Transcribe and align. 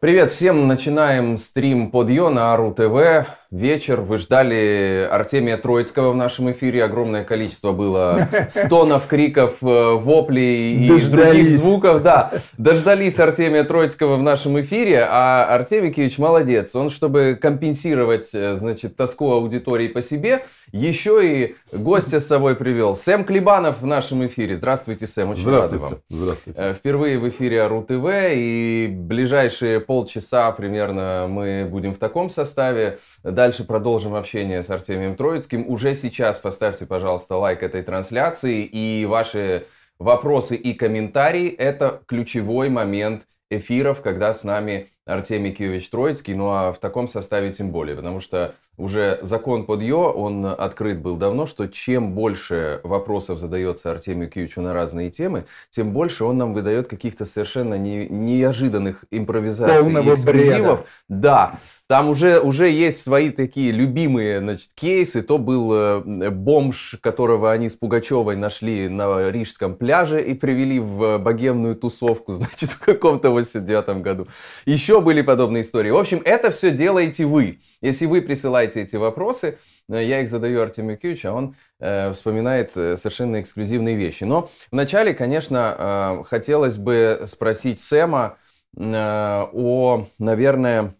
Привет 0.00 0.30
всем! 0.30 0.68
Начинаем 0.68 1.36
стрим 1.38 1.90
подъё 1.90 2.30
на 2.30 2.54
Ару 2.54 2.72
ТВ. 2.72 3.26
Вечер. 3.50 4.02
Вы 4.02 4.18
ждали 4.18 5.08
Артемия 5.10 5.56
Троицкого 5.56 6.12
в 6.12 6.16
нашем 6.16 6.52
эфире. 6.52 6.84
Огромное 6.84 7.24
количество 7.24 7.72
было 7.72 8.28
стонов, 8.50 9.06
криков, 9.06 9.54
э, 9.62 9.92
воплей 9.94 10.84
и 10.84 10.86
Дождались. 10.86 11.32
других 11.32 11.50
звуков. 11.58 12.02
Да, 12.02 12.30
дождались 12.58 13.18
Артемия 13.18 13.64
Троицкого 13.64 14.16
в 14.16 14.22
нашем 14.22 14.60
эфире. 14.60 15.02
А 15.08 15.46
Артемий 15.48 15.92
Киевич 15.94 16.18
молодец. 16.18 16.76
Он, 16.76 16.90
чтобы 16.90 17.38
компенсировать, 17.40 18.28
э, 18.34 18.56
значит, 18.56 18.96
тоску 18.96 19.32
аудитории 19.32 19.88
по 19.88 20.02
себе, 20.02 20.44
еще 20.70 21.20
и 21.26 21.56
гостя 21.72 22.20
с 22.20 22.26
собой 22.26 22.54
привел. 22.54 22.94
Сэм 22.94 23.24
Клебанов 23.24 23.80
в 23.80 23.86
нашем 23.86 24.26
эфире. 24.26 24.56
Здравствуйте, 24.56 25.06
Сэм. 25.06 25.30
Очень 25.30 25.44
Здравствуйте. 25.44 25.84
рады 25.84 25.94
вам. 26.10 26.20
Здравствуйте. 26.20 26.60
Э, 26.62 26.74
впервые 26.74 27.18
в 27.18 27.26
эфире 27.30 27.62
Ару 27.62 27.80
ТВ. 27.82 28.04
И 28.34 28.90
ближайшие 28.92 29.80
полчаса 29.80 30.52
примерно 30.52 31.24
мы 31.30 31.66
будем 31.66 31.94
в 31.94 31.98
таком 31.98 32.28
составе. 32.28 32.98
Дальше 33.38 33.62
продолжим 33.62 34.16
общение 34.16 34.64
с 34.64 34.68
Артемием 34.68 35.14
Троицким. 35.14 35.64
Уже 35.70 35.94
сейчас 35.94 36.40
поставьте, 36.40 36.86
пожалуйста, 36.86 37.36
лайк 37.36 37.62
этой 37.62 37.84
трансляции. 37.84 38.64
И 38.64 39.06
ваши 39.06 39.66
вопросы 40.00 40.56
и 40.56 40.74
комментарии– 40.74 41.48
это 41.56 42.02
ключевой 42.08 42.68
момент 42.68 43.28
эфиров, 43.48 44.02
когда 44.02 44.34
с 44.34 44.42
нами 44.42 44.88
Артемий 45.08 45.52
Киевич 45.52 45.88
Троицкий. 45.88 46.34
Ну 46.34 46.50
а 46.50 46.72
в 46.72 46.78
таком 46.78 47.08
составе 47.08 47.52
тем 47.52 47.70
более, 47.70 47.96
потому 47.96 48.20
что 48.20 48.54
уже 48.76 49.18
закон 49.22 49.66
под 49.66 49.82
Йо, 49.82 50.12
он 50.12 50.46
открыт 50.46 51.00
был 51.00 51.16
давно, 51.16 51.46
что 51.46 51.66
чем 51.66 52.12
больше 52.12 52.80
вопросов 52.84 53.40
задается 53.40 53.90
Артемию 53.90 54.30
Киевичу 54.30 54.60
на 54.60 54.72
разные 54.72 55.10
темы, 55.10 55.46
тем 55.70 55.92
больше 55.92 56.24
он 56.24 56.38
нам 56.38 56.54
выдает 56.54 56.86
каких-то 56.86 57.24
совершенно 57.24 57.74
не, 57.74 58.06
неожиданных 58.06 59.04
импровизаций 59.10 59.82
Полного 59.82 60.10
и 60.10 60.14
эксклюзивов. 60.14 60.80
Бреда. 60.80 60.86
Да, 61.08 61.58
там 61.88 62.10
уже, 62.10 62.38
уже 62.38 62.68
есть 62.68 63.02
свои 63.02 63.30
такие 63.30 63.72
любимые 63.72 64.40
значит, 64.40 64.68
кейсы. 64.74 65.22
То 65.22 65.38
был 65.38 65.72
э, 65.72 66.30
бомж, 66.30 66.96
которого 67.00 67.50
они 67.50 67.70
с 67.70 67.76
Пугачевой 67.76 68.36
нашли 68.36 68.88
на 68.88 69.30
Рижском 69.30 69.74
пляже 69.74 70.22
и 70.22 70.34
привели 70.34 70.80
в 70.80 71.16
богемную 71.16 71.74
тусовку, 71.76 72.32
значит, 72.34 72.72
в 72.72 72.78
каком-то 72.78 73.30
89 73.30 74.02
году. 74.02 74.28
Еще 74.66 74.97
были 75.00 75.22
подобные 75.22 75.62
истории. 75.62 75.90
В 75.90 75.96
общем, 75.96 76.22
это 76.24 76.50
все 76.50 76.70
делаете 76.70 77.24
вы. 77.26 77.60
Если 77.80 78.06
вы 78.06 78.22
присылаете 78.22 78.82
эти 78.82 78.96
вопросы, 78.96 79.58
э, 79.88 80.04
я 80.04 80.20
их 80.20 80.30
задаю 80.30 80.62
Артемию 80.62 80.98
Киевичу, 80.98 81.28
а 81.28 81.32
он 81.32 81.56
э, 81.80 82.12
вспоминает 82.12 82.72
э, 82.76 82.96
совершенно 82.96 83.40
эксклюзивные 83.40 83.96
вещи. 83.96 84.24
Но 84.24 84.50
вначале, 84.70 85.14
конечно, 85.14 86.20
э, 86.20 86.24
хотелось 86.24 86.78
бы 86.78 87.22
спросить 87.26 87.80
Сэма 87.80 88.36
э, 88.76 88.82
о, 88.82 90.06
наверное, 90.18 90.94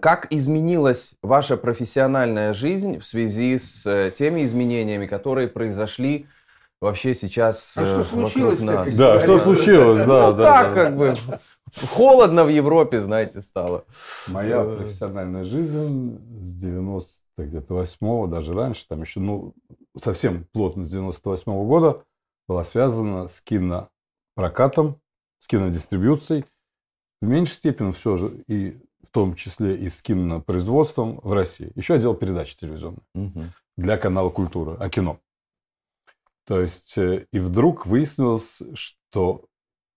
как 0.00 0.26
изменилась 0.30 1.14
ваша 1.22 1.56
профессиональная 1.56 2.52
жизнь 2.52 2.98
в 2.98 3.06
связи 3.06 3.56
с 3.58 3.86
э, 3.86 4.10
теми 4.14 4.44
изменениями, 4.44 5.06
которые 5.06 5.48
произошли 5.48 6.26
вообще 6.80 7.14
сейчас 7.14 7.72
а 7.76 7.86
что 7.86 8.02
случилось 8.02 8.60
нас? 8.60 8.94
Да, 8.94 9.20
что 9.20 9.38
случилось, 9.38 9.98
да, 10.06 10.30
ну, 10.30 10.36
да. 10.36 10.42
так 10.42 10.74
да. 10.74 10.84
как 10.84 10.96
бы 10.96 11.14
холодно 11.80 12.44
в 12.44 12.48
Европе, 12.48 13.00
знаете, 13.00 13.42
стало. 13.42 13.84
Моя 14.28 14.62
э. 14.62 14.76
профессиональная 14.76 15.44
жизнь 15.44 16.18
с 16.42 16.54
90 16.54 17.22
где-то 17.38 17.74
8 17.74 18.30
даже 18.30 18.54
раньше, 18.54 18.86
там 18.86 19.00
еще, 19.00 19.20
ну, 19.20 19.54
совсем 19.98 20.46
плотно 20.52 20.84
с 20.84 20.90
98 20.90 21.50
-го 21.50 21.66
года 21.66 22.04
была 22.46 22.64
связана 22.64 23.28
с 23.28 23.40
кинопрокатом, 23.40 25.00
с 25.38 25.46
кинодистрибьюцией. 25.46 26.44
В 27.20 27.26
меньшей 27.26 27.54
степени 27.54 27.92
все 27.92 28.16
же 28.16 28.44
и 28.48 28.80
в 29.02 29.10
том 29.10 29.34
числе 29.34 29.76
и 29.76 29.88
с 29.88 30.02
кинопроизводством 30.02 31.20
в 31.22 31.32
России. 31.32 31.72
Еще 31.74 31.94
отдел 31.94 32.14
передач 32.14 32.54
телевизионных 32.54 33.02
угу. 33.14 33.44
для 33.76 33.96
канала 33.96 34.30
«Культура», 34.30 34.76
о 34.76 34.88
кино. 34.90 35.20
То 36.46 36.60
есть, 36.60 36.96
э, 36.98 37.26
и 37.32 37.38
вдруг 37.38 37.86
выяснилось, 37.86 38.62
что 38.74 39.44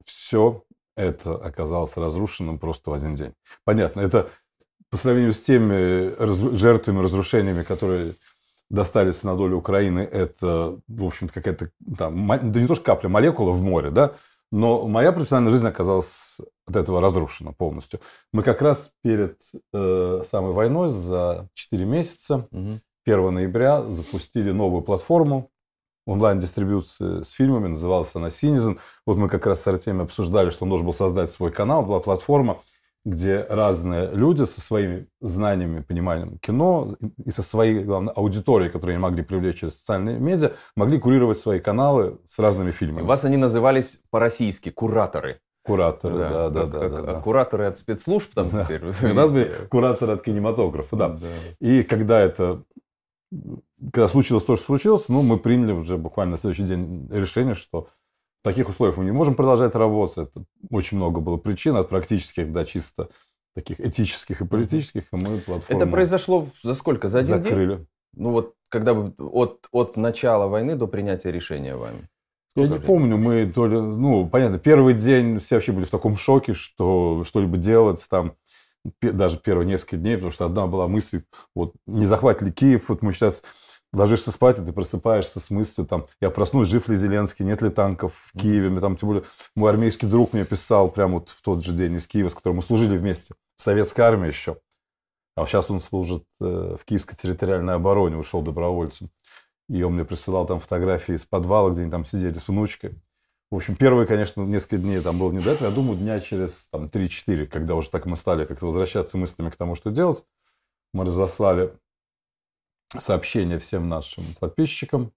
все 0.03 0.64
это 0.95 1.35
оказалось 1.35 1.97
разрушенным 1.97 2.59
просто 2.59 2.91
в 2.91 2.94
один 2.94 3.16
день. 3.16 3.33
Понятно, 3.63 4.01
это 4.01 4.29
по 4.89 4.97
сравнению 4.97 5.33
с 5.33 5.41
теми 5.41 6.56
жертвами, 6.56 7.01
разрушениями, 7.01 7.63
которые 7.63 8.16
достались 8.69 9.23
на 9.23 9.35
долю 9.35 9.57
Украины, 9.57 10.00
это, 10.00 10.79
в 10.88 11.03
общем-то, 11.03 11.33
какая-то 11.33 11.69
там, 11.97 12.28
да 12.28 12.61
не 12.61 12.67
то 12.67 12.75
что 12.75 12.83
капля, 12.83 13.09
молекула 13.09 13.51
в 13.51 13.61
море, 13.61 13.91
да, 13.91 14.16
но 14.51 14.88
моя 14.88 15.11
профессиональная 15.11 15.51
жизнь 15.51 15.67
оказалась 15.67 16.39
от 16.66 16.75
этого 16.75 17.01
разрушена 17.01 17.51
полностью. 17.51 18.00
Мы 18.31 18.41
как 18.41 18.62
раз 18.62 18.91
перед 19.03 19.38
э, 19.73 20.22
самой 20.29 20.53
войной 20.53 20.89
за 20.89 21.47
4 21.53 21.85
месяца, 21.85 22.47
угу. 22.51 22.79
1 23.06 23.33
ноября, 23.33 23.83
запустили 23.83 24.51
новую 24.51 24.81
платформу 24.81 25.51
онлайн-дистрибьюции 26.05 27.23
с 27.23 27.31
фильмами, 27.31 27.67
называлась 27.67 28.16
она 28.16 28.27
Citizen. 28.27 28.77
Вот 29.05 29.17
мы 29.17 29.29
как 29.29 29.45
раз 29.45 29.61
с 29.61 29.67
Артемием 29.67 30.03
обсуждали, 30.03 30.49
что 30.49 30.66
он 30.66 30.69
должен 30.69 30.85
был 30.85 30.93
создать 30.93 31.31
свой 31.31 31.51
канал, 31.51 31.83
была 31.83 31.99
платформа, 31.99 32.59
где 33.05 33.45
разные 33.47 34.09
люди 34.13 34.44
со 34.44 34.59
своими 34.61 35.07
знаниями, 35.21 35.81
пониманием 35.81 36.39
кино 36.39 36.95
и 37.23 37.29
со 37.29 37.44
своей, 37.44 37.83
главной 37.83 38.11
аудиторией, 38.13 38.71
которую 38.71 38.95
они 38.95 39.01
могли 39.01 39.23
привлечь 39.23 39.59
через 39.59 39.77
социальные 39.77 40.19
медиа, 40.19 40.53
могли 40.75 40.99
курировать 40.99 41.38
свои 41.38 41.59
каналы 41.59 42.17
с 42.25 42.39
разными 42.39 42.71
фильмами. 42.71 43.03
У 43.03 43.07
вас 43.07 43.23
они 43.23 43.38
назывались 43.38 44.01
по-российски 44.09 44.71
кураторы. 44.71 45.39
Кураторы, 45.63 46.17
да, 46.17 46.49
да, 46.49 46.65
да. 46.65 46.89
да, 46.89 47.01
да, 47.01 47.21
Кураторы 47.21 47.65
от 47.65 47.77
спецслужб 47.77 48.33
там 48.33 48.49
да. 48.51 48.65
теперь. 48.65 48.83
У 49.11 49.13
нас 49.13 49.31
были 49.31 49.51
кураторы 49.69 50.13
от 50.13 50.23
кинематографа, 50.23 50.95
да. 50.95 51.09
да. 51.09 51.27
И 51.59 51.83
когда 51.83 52.19
это 52.19 52.63
когда 53.91 54.08
случилось 54.08 54.44
то, 54.44 54.56
что 54.56 54.66
случилось, 54.66 55.09
ну, 55.09 55.22
мы 55.22 55.38
приняли 55.38 55.72
уже 55.72 55.97
буквально 55.97 56.31
на 56.31 56.38
следующий 56.38 56.63
день 56.63 57.08
решение, 57.12 57.53
что 57.53 57.88
в 58.41 58.44
таких 58.44 58.69
условиях 58.69 58.97
мы 58.97 59.06
не 59.06 59.12
можем 59.12 59.36
продолжать 59.36 59.75
работать. 59.75 60.30
Это 60.30 60.46
очень 60.69 60.97
много 60.97 61.19
было 61.19 61.38
причин, 61.38 61.75
от 61.75 61.90
практических 61.90 62.52
до 62.52 62.66
чисто 62.66 63.09
таких 63.56 63.80
этических 63.80 64.41
и 64.41 64.46
политических, 64.46 65.03
и 65.12 65.16
мы 65.16 65.40
платформу 65.40 65.63
Это 65.69 65.88
произошло 65.88 66.47
за 66.62 66.75
сколько? 66.75 67.08
За 67.08 67.19
один 67.19 67.44
закрыли. 67.44 67.75
день? 67.75 67.88
Ну 68.13 68.31
вот, 68.31 68.53
когда 68.69 68.94
вы 68.94 69.13
от, 69.18 69.68
от 69.72 69.97
начала 69.97 70.47
войны 70.47 70.75
до 70.75 70.88
принятия 70.88 71.31
решения 71.31 71.75
вами? 71.75 72.09
Я 72.56 72.68
не 72.68 72.80
помню, 72.80 73.18
мы 73.18 73.52
то 73.52 73.68
ли, 73.68 73.80
ну, 73.80 74.30
понятно, 74.30 74.59
первый 74.59 74.94
день 74.94 75.40
все 75.40 75.56
вообще 75.56 75.74
были 75.74 75.84
в 75.84 75.90
таком 75.90 76.16
шоке, 76.16 76.53
что 76.53 77.24
что-либо 77.25 77.57
делать 77.57 78.06
там, 78.09 78.36
даже 79.01 79.38
первые 79.38 79.68
несколько 79.68 79.97
дней, 79.97 80.16
потому 80.16 80.31
что 80.31 80.46
одна 80.46 80.68
была 80.68 80.88
мысль, 80.88 81.23
вот, 81.53 81.73
не 81.88 82.06
захватит 82.06 82.41
ли 82.44 82.51
Киев, 82.51 82.90
вот 82.90 83.01
мы 83.01 83.13
сейчас 83.13 83.44
ложишься 83.94 84.31
спать, 84.31 84.59
и 84.59 84.63
ты 84.63 84.73
просыпаешься 84.73 85.40
с 85.40 85.50
мыслью, 85.50 85.88
там, 85.88 86.07
я 86.22 86.29
проснусь, 86.29 86.68
жив 86.68 86.88
ли 86.90 86.95
Зеленский, 86.95 87.45
нет 87.45 87.62
ли 87.62 87.69
танков 87.69 88.13
в 88.16 88.38
Киеве, 88.38 88.79
там, 88.79 88.97
тем 88.97 89.09
более, 89.09 89.24
мой 89.56 89.69
армейский 89.69 90.07
друг 90.07 90.34
мне 90.34 90.45
писал 90.45 90.90
прямо 90.90 91.16
вот 91.16 91.29
в 91.29 91.41
тот 91.41 91.63
же 91.63 91.74
день 91.74 91.95
из 91.95 92.07
Киева, 92.07 92.29
с 92.29 92.35
которым 92.35 92.57
мы 92.57 92.62
служили 92.62 92.97
вместе, 92.97 93.35
советская 93.56 94.07
армия 94.07 94.28
еще, 94.28 94.57
а 95.35 95.45
сейчас 95.45 95.69
он 95.69 95.81
служит 95.81 96.24
э, 96.40 96.78
в 96.79 96.85
Киевской 96.85 97.16
территориальной 97.16 97.75
обороне, 97.75 98.18
ушел 98.18 98.41
добровольцем. 98.41 99.09
И 99.68 99.81
он 99.84 99.95
мне 99.95 100.06
присылал 100.06 100.45
там 100.45 100.59
фотографии 100.59 101.16
из 101.16 101.25
подвала, 101.25 101.72
где 101.72 101.81
они 101.81 101.91
там 101.91 102.06
сидели 102.06 102.38
с 102.38 102.47
внучкой. 102.47 103.01
В 103.55 103.57
общем, 103.57 103.77
первые, 103.77 104.05
конечно, 104.05 104.41
несколько 104.41 104.79
дней 104.79 104.99
там 104.99 105.17
было 105.17 105.31
не 105.31 105.39
до 105.39 105.51
этого. 105.51 105.69
Я 105.69 105.73
думаю, 105.73 105.97
дня 105.97 106.19
через 106.19 106.67
там, 106.67 106.88
3-4, 106.88 107.47
когда 107.47 107.75
уже 107.75 107.89
так 107.89 108.05
мы 108.05 108.17
стали 108.17 108.43
как-то 108.43 108.66
возвращаться 108.66 109.17
мыслями 109.17 109.49
к 109.49 109.55
тому, 109.55 109.75
что 109.75 109.91
делать, 109.91 110.25
мы 110.91 111.05
разослали 111.05 111.73
сообщение 112.89 113.57
всем 113.57 113.88
нашим 113.88 114.25
подписчикам, 114.41 115.13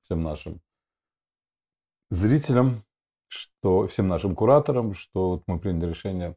всем 0.00 0.22
нашим 0.22 0.62
зрителям, 2.08 2.82
что 3.28 3.86
всем 3.88 4.08
нашим 4.08 4.34
кураторам, 4.36 4.94
что 4.94 5.32
вот 5.32 5.42
мы 5.46 5.58
приняли 5.58 5.90
решение 5.90 6.34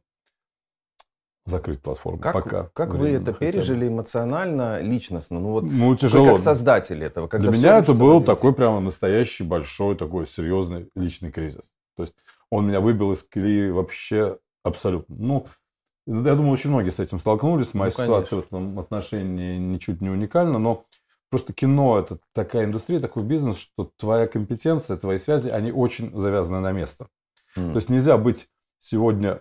закрыть 1.46 1.80
платформу. 1.80 2.18
Как, 2.18 2.34
пока 2.34 2.70
как 2.74 2.94
вы 2.94 3.10
это 3.10 3.32
пережили 3.32 3.88
эмоционально, 3.88 4.80
личностно? 4.82 5.40
Ну, 5.40 5.52
вот 5.52 5.64
ну, 5.64 5.94
тяжело. 5.96 6.24
Вы 6.24 6.30
как 6.32 6.40
создатель 6.40 7.02
этого. 7.02 7.28
Когда 7.28 7.48
Для 7.48 7.56
меня 7.56 7.78
это 7.78 7.94
был 7.94 8.22
такой 8.22 8.52
прямо 8.52 8.80
настоящий, 8.80 9.44
большой, 9.44 9.96
такой 9.96 10.26
серьезный 10.26 10.90
личный 10.94 11.30
кризис. 11.30 11.72
То 11.96 12.02
есть 12.02 12.14
он 12.50 12.68
меня 12.68 12.80
выбил 12.80 13.12
из 13.12 13.22
колеи 13.22 13.70
вообще 13.70 14.38
абсолютно. 14.62 15.16
Ну, 15.16 15.46
я 16.06 16.34
думаю, 16.34 16.52
очень 16.52 16.70
многие 16.70 16.90
с 16.90 17.00
этим 17.00 17.18
столкнулись. 17.18 17.74
Моя 17.74 17.92
ну, 17.96 18.04
ситуация 18.04 18.40
в 18.40 18.46
этом 18.46 18.78
отношении 18.78 19.56
ничуть 19.56 20.00
не 20.00 20.10
уникальна, 20.10 20.58
но 20.58 20.84
просто 21.30 21.52
кино 21.52 21.98
это 21.98 22.18
такая 22.32 22.64
индустрия, 22.64 23.00
такой 23.00 23.22
бизнес, 23.22 23.56
что 23.56 23.90
твоя 23.96 24.26
компетенция, 24.26 24.96
твои 24.96 25.18
связи, 25.18 25.48
они 25.48 25.72
очень 25.72 26.16
завязаны 26.16 26.60
на 26.60 26.72
место. 26.72 27.08
Mm. 27.56 27.70
То 27.70 27.76
есть 27.76 27.88
нельзя 27.88 28.18
быть 28.18 28.48
сегодня 28.78 29.40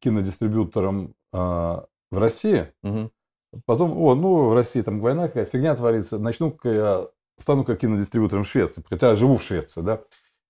кинодистрибьютором 0.00 1.14
э, 1.32 1.36
в 1.36 2.18
России, 2.18 2.72
угу. 2.82 3.10
потом, 3.64 3.96
о, 3.98 4.14
ну, 4.14 4.50
в 4.50 4.54
России 4.54 4.82
там 4.82 5.00
война 5.00 5.28
какая-то, 5.28 5.50
фигня 5.50 5.74
творится, 5.74 6.18
начну-ка 6.18 6.68
я, 6.70 7.08
стану-ка 7.38 7.76
кинодистрибьютором 7.76 8.44
в 8.44 8.48
Швеции, 8.48 8.84
хотя 8.88 9.10
я 9.10 9.14
живу 9.14 9.36
в 9.36 9.42
Швеции, 9.42 9.80
да, 9.80 10.02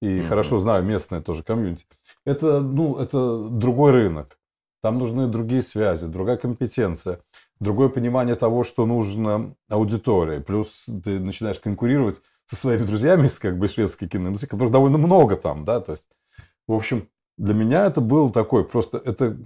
и 0.03 0.21
угу. 0.21 0.29
хорошо 0.29 0.59
знаю 0.59 0.85
местное 0.85 1.21
тоже 1.21 1.43
комьюнити. 1.43 1.87
Это, 2.25 2.61
ну, 2.61 2.97
это 2.97 3.49
другой 3.49 3.93
рынок. 3.93 4.39
Там 4.83 4.99
нужны 4.99 5.27
другие 5.27 5.63
связи, 5.63 6.07
другая 6.07 6.37
компетенция, 6.37 7.21
другое 7.59 7.89
понимание 7.89 8.35
того, 8.35 8.63
что 8.63 8.87
нужно 8.87 9.57
аудитории. 9.69 10.39
Плюс 10.39 10.87
ты 11.03 11.19
начинаешь 11.19 11.59
конкурировать 11.59 12.21
со 12.45 12.57
своими 12.57 12.85
друзьями 12.85 13.27
из 13.27 13.39
как 13.39 13.59
бы 13.59 13.67
шведской 13.67 14.07
киноиндустрии, 14.07 14.49
которых 14.49 14.73
довольно 14.73 14.99
много 14.99 15.37
там, 15.37 15.65
да, 15.65 15.81
то 15.81 15.93
есть, 15.93 16.07
в 16.69 16.73
общем, 16.73 17.09
для 17.37 17.55
меня 17.55 17.87
это 17.87 18.01
был 18.01 18.31
такой 18.31 18.65
просто, 18.65 18.99
это 18.99 19.37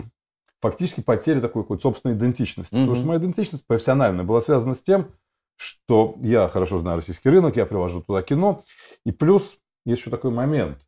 фактически 0.60 1.00
потеря 1.00 1.40
такой 1.40 1.62
какой-то 1.62 1.82
собственной 1.82 2.14
идентичности. 2.14 2.74
Mm-hmm. 2.74 2.80
Потому 2.80 2.96
что 2.96 3.06
моя 3.06 3.18
идентичность 3.18 3.66
профессиональная 3.66 4.24
была 4.24 4.40
связана 4.40 4.74
с 4.74 4.82
тем, 4.82 5.12
что 5.56 6.16
я 6.20 6.48
хорошо 6.48 6.78
знаю 6.78 6.96
российский 6.96 7.28
рынок, 7.28 7.56
я 7.56 7.66
привожу 7.66 8.02
туда 8.02 8.22
кино. 8.22 8.64
И 9.04 9.12
плюс 9.12 9.56
есть 9.84 10.00
еще 10.00 10.10
такой 10.10 10.30
момент. 10.30 10.78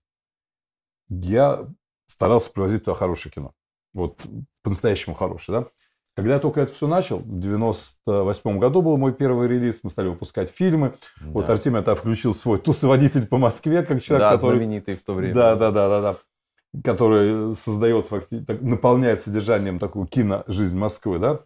Я 1.08 1.68
старался 2.06 2.50
привозить 2.50 2.84
туда 2.84 2.94
хорошее 2.94 3.32
кино. 3.32 3.52
Вот 3.92 4.20
по-настоящему 4.62 5.14
хорошее, 5.14 5.60
да. 5.60 5.68
Когда 6.14 6.34
я 6.34 6.40
только 6.40 6.60
это 6.60 6.72
все 6.74 6.86
начал, 6.86 7.18
в 7.18 7.40
98 7.40 8.58
году 8.58 8.82
был 8.82 8.98
мой 8.98 9.14
первый 9.14 9.48
релиз, 9.48 9.80
мы 9.82 9.90
стали 9.90 10.08
выпускать 10.08 10.50
фильмы. 10.50 10.94
Да. 11.20 11.26
Вот 11.28 11.48
Артемий 11.48 11.80
это 11.80 11.94
включил 11.94 12.34
свой 12.34 12.58
тусоводитель 12.58 13.26
по 13.26 13.38
Москве, 13.38 13.82
как 13.82 14.02
человек, 14.02 14.28
да, 14.28 14.32
который... 14.36 14.56
знаменитый 14.56 14.96
в 14.96 15.02
то 15.02 15.14
время. 15.14 15.34
Да, 15.34 15.56
да, 15.56 15.70
да, 15.70 15.88
да, 15.88 16.00
да 16.00 16.16
который 16.84 17.54
создает, 17.54 18.08
наполняет 18.62 19.20
содержанием 19.20 19.78
такую 19.78 20.06
киножизнь 20.06 20.76
Москвы, 20.76 21.18
да, 21.18 21.44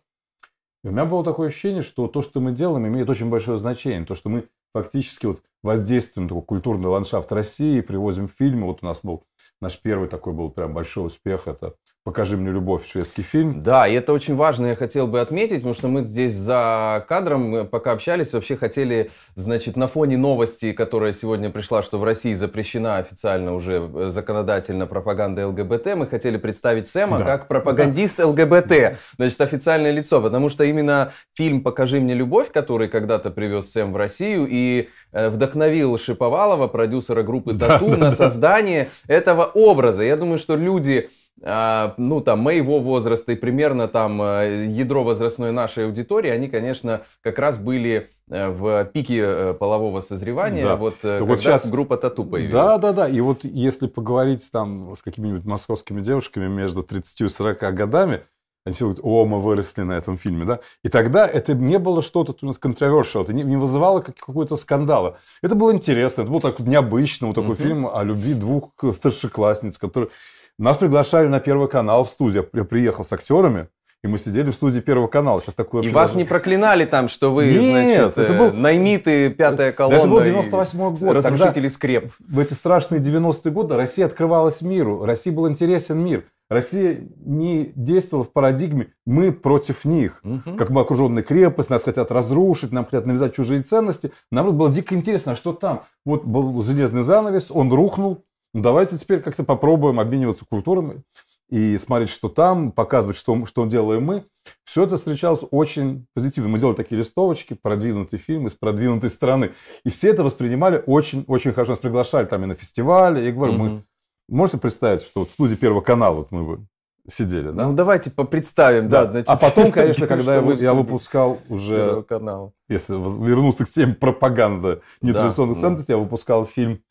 и 0.86 0.88
у 0.88 0.92
меня 0.92 1.04
было 1.04 1.24
такое 1.24 1.48
ощущение, 1.48 1.82
что 1.82 2.06
то, 2.06 2.22
что 2.22 2.38
мы 2.38 2.52
делаем, 2.52 2.86
имеет 2.86 3.10
очень 3.10 3.28
большое 3.28 3.58
значение. 3.58 4.06
То, 4.06 4.14
что 4.14 4.28
мы 4.28 4.48
фактически 4.72 5.26
вот 5.26 5.42
воздействуем 5.64 6.26
на 6.26 6.28
такой 6.28 6.44
культурный 6.44 6.86
ландшафт 6.86 7.32
России, 7.32 7.80
привозим 7.80 8.28
фильмы. 8.28 8.66
Вот 8.66 8.82
у 8.82 8.86
нас 8.86 9.00
был 9.02 9.24
наш 9.60 9.80
первый 9.82 10.08
такой 10.08 10.32
был 10.32 10.48
прям 10.48 10.74
большой 10.74 11.06
успех. 11.06 11.48
Это 11.48 11.74
«Покажи 12.06 12.36
мне 12.36 12.52
любовь» 12.52 12.86
шведский 12.86 13.22
фильм. 13.22 13.60
Да, 13.60 13.88
и 13.88 13.94
это 13.94 14.12
очень 14.12 14.36
важно, 14.36 14.66
я 14.66 14.76
хотел 14.76 15.08
бы 15.08 15.20
отметить, 15.20 15.56
потому 15.56 15.74
что 15.74 15.88
мы 15.88 16.04
здесь 16.04 16.34
за 16.34 17.04
кадром, 17.08 17.66
пока 17.66 17.90
общались, 17.90 18.32
вообще 18.32 18.56
хотели, 18.56 19.10
значит, 19.34 19.74
на 19.76 19.88
фоне 19.88 20.16
новости, 20.16 20.70
которая 20.70 21.12
сегодня 21.12 21.50
пришла, 21.50 21.82
что 21.82 21.98
в 21.98 22.04
России 22.04 22.32
запрещена 22.32 22.98
официально 22.98 23.56
уже 23.56 23.90
э, 23.92 24.10
законодательно 24.10 24.86
пропаганда 24.86 25.48
ЛГБТ, 25.48 25.96
мы 25.96 26.06
хотели 26.06 26.36
представить 26.36 26.86
Сэма 26.86 27.18
да. 27.18 27.24
как 27.24 27.48
пропагандист 27.48 28.18
да. 28.18 28.28
ЛГБТ, 28.28 28.98
значит, 29.16 29.40
официальное 29.40 29.90
лицо, 29.90 30.22
потому 30.22 30.48
что 30.48 30.62
именно 30.62 31.10
фильм 31.34 31.60
«Покажи 31.60 31.98
мне 31.98 32.14
любовь», 32.14 32.52
который 32.52 32.86
когда-то 32.86 33.32
привез 33.32 33.72
Сэм 33.72 33.92
в 33.92 33.96
Россию 33.96 34.46
и 34.48 34.90
э, 35.10 35.28
вдохновил 35.28 35.98
Шиповалова, 35.98 36.68
продюсера 36.68 37.24
группы 37.24 37.58
«Тату», 37.58 37.88
да, 37.88 37.96
на 37.96 38.10
да, 38.10 38.12
создание 38.12 38.90
да. 39.08 39.14
этого 39.14 39.44
образа. 39.46 40.04
Я 40.04 40.16
думаю, 40.16 40.38
что 40.38 40.54
люди 40.54 41.10
ну, 41.40 42.22
там, 42.24 42.40
моего 42.40 42.80
возраста 42.80 43.32
и 43.32 43.36
примерно 43.36 43.88
там 43.88 44.22
э, 44.22 44.66
ядро 44.68 45.04
возрастной 45.04 45.52
нашей 45.52 45.84
аудитории, 45.84 46.30
они, 46.30 46.48
конечно, 46.48 47.02
как 47.20 47.38
раз 47.38 47.58
были 47.58 48.08
э, 48.30 48.48
в 48.48 48.86
пике 48.86 49.20
э, 49.20 49.54
полового 49.54 50.00
созревания, 50.00 50.64
да. 50.64 50.76
вот 50.76 50.94
так 50.94 51.18
когда 51.18 51.24
вот 51.24 51.40
сейчас... 51.40 51.70
группа 51.70 51.98
Тату 51.98 52.24
появилась. 52.24 52.52
Да, 52.52 52.78
да, 52.78 52.92
да. 52.92 53.08
И 53.08 53.20
вот 53.20 53.44
если 53.44 53.86
поговорить 53.86 54.50
там 54.50 54.94
с 54.96 55.02
какими-нибудь 55.02 55.44
московскими 55.44 56.00
девушками 56.00 56.48
между 56.48 56.82
30 56.82 57.20
и 57.20 57.28
40 57.28 57.74
годами, 57.74 58.22
они 58.66 58.74
все 58.74 58.86
говорят, 58.86 59.00
о, 59.04 59.24
мы 59.26 59.40
выросли 59.40 59.82
на 59.82 59.92
этом 59.92 60.18
фильме, 60.18 60.44
да? 60.44 60.58
И 60.82 60.88
тогда 60.88 61.24
это 61.24 61.54
не 61.54 61.78
было 61.78 62.02
что-то 62.02 62.34
у 62.42 62.46
нас 62.46 62.58
controversial, 62.60 63.22
это 63.22 63.32
не, 63.32 63.44
не 63.44 63.56
вызывало 63.56 64.00
какого-то 64.00 64.56
скандала. 64.56 65.18
Это 65.40 65.54
было 65.54 65.72
интересно, 65.72 66.22
это 66.22 66.30
был 66.32 66.40
так 66.40 66.58
необычно, 66.58 67.28
вот 67.28 67.36
такой 67.36 67.54
uh-huh. 67.54 67.62
фильм 67.62 67.86
о 67.86 68.02
любви 68.02 68.34
двух 68.34 68.72
старшеклассниц, 68.92 69.78
которые... 69.78 70.10
Нас 70.58 70.78
приглашали 70.78 71.28
на 71.28 71.38
Первый 71.38 71.68
канал 71.68 72.02
в 72.02 72.08
студию. 72.08 72.48
Я 72.54 72.64
приехал 72.64 73.04
с 73.04 73.12
актерами, 73.12 73.68
и 74.02 74.08
мы 74.08 74.18
сидели 74.18 74.50
в 74.50 74.54
студии 74.54 74.80
Первого 74.80 75.06
канала. 75.06 75.40
Сейчас 75.40 75.54
такое 75.54 75.84
и 75.84 75.88
вас 75.90 76.16
не 76.16 76.24
проклинали 76.24 76.86
там, 76.86 77.08
что 77.08 77.32
вы, 77.32 77.52
Нет, 77.52 77.62
значит, 77.62 78.18
это 78.18 78.34
был... 78.34 78.46
Э, 78.46 78.52
наймиты, 78.52 79.30
пятая 79.30 79.70
колонна. 79.70 79.98
Это 79.98 80.08
был 80.08 80.22
98 80.22 80.78
год. 80.78 81.14
Разрушители 81.14 81.52
Тогда, 81.54 81.70
скреп. 81.70 82.10
В 82.18 82.40
эти 82.40 82.54
страшные 82.54 83.00
90-е 83.00 83.52
годы 83.52 83.76
Россия 83.76 84.06
открывалась 84.06 84.60
миру. 84.60 85.04
России 85.04 85.30
был 85.30 85.48
интересен 85.48 85.98
мир. 85.98 86.24
Россия 86.48 87.08
не 87.18 87.72
действовала 87.74 88.24
в 88.24 88.32
парадигме 88.32 88.92
«мы 89.04 89.32
против 89.32 89.84
них». 89.84 90.20
Угу. 90.22 90.56
Как 90.56 90.70
мы 90.70 90.80
окруженные 90.80 91.24
крепость, 91.24 91.70
нас 91.70 91.82
хотят 91.82 92.10
разрушить, 92.10 92.72
нам 92.72 92.84
хотят 92.84 93.06
навязать 93.06 93.34
чужие 93.34 93.62
ценности. 93.62 94.12
Нам 94.30 94.56
было 94.56 94.70
дико 94.70 94.94
интересно, 94.94 95.32
а 95.32 95.36
что 95.36 95.52
там? 95.52 95.82
Вот 96.04 96.24
был 96.24 96.62
железный 96.62 97.02
занавес, 97.02 97.50
он 97.50 97.72
рухнул, 97.72 98.24
ну, 98.56 98.62
давайте 98.62 98.96
теперь 98.96 99.20
как-то 99.20 99.44
попробуем 99.44 100.00
обмениваться 100.00 100.46
культурами 100.48 101.02
и 101.50 101.76
смотреть, 101.76 102.08
что 102.08 102.30
там, 102.30 102.72
показывать, 102.72 103.16
что, 103.16 103.44
что 103.44 103.66
делаем 103.66 104.04
мы. 104.04 104.24
Все 104.64 104.84
это 104.84 104.96
встречалось 104.96 105.42
очень 105.50 106.06
позитивно. 106.14 106.48
Мы 106.48 106.58
делали 106.58 106.74
такие 106.74 106.96
листовочки, 106.98 107.52
продвинутый 107.52 108.18
фильм 108.18 108.46
из 108.46 108.54
продвинутой 108.54 109.10
страны. 109.10 109.52
И 109.84 109.90
все 109.90 110.08
это 110.08 110.24
воспринимали 110.24 110.82
очень-очень 110.86 111.52
хорошо. 111.52 111.72
Нас 111.72 111.80
приглашали 111.80 112.24
там 112.24 112.44
и 112.44 112.46
на 112.46 112.54
фестивале. 112.54 113.26
Я 113.26 113.32
говорю, 113.32 113.52
угу. 113.52 113.62
мы... 113.62 113.84
Можете 114.28 114.58
представить, 114.58 115.02
что 115.02 115.20
вот 115.20 115.30
в 115.30 115.32
студии 115.32 115.54
Первого 115.54 115.80
канала 115.80 116.16
вот 116.16 116.32
мы 116.32 116.44
бы 116.44 116.66
сидели, 117.08 117.50
да? 117.50 117.68
Ну, 117.68 117.74
давайте 117.74 118.10
представим, 118.10 118.88
да. 118.88 119.04
да 119.04 119.10
значит, 119.12 119.28
а 119.28 119.36
потом, 119.36 119.70
конечно, 119.70 120.06
когда 120.08 120.36
я, 120.36 120.52
я 120.54 120.74
выпускал 120.74 121.40
уже, 121.48 122.02
канала. 122.02 122.52
если 122.68 122.94
вернуться 122.94 123.64
к 123.64 123.68
теме 123.68 123.94
пропаганды 123.94 124.80
нетрадиционных 125.02 125.56
да, 125.56 125.60
ценностей, 125.60 125.92
я 125.92 125.98
выпускал 125.98 126.46
фильм 126.46 126.82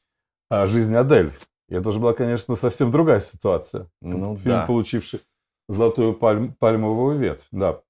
«Жизнь 0.50 0.96
Адель». 0.96 1.34
И 1.68 1.76
это 1.76 1.90
уже 1.90 2.00
была, 2.00 2.14
конечно, 2.14 2.56
совсем 2.56 2.92
другая 2.92 3.20
ситуация. 3.20 3.90
Ну, 4.02 4.38
Фильм, 4.38 4.56
да. 4.56 4.66
получивший 4.66 5.22
золотую 5.68 6.14
пальм, 6.14 6.54
пальмовую 6.60 7.18
ветвь. 7.18 7.48
Да. 7.52 7.82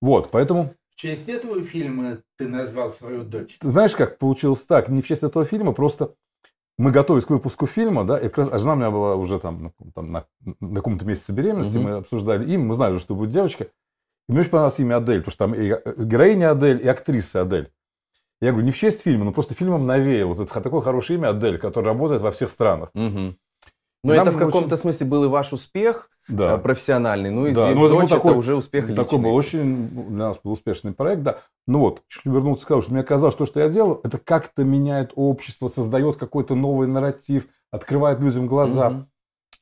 Вот, 0.00 0.30
поэтому... 0.30 0.74
В 0.90 0.96
честь 0.96 1.28
этого 1.28 1.62
фильма 1.62 2.18
ты 2.36 2.48
назвал 2.48 2.90
свою 2.90 3.22
дочь? 3.22 3.56
Ты 3.58 3.68
знаешь, 3.68 3.92
как 3.92 4.18
получилось 4.18 4.62
так? 4.62 4.88
Не 4.88 5.00
в 5.00 5.06
честь 5.06 5.22
этого 5.22 5.44
фильма, 5.44 5.72
просто 5.72 6.14
мы 6.78 6.90
готовились 6.90 7.24
к 7.24 7.30
выпуску 7.30 7.66
фильма, 7.66 8.04
да, 8.04 8.18
и 8.18 8.28
как 8.28 8.38
раз, 8.38 8.48
а 8.52 8.58
жена 8.58 8.72
у 8.72 8.76
меня 8.76 8.90
была 8.90 9.14
уже 9.14 9.38
там, 9.38 9.72
там 9.94 10.12
на, 10.12 10.26
на 10.60 10.76
каком-то 10.76 11.04
месяце 11.04 11.32
беременности, 11.32 11.78
угу. 11.78 11.88
мы 11.88 11.90
обсуждали 11.96 12.50
им, 12.50 12.66
мы 12.66 12.74
знали, 12.74 12.98
что 12.98 13.14
будет 13.14 13.30
девочка. 13.30 13.64
И 14.28 14.32
мне 14.32 14.40
очень 14.40 14.50
понравилось 14.50 14.80
имя 14.80 14.96
Адель, 14.96 15.20
потому 15.20 15.32
что 15.32 15.38
там 15.38 15.54
и 15.54 15.70
э, 15.70 16.04
героиня 16.04 16.50
Адель, 16.50 16.80
и 16.82 16.88
актриса 16.88 17.42
Адель. 17.42 17.70
Я 18.40 18.50
говорю, 18.50 18.66
не 18.66 18.72
в 18.72 18.76
честь 18.76 19.02
фильма, 19.02 19.24
но 19.24 19.32
просто 19.32 19.54
фильмом 19.54 19.86
навеял. 19.86 20.28
Вот 20.28 20.40
это 20.40 20.60
такое 20.60 20.80
хорошее 20.80 21.18
имя 21.18 21.30
Адель, 21.30 21.58
которое 21.58 21.86
работает 21.86 22.22
во 22.22 22.32
всех 22.32 22.50
странах. 22.50 22.90
Угу. 22.94 23.36
Ну, 24.04 24.12
это 24.12 24.32
в 24.32 24.38
каком-то 24.38 24.74
очень... 24.74 24.76
смысле 24.78 25.06
был 25.06 25.24
и 25.24 25.28
ваш 25.28 25.52
успех 25.52 26.10
да. 26.28 26.54
Э, 26.54 26.58
профессиональный, 26.58 27.30
ну 27.30 27.46
и 27.46 27.52
да. 27.52 27.66
здесь 27.66 27.78
ну, 27.78 27.88
дочь 27.88 28.08
такой, 28.08 28.30
это 28.30 28.38
уже 28.38 28.54
успех 28.54 28.88
личный. 28.88 29.04
Такой 29.04 29.18
был 29.18 29.34
очень 29.34 29.88
для 29.88 30.28
нас 30.28 30.38
был 30.42 30.52
успешный 30.52 30.92
проект, 30.92 31.22
да. 31.22 31.38
Ну 31.66 31.80
вот, 31.80 32.02
чуть 32.08 32.24
вернуться 32.24 32.64
сказал, 32.64 32.82
что 32.82 32.92
мне 32.92 33.02
казалось, 33.02 33.34
что, 33.34 33.46
что 33.46 33.60
я 33.60 33.68
делаю, 33.68 34.00
это 34.02 34.18
как-то 34.18 34.64
меняет 34.64 35.12
общество, 35.14 35.68
создает 35.68 36.16
какой-то 36.16 36.54
новый 36.54 36.88
нарратив, 36.88 37.46
открывает 37.70 38.20
людям 38.20 38.46
глаза. 38.46 38.88
Угу. 38.88 39.06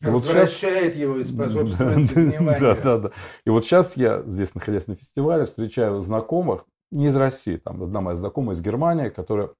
И 0.02 0.06
вот 0.06 0.24
сейчас... 0.24 0.62
его 0.62 1.16
и 1.16 1.24
способствует 1.24 2.60
Да, 2.60 2.74
да, 2.74 2.98
да. 2.98 3.10
И 3.44 3.50
вот 3.50 3.64
сейчас 3.64 3.96
я 3.96 4.22
здесь, 4.26 4.54
находясь 4.54 4.86
на 4.86 4.96
фестивале, 4.96 5.46
встречаю 5.46 6.00
знакомых, 6.00 6.64
не 6.90 7.06
из 7.06 7.16
России, 7.16 7.56
там 7.56 7.82
одна 7.82 8.00
моя 8.00 8.16
знакомая 8.16 8.54
из 8.54 8.60
Германии, 8.60 9.08
которая 9.08 9.50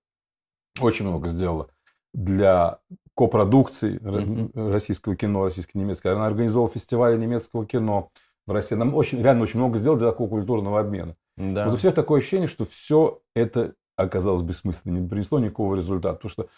очень 0.81 1.07
много 1.07 1.29
сделала 1.29 1.69
для 2.13 2.79
копродукций 3.15 3.97
mm-hmm. 3.97 4.71
российского 4.71 5.17
кино, 5.17 5.45
российско-немецкого. 5.45 6.15
Она 6.15 6.27
организовала 6.27 6.71
фестивали 6.71 7.17
немецкого 7.19 7.67
кино 7.67 8.11
в 8.47 8.53
России. 8.53 8.75
Нам 8.75 8.95
очень, 8.95 9.23
реально 9.23 9.43
очень 9.43 9.59
много 9.59 9.79
сделала 9.79 9.99
для 9.99 10.11
такого 10.11 10.29
культурного 10.29 10.81
обмена. 10.81 11.17
Да. 11.37 11.67
Вот 11.67 11.75
у 11.75 11.77
всех 11.77 11.95
такое 11.95 12.21
ощущение, 12.21 12.49
что 12.49 12.65
все 12.65 13.21
это 13.35 13.75
оказалось 13.97 14.43
бессмысленным, 14.43 15.03
не 15.03 15.09
принесло 15.09 15.39
никакого 15.39 15.75
результата. 15.75 16.15
Потому 16.15 16.31
что 16.31 16.49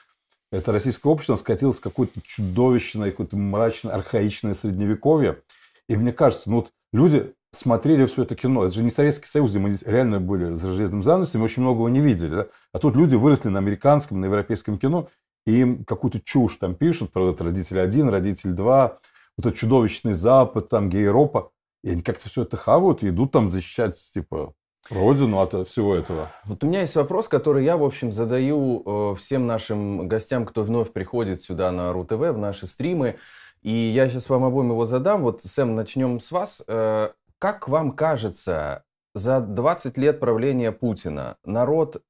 это 0.53 0.73
российское 0.73 1.09
общество 1.09 1.37
скатилось 1.37 1.79
в 1.79 1.81
какое-то 1.81 2.21
чудовищное, 2.23 3.11
какое-то 3.11 3.37
мрачное, 3.37 3.95
архаичное 3.95 4.55
средневековье. 4.55 5.43
И 5.89 5.97
мне 5.97 6.13
кажется, 6.13 6.49
ну 6.49 6.57
вот 6.57 6.73
люди 6.93 7.35
смотрели 7.53 8.07
все 8.07 8.23
это 8.23 8.35
кино. 8.35 8.65
Это 8.65 8.75
же 8.75 8.83
не 8.83 8.91
Советский 8.91 9.29
Союз, 9.29 9.51
где 9.51 9.59
мы 9.59 9.77
реально 9.85 10.21
были 10.21 10.55
за 10.55 10.73
железным 10.73 11.03
занавесом, 11.03 11.43
очень 11.43 11.63
многого 11.63 11.89
не 11.89 12.01
видели. 12.01 12.35
Да? 12.35 12.47
А 12.73 12.79
тут 12.79 12.97
люди 12.97 13.15
выросли 13.15 13.49
на 13.49 13.59
американском, 13.59 14.21
на 14.21 14.27
европейском 14.27 14.79
кино, 14.79 15.09
им 15.47 15.85
какую-то 15.85 16.21
чушь 16.21 16.57
там 16.57 16.75
пишут, 16.75 17.13
про 17.13 17.31
это 17.31 17.45
родитель 17.45 17.81
один, 17.81 18.09
родитель 18.09 18.53
два, 18.53 18.99
вот 19.37 19.47
этот 19.47 19.59
чудовищный 19.59 20.15
Запад, 20.15 20.69
там 20.69 20.89
гей-Европа. 20.89 21.51
И 21.83 21.91
они 21.91 22.03
как-то 22.03 22.29
все 22.29 22.43
это 22.43 22.57
хавают 22.57 23.03
и 23.03 23.09
идут 23.11 23.33
там 23.33 23.51
защищать, 23.51 23.97
типа, 23.97 24.55
родину 24.91 25.41
от 25.41 25.69
всего 25.69 25.95
этого. 25.95 26.31
Вот 26.45 26.65
у 26.65 26.67
меня 26.67 26.81
есть 26.81 26.97
вопрос, 26.97 27.29
который 27.29 27.65
я, 27.65 27.77
в 27.77 27.85
общем, 27.85 28.13
задаю 28.13 28.83
э, 28.85 29.17
всем 29.17 29.47
нашим 29.47 30.09
гостям, 30.09 30.47
кто 30.47 30.63
вновь 30.63 30.93
приходит 30.93 31.43
сюда 31.43 31.71
на 31.73 31.93
РУ-ТВ, 31.93 32.33
в 32.33 32.39
наши 32.39 32.67
стримы. 32.67 33.19
И 33.63 33.73
я 33.73 34.09
сейчас 34.09 34.29
вам 34.29 34.45
обоим 34.45 34.71
его 34.71 34.85
задам. 34.87 35.23
Вот, 35.23 35.43
Сэм, 35.43 35.75
начнем 35.75 36.21
с 36.21 36.31
вас. 36.31 36.63
Э, 36.67 37.11
как 37.39 37.69
вам 37.69 37.93
кажется, 37.93 38.85
за 39.15 39.41
20 39.41 39.97
лет 39.99 40.21
правления 40.21 40.73
Путина 40.73 41.37
народ 41.45 42.03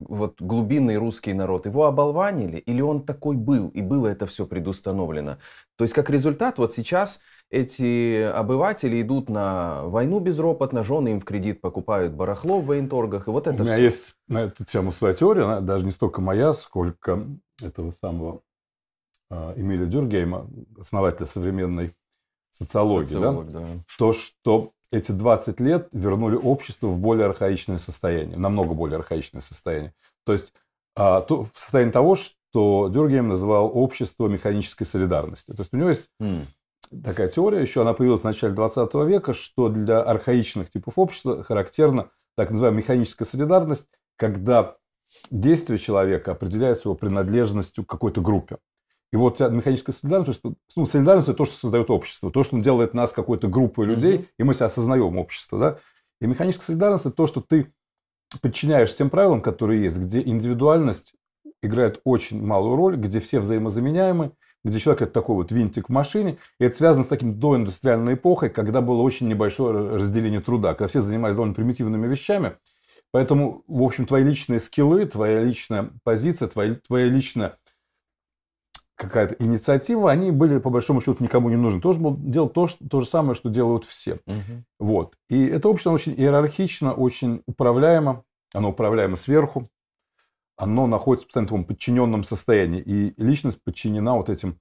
вот 0.00 0.40
глубинный 0.40 0.96
русский 0.96 1.32
народ, 1.32 1.66
его 1.66 1.86
оболванили, 1.86 2.58
или 2.58 2.80
он 2.80 3.04
такой 3.04 3.36
был, 3.36 3.68
и 3.68 3.82
было 3.82 4.06
это 4.08 4.26
все 4.26 4.46
предустановлено? 4.46 5.38
То 5.76 5.84
есть, 5.84 5.94
как 5.94 6.10
результат, 6.10 6.58
вот 6.58 6.72
сейчас 6.72 7.22
эти 7.50 8.22
обыватели 8.22 9.00
идут 9.00 9.28
на 9.28 9.84
войну 9.84 10.20
безропотно, 10.20 10.84
жены 10.84 11.10
им 11.10 11.20
в 11.20 11.24
кредит 11.24 11.60
покупают 11.60 12.12
барахло 12.12 12.60
в 12.60 12.66
военторгах, 12.66 13.26
и 13.28 13.30
вот 13.30 13.46
это 13.46 13.62
У 13.62 13.66
меня 13.66 13.74
все. 13.76 13.84
есть 13.84 14.14
на 14.28 14.42
эту 14.42 14.64
тему 14.64 14.92
своя 14.92 15.14
теория, 15.14 15.44
она 15.44 15.60
даже 15.60 15.84
не 15.84 15.92
столько 15.92 16.20
моя, 16.20 16.52
сколько 16.52 17.26
этого 17.62 17.90
самого 17.90 18.42
э, 19.30 19.54
Эмиля 19.56 19.86
Дюргейма, 19.86 20.48
основателя 20.78 21.26
современной 21.26 21.94
социологии. 22.50 23.14
да? 23.14 23.32
Социолог, 23.32 23.52
да. 23.52 23.66
То, 23.98 24.12
что 24.12 24.72
эти 24.90 25.12
20 25.12 25.60
лет 25.60 25.88
вернули 25.92 26.36
общество 26.36 26.88
в 26.88 26.98
более 26.98 27.26
архаичное 27.26 27.78
состояние, 27.78 28.38
намного 28.38 28.74
более 28.74 28.96
архаичное 28.96 29.40
состояние. 29.40 29.94
То 30.24 30.32
есть 30.32 30.52
а, 30.96 31.20
то, 31.20 31.44
в 31.44 31.50
состоянии 31.54 31.92
того, 31.92 32.16
что 32.16 32.88
Дюргейм 32.88 33.28
называл 33.28 33.70
общество 33.72 34.26
механической 34.28 34.84
солидарности. 34.84 35.52
То 35.52 35.60
есть 35.60 35.72
у 35.72 35.76
него 35.76 35.90
есть 35.90 36.08
М. 36.20 36.46
такая 37.04 37.28
теория, 37.28 37.60
еще 37.60 37.82
она 37.82 37.92
появилась 37.92 38.22
в 38.22 38.24
начале 38.24 38.54
20 38.54 38.94
века, 39.04 39.32
что 39.32 39.68
для 39.68 40.00
архаичных 40.00 40.70
типов 40.70 40.94
общества 40.96 41.42
характерна 41.44 42.10
так 42.36 42.50
называемая 42.50 42.82
механическая 42.82 43.26
солидарность, 43.26 43.86
когда 44.16 44.76
действие 45.30 45.78
человека 45.78 46.32
определяется 46.32 46.88
его 46.88 46.94
принадлежностью 46.94 47.84
к 47.84 47.90
какой-то 47.90 48.20
группе. 48.20 48.58
И 49.12 49.16
вот 49.16 49.40
механическая 49.40 49.94
солидарность, 49.94 50.40
ну, 50.76 50.86
солидарность– 50.86 51.28
это 51.30 51.38
то, 51.38 51.44
что 51.46 51.56
создает 51.56 51.90
общество, 51.90 52.30
то, 52.30 52.44
что 52.44 52.58
делает 52.60 52.92
нас 52.92 53.12
какой-то 53.12 53.48
группой 53.48 53.86
людей, 53.86 54.18
Мгм. 54.18 54.26
и 54.38 54.42
мы 54.44 54.54
себя 54.54 54.66
осознаем 54.66 55.16
общество. 55.16 55.58
Да? 55.58 55.78
И 56.20 56.26
механическая 56.26 56.66
солидарность– 56.66 57.04
это 57.06 57.14
то, 57.16 57.26
что 57.26 57.40
ты 57.40 57.72
подчиняешь 58.42 58.94
тем 58.94 59.08
правилам, 59.08 59.40
которые 59.40 59.82
есть, 59.82 59.96
где 59.96 60.20
индивидуальность 60.20 61.14
играет 61.62 62.00
очень 62.04 62.44
малую 62.44 62.76
роль, 62.76 62.96
где 62.96 63.18
все 63.20 63.40
взаимозаменяемы, 63.40 64.32
где 64.64 64.78
человек 64.78 65.02
это 65.02 65.12
такой 65.12 65.36
вот 65.36 65.52
винтик 65.52 65.88
в 65.88 65.92
машине. 65.92 66.38
И 66.60 66.64
это 66.64 66.76
связано 66.76 67.04
с 67.04 67.08
таким 67.08 67.40
доиндустриальной 67.40 68.14
эпохой, 68.14 68.50
когда 68.50 68.80
было 68.82 69.00
очень 69.00 69.28
небольшое 69.28 69.96
разделение 69.96 70.40
труда, 70.40 70.74
когда 70.74 70.88
все 70.88 71.00
занимались 71.00 71.34
довольно 71.36 71.54
примитивными 71.54 72.06
вещами. 72.06 72.56
Поэтому, 73.10 73.64
в 73.66 73.82
общем, 73.82 74.04
твои 74.04 74.22
личные 74.22 74.60
скиллы, 74.60 75.06
твоя 75.06 75.42
личная 75.42 75.90
позиция, 76.04 76.48
твоя, 76.48 76.74
твоя 76.74 77.06
личная 77.06 77.56
какая-то 78.98 79.36
инициатива, 79.42 80.10
они 80.10 80.30
были, 80.32 80.58
по 80.58 80.70
большому 80.70 81.00
счету, 81.00 81.16
никому 81.22 81.48
не 81.48 81.56
нужны. 81.56 81.80
Тоже 81.80 82.00
был 82.00 82.16
делать 82.16 82.52
то, 82.52 82.66
что- 82.66 82.86
то 82.88 83.00
же 83.00 83.06
самое, 83.06 83.34
что 83.34 83.48
делают 83.48 83.84
все. 83.84 84.18
Мгм. 84.26 84.64
Вот. 84.80 85.14
И 85.30 85.46
это 85.46 85.68
общество 85.68 85.92
очень 85.92 86.12
иерархично, 86.12 86.92
очень 86.92 87.42
управляемо. 87.46 88.24
Оно 88.52 88.70
управляемо 88.70 89.16
сверху. 89.16 89.70
Оно 90.56 90.86
находится 90.88 91.24
в 91.24 91.28
постоянно 91.28 91.46
в 91.46 91.50
таком 91.50 91.64
подчиненном 91.64 92.24
состоянии. 92.24 92.80
И 92.80 93.14
личность 93.22 93.62
подчинена 93.62 94.16
вот 94.16 94.28
этим 94.28 94.58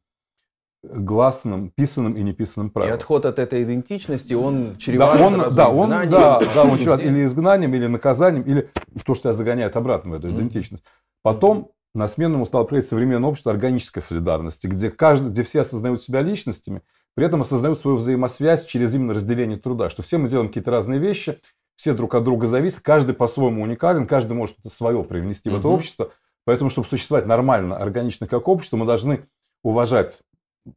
гласным, 0.83 1.71
писанным 1.75 2.13
и 2.15 2.21
неписанным 2.21 2.67
И 2.67 2.71
правилам. 2.71 2.95
отход 2.95 3.25
от 3.25 3.39
этой 3.39 3.63
идентичности, 3.63 4.33
он 4.35 4.73
Да, 4.73 4.77
чреват 4.77 5.19
он, 5.19 5.33
сразу 5.33 5.55
да, 5.55 5.69
он, 5.69 5.73
изгнанием, 5.89 6.11
да, 6.11 6.41
да, 6.53 6.63
он 6.63 6.77
чреват 6.77 7.01
или 7.03 7.25
изгнанием, 7.25 7.73
или 7.73 7.87
наказанием, 7.87 8.43
или 8.43 8.69
то, 9.03 9.15
что 9.15 9.23
тебя 9.23 9.33
загоняет 9.33 9.75
обратно 9.75 10.11
в 10.11 10.13
эту 10.13 10.29
идентичность. 10.29 10.83
Потом 11.23 11.71
на 11.97 12.07
смену 12.07 12.35
ему 12.35 12.45
стало 12.45 12.63
приходить 12.63 12.89
современное 12.89 13.29
общество 13.29 13.51
органической 13.51 14.01
солидарности, 14.01 14.67
где, 14.67 14.91
каждый, 14.91 15.31
где 15.31 15.43
все 15.43 15.61
осознают 15.61 16.01
себя 16.01 16.21
личностями, 16.21 16.83
при 17.15 17.25
этом 17.25 17.41
осознают 17.41 17.79
свою 17.79 17.97
взаимосвязь 17.97 18.65
через 18.65 18.93
именно 18.93 19.15
разделение 19.15 19.57
труда, 19.57 19.89
что 19.89 20.03
все 20.03 20.19
мы 20.19 20.29
делаем 20.29 20.49
какие-то 20.49 20.69
разные 20.69 20.99
вещи, 20.99 21.39
все 21.75 21.93
друг 21.93 22.13
от 22.13 22.23
друга 22.23 22.45
зависят, 22.45 22.81
каждый 22.81 23.15
по-своему 23.15 23.63
уникален, 23.63 24.05
каждый 24.07 24.33
может 24.33 24.55
что-то 24.55 24.73
свое 24.75 25.03
привнести 25.03 25.49
в 25.49 25.55
это 25.55 25.67
общество. 25.67 26.11
Поэтому, 26.45 26.69
чтобы 26.69 26.87
существовать 26.87 27.25
нормально, 27.25 27.77
органично 27.77 28.27
как 28.27 28.47
общество, 28.47 28.77
мы 28.77 28.85
должны 28.85 29.25
уважать 29.63 30.19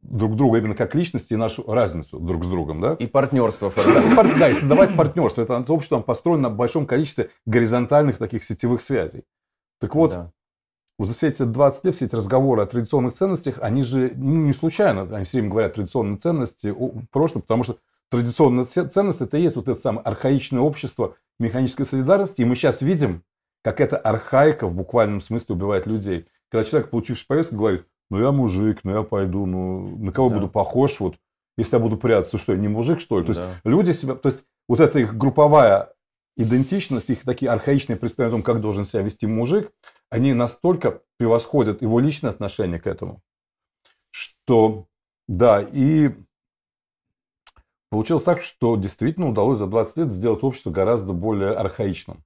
друг 0.01 0.35
друга 0.35 0.57
именно 0.57 0.75
как 0.75 0.95
личности 0.95 1.33
и 1.33 1.37
нашу 1.37 1.63
разницу 1.71 2.19
друг 2.19 2.43
с 2.45 2.47
другом. 2.47 2.81
Да? 2.81 2.93
И 2.93 3.05
партнерство 3.05 3.71
Да, 3.75 3.83
формирует. 3.83 4.11
и 4.11 4.15
пар- 4.15 4.39
да, 4.39 4.49
и 4.49 4.53
создавать 4.53 4.95
партнерство. 4.95 5.41
Это 5.43 5.63
общество 5.71 5.99
построено 5.99 6.43
на 6.43 6.49
большом 6.49 6.85
количестве 6.85 7.29
горизонтальных 7.45 8.17
таких 8.17 8.43
сетевых 8.43 8.81
связей. 8.81 9.23
Так 9.79 9.95
вот, 9.95 10.11
Да. 10.11 10.31
Вот 11.01 11.07
за 11.09 11.15
все 11.15 11.29
эти 11.29 11.41
20 11.41 11.83
лет, 11.85 11.95
все 11.95 12.05
эти 12.05 12.15
разговоры 12.15 12.61
о 12.61 12.65
традиционных 12.67 13.15
ценностях, 13.15 13.57
они 13.59 13.81
же 13.81 14.11
ну, 14.15 14.45
не 14.45 14.53
случайно, 14.53 15.01
они 15.15 15.25
все 15.25 15.37
время 15.39 15.49
говорят 15.49 15.73
традиционные 15.73 16.17
ценности 16.17 16.67
о 16.67 16.91
прошлом, 17.11 17.41
потому 17.41 17.63
что 17.63 17.77
традиционная 18.11 18.65
це- 18.65 18.85
ценность 18.87 19.19
это 19.21 19.37
и 19.37 19.41
есть 19.41 19.55
вот 19.55 19.67
это 19.67 19.79
самое 19.81 20.03
архаичное 20.05 20.61
общество 20.61 21.15
механической 21.39 21.85
солидарности, 21.85 22.41
и 22.41 22.45
мы 22.45 22.53
сейчас 22.53 22.81
видим, 22.83 23.23
как 23.63 23.81
эта 23.81 23.97
архаика 23.97 24.67
в 24.67 24.75
буквальном 24.75 25.21
смысле 25.21 25.55
убивает 25.55 25.87
людей. 25.87 26.27
Когда 26.51 26.63
человек, 26.63 26.91
получивший 26.91 27.25
повестку, 27.25 27.55
говорит, 27.55 27.85
ну 28.11 28.19
я 28.21 28.31
мужик, 28.31 28.81
ну 28.83 28.91
я 28.91 29.01
пойду, 29.01 29.47
ну 29.47 29.97
на 29.97 30.11
кого 30.11 30.29
Да. 30.29 30.35
буду 30.35 30.49
похож, 30.49 30.99
вот 30.99 31.15
если 31.57 31.77
я 31.77 31.79
буду 31.81 31.97
прятаться, 31.97 32.37
что 32.37 32.51
я 32.53 32.59
не 32.59 32.67
мужик, 32.67 32.99
что 32.99 33.17
ли? 33.19 33.25
То 33.25 33.29
есть 33.31 33.41
Да. 33.41 33.69
люди 33.71 33.91
себя, 33.91 34.13
то 34.13 34.29
есть 34.29 34.43
вот 34.69 34.79
эта 34.79 34.99
их 34.99 35.17
групповая 35.17 35.89
идентичность, 36.37 37.09
их 37.09 37.23
такие 37.23 37.51
архаичные 37.51 37.97
представления 37.97 38.35
о 38.35 38.37
том, 38.37 38.43
как 38.43 38.61
должен 38.61 38.85
себя 38.85 39.01
вести 39.01 39.25
мужик, 39.27 39.71
они 40.11 40.33
настолько 40.33 41.01
превосходят 41.17 41.81
его 41.81 41.99
личное 41.99 42.29
отношение 42.29 42.79
к 42.79 42.85
этому, 42.85 43.21
что 44.11 44.85
да, 45.27 45.61
и 45.61 46.11
получилось 47.89 48.23
так, 48.23 48.41
что 48.41 48.75
действительно 48.75 49.29
удалось 49.29 49.57
за 49.57 49.67
20 49.67 49.97
лет 49.97 50.11
сделать 50.11 50.43
общество 50.43 50.69
гораздо 50.69 51.13
более 51.13 51.51
архаичным. 51.51 52.23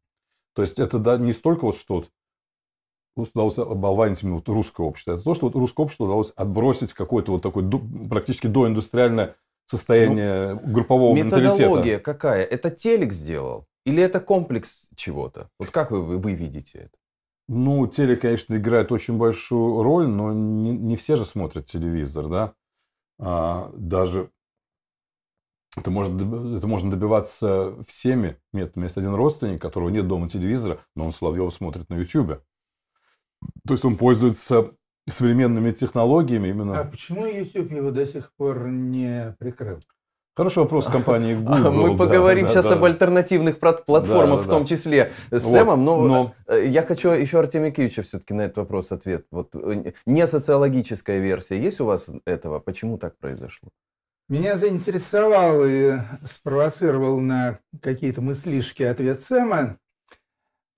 То 0.54 0.64
есть 0.64 0.80
это 0.80 0.98
да, 0.98 1.18
не 1.18 1.32
столько 1.32 1.66
вот 1.66 1.78
что 1.78 2.06
вот 3.16 3.30
удалось 3.34 3.58
оболванить 3.58 4.24
именно 4.24 4.38
вот 4.38 4.50
русское 4.50 4.86
общество. 4.86 5.14
Это 5.14 5.24
то, 5.24 5.34
что 5.36 5.46
вот 5.46 5.56
русское 5.56 5.84
общество 5.84 6.06
удалось 6.06 6.32
отбросить 6.36 6.92
в 6.92 6.96
какое-то 6.96 7.34
вот 7.34 7.44
такое 7.44 7.70
практически 8.10 8.48
доиндустриальное 8.48 9.36
состояние 9.68 10.56
группового 10.56 11.16
Методология 11.16 11.68
менталитета. 11.68 12.04
какая? 12.04 12.44
Это 12.44 12.72
телек 12.72 13.14
сделал? 13.14 13.68
Или 13.86 14.02
это 14.02 14.20
комплекс 14.20 14.90
чего-то? 14.96 15.50
Вот 15.60 15.70
как 15.70 15.92
вы, 15.92 16.18
вы 16.18 16.34
видите 16.34 16.80
это? 16.80 16.98
Ну, 17.48 17.86
теле, 17.88 18.16
конечно, 18.16 18.56
играет 18.56 18.92
очень 18.92 19.18
большую 19.18 19.84
роль, 19.84 20.08
но 20.08 20.34
не, 20.34 20.72
не 20.72 20.96
все 20.96 21.16
же 21.16 21.26
смотрят 21.26 21.66
телевизор, 21.66 22.28
да. 22.28 22.54
А, 23.20 23.72
даже 23.76 24.32
это 25.78 25.92
можно, 25.92 26.58
это 26.58 26.68
можно 26.68 26.90
добиваться 26.90 27.76
всеми 27.86 28.38
методами. 28.54 28.86
Есть 28.86 28.98
один 28.98 29.14
родственник, 29.14 29.62
которого 29.62 29.90
нет 29.90 30.08
дома 30.08 30.30
телевизора, 30.30 30.80
но 30.96 31.06
он 31.06 31.12
Соловьева 31.12 31.50
смотрит 31.50 31.90
на 31.90 31.96
Ютьюбе. 31.96 32.42
То 33.68 33.74
есть 33.74 33.86
он 33.86 33.98
пользуется 33.98 34.72
современными 35.08 35.72
технологиями 35.72 36.48
именно. 36.48 36.80
А 36.80 36.86
почему 36.86 37.26
YouTube 37.26 37.72
его 37.72 37.92
до 37.92 38.06
сих 38.06 38.34
пор 38.36 38.70
не 38.70 39.36
прикрыл? 39.38 39.80
Хороший 40.36 40.60
вопрос 40.60 40.88
компании 40.88 41.34
Google. 41.34 41.54
А 41.54 41.72
Мы 41.72 41.92
да, 41.92 41.98
поговорим 41.98 42.46
да, 42.46 42.52
сейчас 42.52 42.68
да. 42.68 42.76
об 42.76 42.84
альтернативных 42.84 43.58
платформах, 43.58 44.08
Да, 44.08 44.36
да, 44.38 44.44
в 44.44 44.48
том 44.48 44.66
числе 44.66 45.14
с 45.32 45.44
Вот, 45.46 45.52
Сэмом. 45.52 45.86
Но, 45.86 46.02
но- 46.02 46.34
э, 46.48 46.68
я 46.68 46.84
хочу 46.84 47.10
еще 47.12 47.40
Артемия 47.40 47.72
Киевича 47.72 48.02
все-таки 48.02 48.34
на 48.34 48.42
этот 48.42 48.58
вопрос 48.58 48.92
ответ. 48.92 49.26
Вот 49.32 49.56
э, 49.56 49.94
не 50.06 50.28
социологическая 50.28 51.20
версия. 51.20 51.58
Есть 51.58 51.80
у 51.80 51.86
вас 51.86 52.10
этого? 52.26 52.60
Почему 52.60 52.98
так 52.98 53.18
произошло? 53.18 53.70
Меня 54.28 54.58
заинтересовал 54.58 55.64
и 55.64 55.94
спровоцировал 56.26 57.22
на 57.22 57.60
какие-то 57.82 58.22
мыслишки 58.22 58.84
ответ 58.84 59.22
Сэма, 59.22 59.78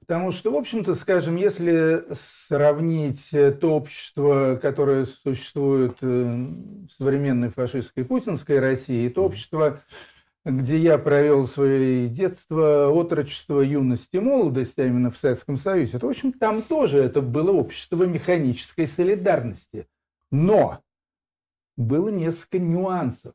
потому 0.08 0.32
что, 0.32 0.52
в 0.52 0.56
общем-то, 0.56 0.96
скажем, 0.96 1.36
если 1.36 2.06
сравнить 2.14 3.34
э, 3.34 3.52
то 3.52 3.76
общество, 3.76 4.58
которое 4.62 5.06
существует 5.06 5.98
э, 6.02 6.06
в 6.06 6.90
современной 6.98 7.50
фашистской 7.50 8.06
путинской 8.06 8.60
России, 8.60 9.06
и 9.06 9.10
то 9.10 9.26
общество, 9.26 9.82
где 10.46 10.78
я 10.78 10.98
провел 10.98 11.46
свое 11.46 12.08
детство, 12.08 12.88
отрочество, 12.88 13.60
юность 13.60 14.08
и 14.14 14.20
молодость, 14.20 14.80
а 14.80 14.86
именно 14.86 15.12
в 15.12 15.18
Советском 15.18 15.58
Союзе, 15.58 16.00
то, 16.00 16.08
в 16.08 16.12
общем, 16.12 16.32
там 16.32 16.62
тоже 16.62 17.00
это 17.00 17.22
было 17.22 17.52
общество 17.52 18.06
механической 18.06 18.88
солидарности. 18.88 19.88
Но 20.32 20.80
было 21.76 22.08
несколько 22.08 22.60
нюансов. 22.60 23.34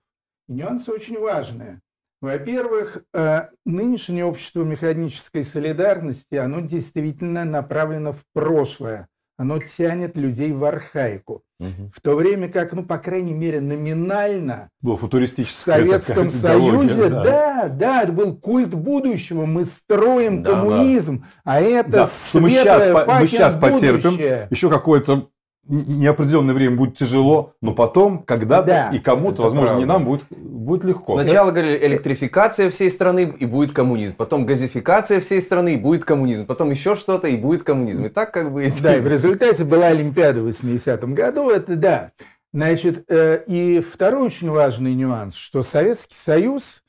И 0.48 0.54
нюансы 0.54 0.90
очень 0.90 1.18
важные. 1.18 1.82
Во-первых, 2.22 2.98
э, 3.12 3.46
нынешнее 3.66 4.24
общество 4.24 4.62
механической 4.62 5.42
солидарности, 5.42 6.36
оно 6.36 6.60
действительно 6.60 7.44
направлено 7.44 8.12
в 8.12 8.20
прошлое. 8.32 9.08
Оно 9.36 9.58
тянет 9.58 10.16
людей 10.16 10.52
в 10.52 10.64
архаику. 10.64 11.42
Мгм. 11.58 11.90
В 11.92 12.00
то 12.00 12.14
время 12.14 12.48
как, 12.48 12.74
ну, 12.74 12.84
по 12.84 12.98
крайней 12.98 13.32
мере, 13.32 13.60
номинально 13.60 14.68
Была 14.80 14.96
в 14.96 15.04
Советском 15.50 16.30
Союзе, 16.30 17.08
да, 17.08 17.68
да, 17.68 18.02
это 18.04 18.12
был 18.12 18.36
культ 18.36 18.72
будущего. 18.72 19.44
Мы 19.44 19.64
строим 19.64 20.42
Да, 20.42 20.52
да. 20.52 20.60
коммунизм, 20.60 21.24
а 21.44 21.60
это 21.60 21.90
Да, 21.90 22.06
что 22.06 22.38
мы 22.38 22.50
светлое 22.50 22.94
по- 22.94 23.14
мы 23.14 23.22
fucking 23.24 23.26
щас 23.36 23.54
потерпим. 23.56 24.10
будущее. 24.12 24.46
Еще 24.50 24.70
какое-то 24.70 25.28
неопределенное 25.68 26.54
время 26.54 26.76
будет 26.76 26.96
тяжело, 26.96 27.54
но 27.60 27.72
потом, 27.72 28.22
когда-то 28.24 28.66
Да, 28.66 28.90
и 28.92 28.98
кому-то, 28.98 29.42
возможно, 29.42 29.74
не 29.74 29.84
правда. 29.84 29.92
нам, 29.92 30.04
будет, 30.04 30.24
будет 30.30 30.84
легко. 30.84 31.14
Сначала 31.14 31.50
говорили 31.50 31.86
электрификация 31.86 32.68
всей 32.70 32.90
страны 32.90 33.34
и 33.38 33.46
будет 33.46 33.72
коммунизм, 33.72 34.16
потом 34.16 34.44
газификация 34.44 35.20
всей 35.20 35.40
страны 35.40 35.74
и 35.74 35.76
будет 35.76 36.04
коммунизм, 36.04 36.46
потом 36.46 36.70
еще 36.70 36.96
что-то 36.96 37.28
и 37.28 37.36
будет 37.36 37.62
коммунизм. 37.62 38.06
И 38.06 38.08
так 38.08 38.32
как 38.32 38.52
бы... 38.52 38.72
Да, 38.82 38.96
и 38.96 39.00
в 39.00 39.06
результате 39.06 39.64
была 39.64 39.86
Олимпиада 39.86 40.42
в 40.42 40.48
80-м 40.48 41.14
году, 41.14 41.48
это 41.48 41.76
да. 41.76 42.10
Значит, 42.52 43.04
э, 43.08 43.44
и 43.46 43.80
второй 43.80 44.26
очень 44.26 44.50
важный 44.50 44.94
нюанс, 44.94 45.36
что 45.36 45.62
Советский 45.62 46.16
Союз, 46.16 46.82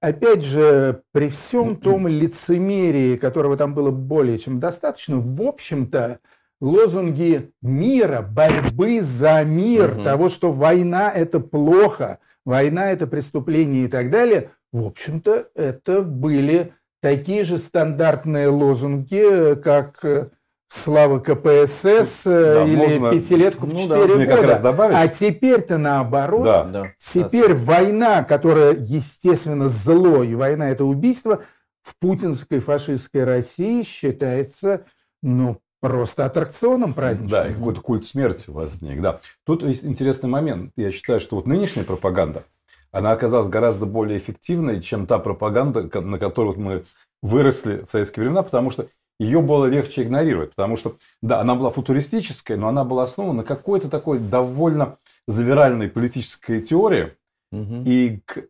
опять 0.00 0.44
же, 0.44 1.02
при 1.12 1.28
всем 1.28 1.76
том 1.76 2.06
лицемерии, 2.08 3.16
которого 3.16 3.56
там 3.56 3.74
было 3.74 3.90
более 3.90 4.38
чем 4.38 4.60
достаточно, 4.60 5.18
в 5.18 5.40
общем-то, 5.40 6.18
лозунги 6.60 7.52
мира, 7.62 8.22
борьбы 8.22 9.00
за 9.00 9.42
мир, 9.44 9.94
Мгм. 9.94 10.04
того, 10.04 10.28
что 10.28 10.50
война– 10.52 11.10
это 11.14 11.40
плохо, 11.40 12.18
война– 12.44 12.90
это 12.92 13.06
преступление 13.06 13.84
и 13.84 13.88
так 13.88 14.10
далее, 14.10 14.50
в 14.72 14.86
общем-то, 14.86 15.48
это 15.54 16.02
были 16.02 16.72
такие 17.00 17.44
же 17.44 17.58
стандартные 17.58 18.48
лозунги, 18.48 19.54
как 19.62 20.04
э, 20.04 20.28
«Слава 20.70 21.20
КПСС» 21.20 22.26
э, 22.26 22.54
Да, 22.54 22.64
или 22.64 22.76
можно- 22.76 23.12
«Пятилетку 23.12 23.66
в 23.66 23.72
ну 23.72 23.86
да, 23.88 23.96
4 24.00 24.14
Мне 24.16 24.26
как 24.26 24.42
раз 24.42 24.58
года». 24.58 24.62
добавить. 24.62 24.96
А 24.98 25.08
теперь-то 25.08 25.78
наоборот. 25.78 26.44
Да. 26.44 26.64
Да. 26.64 26.92
Теперь 26.98 27.54
война, 27.54 28.22
которая, 28.24 28.74
естественно, 28.78 29.68
зло, 29.68 30.22
и 30.22 30.34
война– 30.34 30.68
это 30.70 30.84
убийство, 30.84 31.42
в 31.82 31.96
путинской 31.98 32.58
фашистской 32.58 33.24
России 33.24 33.80
считается, 33.82 34.82
ну, 35.22 35.58
просто 35.80 36.24
аттракционом 36.24 36.94
праздничным. 36.94 37.42
Да, 37.42 37.48
и 37.48 37.54
какой-то 37.54 37.80
культ 37.80 38.04
смерти 38.04 38.50
возник, 38.50 39.00
да. 39.00 39.20
Тут 39.44 39.62
есть 39.62 39.84
интересный 39.84 40.28
момент. 40.28 40.72
Я 40.76 40.90
считаю, 40.92 41.20
что 41.20 41.36
вот 41.36 41.46
нынешняя 41.46 41.84
пропаганда, 41.84 42.44
она 42.90 43.12
оказалась 43.12 43.48
гораздо 43.48 43.86
более 43.86 44.18
эффективной, 44.18 44.80
чем 44.80 45.06
та 45.06 45.18
пропаганда, 45.18 46.00
на 46.00 46.18
которой 46.18 46.48
вот 46.48 46.56
мы 46.56 46.84
выросли 47.22 47.84
в 47.86 47.90
советские 47.90 48.24
времена, 48.24 48.42
потому 48.42 48.70
что 48.70 48.88
ее 49.20 49.42
было 49.42 49.66
легче 49.66 50.02
игнорировать. 50.04 50.50
Потому 50.54 50.76
что, 50.76 50.96
да, 51.22 51.40
она 51.40 51.54
была 51.54 51.70
футуристической, 51.70 52.56
но 52.56 52.68
она 52.68 52.84
была 52.84 53.02
основана 53.04 53.38
на 53.38 53.44
какой-то 53.44 53.90
такой 53.90 54.20
довольно 54.20 54.98
завиральной 55.26 55.88
политической 55.88 56.62
теории, 56.62 57.14
Мгм. 57.50 57.82
и 57.84 58.20
к, 58.24 58.44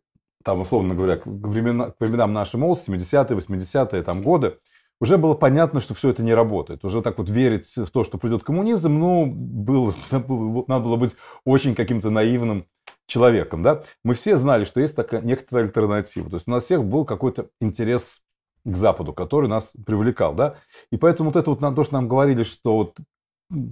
там, 0.44 0.60
условно 0.60 0.94
говоря, 0.94 1.16
к, 1.16 1.26
времена- 1.26 1.90
к 1.90 1.94
временам 2.00 2.32
нашей 2.32 2.56
молодости, 2.56 2.90
70-е, 2.90 3.36
80-е 3.36 4.02
там, 4.02 4.22
годы, 4.22 4.58
уже 5.00 5.16
было 5.16 5.34
понятно, 5.34 5.80
что 5.80 5.94
все 5.94 6.10
это 6.10 6.22
не 6.22 6.34
работает. 6.34 6.84
Уже 6.84 7.02
так 7.02 7.18
вот 7.18 7.28
верить 7.30 7.76
в 7.76 7.90
то, 7.90 8.04
что 8.04 8.18
придет 8.18 8.42
коммунизм, 8.42 8.98
ну, 8.98 9.26
было, 9.26 9.94
надо 10.10 10.84
было 10.84 10.96
быть 10.96 11.16
очень 11.44 11.74
каким-то 11.74 12.10
наивным 12.10 12.66
человеком. 13.06 13.62
Да? 13.62 13.82
Мы 14.04 14.14
все 14.14 14.36
знали, 14.36 14.64
что 14.64 14.80
есть 14.80 14.96
такая 14.96 15.22
некоторая 15.22 15.66
альтернатива. 15.66 16.28
То 16.28 16.36
есть 16.36 16.48
у 16.48 16.50
нас 16.50 16.64
всех 16.64 16.84
был 16.84 17.04
какой-то 17.04 17.48
интерес 17.60 18.22
к 18.64 18.76
Западу, 18.76 19.12
который 19.12 19.48
нас 19.48 19.72
привлекал. 19.86 20.34
Да? 20.34 20.56
И 20.90 20.96
поэтому 20.96 21.30
вот 21.30 21.36
это 21.36 21.50
вот 21.50 21.60
то, 21.60 21.84
что 21.84 21.94
нам 21.94 22.08
говорили, 22.08 22.42
что 22.42 22.74
вот, 22.76 22.96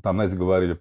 там, 0.03 0.17
знаете, 0.17 0.37
говорили, 0.37 0.81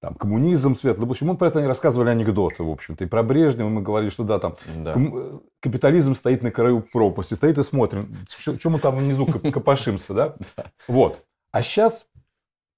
там, 0.00 0.14
коммунизм, 0.14 0.74
светлое 0.74 1.06
будущее. 1.06 1.28
Мы 1.28 1.36
про 1.36 1.48
это 1.48 1.60
не 1.60 1.66
рассказывали 1.66 2.08
анекдоты, 2.08 2.62
в 2.62 2.70
общем-то. 2.70 3.04
И 3.04 3.06
про 3.06 3.22
Брежнева 3.22 3.68
мы 3.68 3.82
говорили, 3.82 4.10
что 4.10 4.24
да, 4.24 4.38
там 4.38 4.54
Да. 4.82 4.94
ком- 4.94 5.14
э, 5.16 5.38
капитализм 5.60 6.14
стоит 6.14 6.42
на 6.42 6.50
краю 6.50 6.82
пропасти, 6.92 7.34
стоит 7.34 7.58
и 7.58 7.62
смотрим, 7.62 8.16
что 8.28 8.70
мы 8.70 8.78
там 8.78 8.96
внизу 8.96 9.26
коп- 9.26 9.42
копошимся, 9.52 10.14
да? 10.14 10.34
Вот. 10.88 11.22
А 11.52 11.62
сейчас 11.62 12.06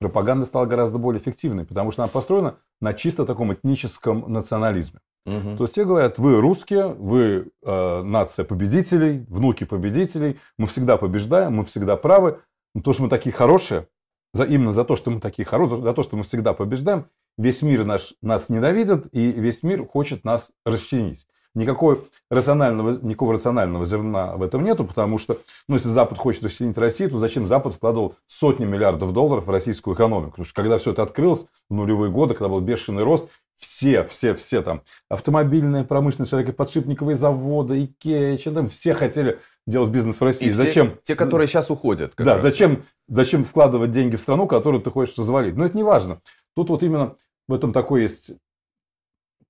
пропаганда 0.01 0.45
стала 0.47 0.67
гораздо 0.67 0.99
более 0.99 1.21
эффективной, 1.23 1.65
потому 1.65 1.93
что 1.93 2.03
она 2.03 2.09
построена 2.09 2.57
на 2.81 2.93
чисто 2.93 3.25
таком 3.25 3.53
этническом 3.55 4.25
национализме. 4.33 4.99
Мгм. 5.25 5.57
То 5.57 5.65
есть 5.65 5.75
те 5.77 5.85
говорят, 5.85 6.19
вы 6.19 6.41
русские, 6.41 6.89
вы 6.89 7.53
э, 7.65 8.03
нация 8.03 8.45
победителей, 8.45 9.25
внуки 9.29 9.63
победителей, 9.63 10.41
мы 10.59 10.67
всегда 10.67 10.97
побеждаем, 10.97 11.55
мы 11.55 11.63
всегда 11.63 11.97
правы, 11.97 12.41
но 12.75 12.83
то, 12.83 12.93
что 12.93 13.05
мы 13.05 13.09
такие 13.09 13.33
хорошие, 13.33 13.87
за, 14.33 14.45
именно 14.45 14.73
за 14.73 14.85
то, 14.85 14.97
что 14.97 15.11
мы 15.11 15.21
такие 15.21 15.45
хорошие, 15.45 15.83
за 15.83 15.93
то, 15.93 16.03
что 16.03 16.17
мы 16.17 16.23
всегда 16.23 16.53
побеждаем, 16.55 17.07
весь 17.39 17.63
мир 17.63 17.85
наш, 17.85 18.15
нас 18.23 18.49
ненавидит, 18.49 19.07
и 19.13 19.33
весь 19.33 19.63
мир 19.63 19.87
хочет 19.87 20.25
нас 20.25 20.51
расчленить. 20.65 21.27
Никакой 21.55 22.01
рационального, 22.31 22.99
никакого 23.03 23.35
рационального 23.35 23.85
зерна 23.85 24.37
в 24.37 24.43
этом 24.43 24.65
нету, 24.65 24.87
потому 24.87 25.19
что, 25.19 25.37
ну, 25.69 25.75
если 25.75 25.91
Запад 25.91 26.17
хочет 26.17 26.45
расчленить 26.45 26.79
Россию, 26.79 27.11
то 27.11 27.19
зачем 27.19 27.47
Запад 27.47 27.75
вкладывал 27.75 28.15
сотни 28.27 28.65
миллиардов 28.65 29.13
долларов 29.13 29.47
в 29.47 29.51
российскую 29.51 29.95
экономику? 29.95 30.31
Потому 30.31 30.47
что 30.47 30.55
когда 30.55 30.79
все 30.79 30.93
это 30.93 31.03
открылось, 31.03 31.45
в 31.69 31.75
нулевые 31.75 32.11
годы, 32.11 32.33
когда 32.33 32.49
был 32.49 32.61
бешеный 32.61 33.03
рост, 33.03 33.29
все, 33.63 34.03
все, 34.03 34.35
все 34.35 34.61
там, 34.63 34.83
автомобильная 35.09 35.85
промышленность, 35.85 36.31
широкоподшипниковые 36.31 37.15
заводы, 37.15 37.85
Икея, 37.85 38.37
там, 38.53 38.67
все 38.67 38.93
хотели 38.95 39.39
делать 39.67 39.91
бизнес 39.91 40.21
в 40.21 40.23
России. 40.25 40.49
И 40.49 40.53
все- 40.53 40.65
зачем? 40.65 40.99
Те, 41.05 41.15
которые 41.15 41.47
сейчас 41.47 41.71
уходят. 41.71 42.13
Да, 42.17 42.33
раз. 42.35 42.43
зачем, 42.43 42.83
зачем 43.09 43.45
вкладывать 43.45 43.91
деньги 43.91 44.17
в 44.17 44.21
страну, 44.21 44.47
которую 44.47 44.83
ты 44.83 44.91
хочешь 44.91 45.17
развалить? 45.17 45.57
Но 45.57 45.65
это 45.65 45.77
не 45.77 45.85
важно. 45.85 46.21
Тут 46.55 46.71
вот 46.71 46.83
именно 46.83 47.17
в 47.49 47.55
этом 47.55 47.73
такой 47.73 48.03
есть 48.03 48.33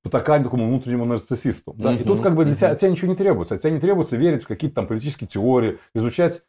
потакание 0.03 0.45
такому 0.45 0.67
внутреннему 0.69 1.05
нарциссисту. 1.05 1.75
Да? 1.75 1.93
И 1.93 1.97
Мгм, 1.97 2.05
тут 2.05 2.23
как 2.23 2.35
бы 2.35 2.45
для 2.45 2.55
тебя, 2.55 2.69
мгм. 2.69 2.75
от 2.75 2.81
тебя 2.81 2.91
ничего 2.91 3.09
не 3.09 3.17
требуется. 3.17 3.55
От 3.55 3.61
тебя 3.63 3.71
не 3.71 3.81
требуется 3.81 4.17
верить 4.17 4.43
в 4.45 4.49
какие-то 4.49 4.77
там 4.77 4.87
политические 4.87 5.29
теории, 5.29 5.79
изучать 5.95 6.43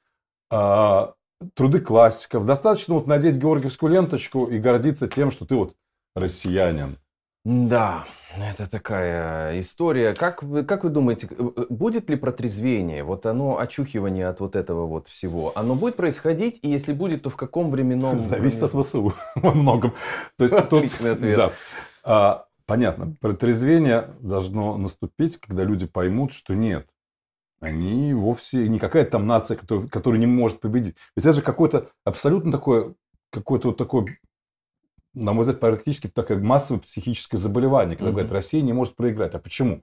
а, 0.51 1.13
труды 1.55 1.79
классиков. 1.79 2.45
Достаточно 2.45 2.95
вот 2.95 3.07
надеть 3.07 3.35
георгиевскую 3.37 3.91
ленточку 3.91 4.45
и 4.45 4.59
гордиться 4.59 5.07
тем, 5.07 5.31
что 5.31 5.45
ты 5.45 5.55
вот 5.55 5.75
россиянин. 6.15 6.97
Да, 7.45 8.05
это 8.37 8.69
такая 8.69 9.59
история. 9.59 10.13
Как 10.13 10.43
вы, 10.43 10.63
как 10.63 10.85
вы 10.85 10.89
думаете, 10.89 11.27
э, 11.29 11.65
будет 11.69 12.09
ли 12.09 12.15
протрезвение, 12.15 13.03
вот 13.03 13.25
оно, 13.25 13.59
очухивание 13.59 14.27
от 14.27 14.39
вот 14.39 14.55
этого 14.55 14.85
вот 14.85 15.09
всего, 15.09 15.51
оно 15.55 15.75
будет 15.75 15.97
происходить, 15.97 16.59
и 16.61 16.69
если 16.69 16.93
будет, 16.93 17.23
то 17.23 17.29
в 17.29 17.35
каком 17.35 17.69
временном... 17.69 18.19
Зависит 18.19 18.63
от? 18.63 18.71
ВСУ 18.71 19.13
во 19.35 19.51
многом. 19.53 19.91
То 20.37 20.45
есть 20.45 20.55
тут- 20.69 20.85
Отличный 20.85 21.11
ответ. 21.11 21.37
Да. 21.37 21.51
А, 22.05 22.45
понятно. 22.65 23.13
Протрезвение 23.19 24.11
должно 24.21 24.77
наступить, 24.77 25.37
когда 25.37 25.65
люди 25.65 25.85
поймут, 25.85 26.31
что 26.31 26.53
нет. 26.53 26.87
Они 27.59 28.13
вовсе 28.13 28.69
не 28.69 28.79
какая-то 28.79 29.11
там 29.11 29.27
нация, 29.27 29.57
которая, 29.57 29.87
которая 29.87 30.19
не 30.19 30.27
может 30.27 30.61
победить. 30.61 30.95
Ведь 31.15 31.25
это 31.25 31.33
же 31.33 31.41
какое-то 31.41 31.89
абсолютно 32.05 32.53
такое, 32.53 32.93
какое-то 33.31 33.69
вот 33.69 33.77
такое, 33.77 34.17
на 35.13 35.33
мой 35.33 35.41
взгляд, 35.41 35.59
практически 35.59 36.07
такое 36.07 36.37
массовое 36.37 36.81
психическое 36.81 37.37
заболевание, 37.37 37.95
когда 37.95 38.09
Мгм. 38.09 38.13
говорят, 38.15 38.31
Россия 38.31 38.61
не 38.61 38.73
может 38.73 38.95
проиграть. 38.95 39.33
А 39.35 39.39
почему? 39.39 39.81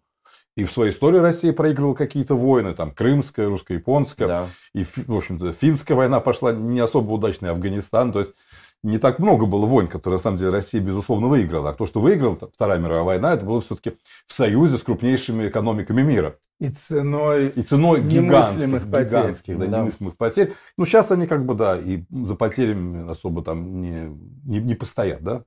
И 0.56 0.64
в 0.64 0.72
своей 0.72 0.90
истории 0.90 1.18
Россия 1.18 1.52
проигрывала 1.52 1.94
какие-то 1.94 2.34
войны, 2.34 2.74
там, 2.74 2.90
крымская, 2.90 3.48
русско-японская, 3.48 4.26
Да. 4.28 4.46
и, 4.74 4.84
в 4.84 5.14
общем-то, 5.16 5.52
финская 5.52 5.96
война 5.96 6.18
пошла 6.20 6.52
не 6.52 6.80
особо 6.80 7.12
удачная, 7.12 7.50
Афганистан. 7.52 8.12
То 8.12 8.18
есть, 8.20 8.34
не 8.82 8.98
так 8.98 9.18
много 9.18 9.46
было 9.46 9.66
войн, 9.66 9.88
которые, 9.88 10.16
на 10.18 10.22
самом 10.22 10.36
деле, 10.38 10.50
Россия, 10.50 10.80
безусловно, 10.80 11.28
выиграла. 11.28 11.70
А 11.70 11.74
то, 11.74 11.86
что 11.86 12.00
выиграла 12.00 12.36
Вторая 12.36 12.78
мировая 12.78 13.04
война, 13.04 13.34
это 13.34 13.44
было 13.44 13.60
все-таки 13.60 13.98
в 14.26 14.32
союзе 14.32 14.78
с 14.78 14.82
крупнейшими 14.82 15.48
экономиками 15.48 16.02
мира. 16.02 16.38
И 16.58 16.68
ценой 16.68 17.48
И 17.48 17.62
ценой 17.62 18.02
гигантских, 18.02 18.90
потерь. 18.90 19.06
гигантских, 19.08 19.58
да, 19.58 19.66
Да. 19.66 19.78
немыслимых 19.80 20.16
потерь. 20.16 20.54
Ну, 20.76 20.84
сейчас 20.84 21.10
они 21.10 21.26
как 21.26 21.44
бы, 21.46 21.54
да, 21.54 21.78
и 21.78 22.04
за 22.10 22.34
потерями 22.34 23.10
особо 23.10 23.42
там 23.42 23.80
не, 23.80 24.10
не, 24.44 24.60
не 24.60 24.74
постоят, 24.74 25.22
да. 25.22 25.44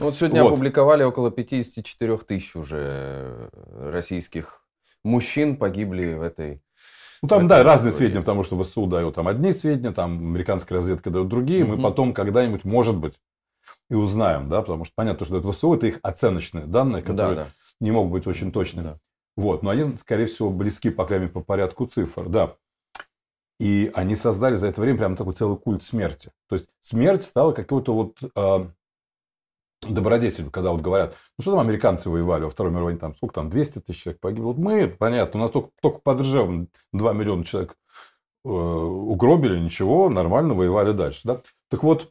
Вот 0.00 0.14
сегодня 0.14 0.42
Вот. 0.42 0.52
опубликовали 0.52 1.02
около 1.04 1.30
54 1.30 2.18
тысяч 2.18 2.54
уже 2.56 3.48
э, 3.52 3.90
российских 3.92 4.62
мужчин 5.04 5.56
погибли 5.56 6.14
в 6.14 6.22
этой... 6.22 6.60
Ну, 7.26 7.38
там, 7.38 7.48
да, 7.48 7.62
разные 7.62 7.90
истории. 7.90 8.06
сведения, 8.06 8.20
потому 8.20 8.42
что 8.44 8.62
ВСУ 8.62 8.86
дает 8.86 9.14
там 9.14 9.26
одни 9.28 9.52
сведения, 9.52 9.92
там 9.92 10.12
американская 10.18 10.78
разведка 10.78 11.10
дает 11.10 11.28
другие. 11.28 11.64
Мы 11.64 11.74
Мгм. 11.74 11.82
потом 11.82 12.14
когда-нибудь, 12.14 12.64
может 12.64 12.96
быть, 12.96 13.20
и 13.90 13.94
узнаем, 13.94 14.48
да, 14.48 14.62
потому 14.62 14.84
что 14.84 14.92
понятно, 14.96 15.26
что 15.26 15.38
это 15.38 15.50
ВСУ, 15.52 15.74
это 15.74 15.86
их 15.88 15.98
оценочные 16.02 16.66
данные, 16.66 17.02
Да, 17.02 17.06
которые 17.08 17.36
да. 17.36 17.46
не 17.80 17.90
могут 17.90 18.12
быть 18.12 18.26
очень 18.26 18.52
точными. 18.52 18.84
Да. 18.84 18.98
Вот, 19.36 19.62
но 19.62 19.70
они, 19.70 19.96
скорее 19.98 20.26
всего, 20.26 20.50
близки, 20.50 20.88
по 20.90 21.04
крайней 21.04 21.24
мере, 21.24 21.32
по 21.34 21.40
порядку 21.40 21.86
цифр, 21.86 22.28
да. 22.28 22.54
И 23.58 23.90
они 23.94 24.14
создали 24.16 24.54
за 24.54 24.68
это 24.68 24.80
время 24.80 24.98
прямо 24.98 25.16
такой 25.16 25.32
целый 25.34 25.56
культ 25.56 25.82
смерти. 25.82 26.30
То 26.48 26.54
есть 26.56 26.66
смерть 26.80 27.22
стала 27.22 27.52
какой-то 27.52 27.94
вот 27.94 28.16
э, 28.34 28.66
добродетелью, 29.82 30.50
когда 30.50 30.70
вот 30.70 30.80
говорят, 30.80 31.14
ну 31.38 31.42
что 31.42 31.52
там 31.52 31.60
американцы 31.60 32.08
воевали 32.08 32.44
во 32.44 32.50
Второй 32.50 32.72
мировой 32.72 32.86
войне, 32.92 33.00
там 33.00 33.14
сколько 33.14 33.34
там, 33.34 33.50
200 33.50 33.80
тысяч 33.80 34.02
человек 34.02 34.20
погибло. 34.20 34.48
Вот 34.48 34.58
мы, 34.58 34.88
понятно, 34.88 35.40
у 35.40 35.42
нас 35.42 35.50
только, 35.50 35.70
только 35.80 35.98
под 36.00 36.20
Ржевом 36.20 36.68
2 36.92 37.12
миллиона 37.12 37.44
человек 37.44 37.76
э, 38.44 38.48
угробили, 38.48 39.58
ничего, 39.58 40.08
нормально 40.08 40.54
воевали 40.54 40.92
дальше. 40.92 41.20
Да? 41.24 41.42
Так 41.68 41.82
вот, 41.82 42.10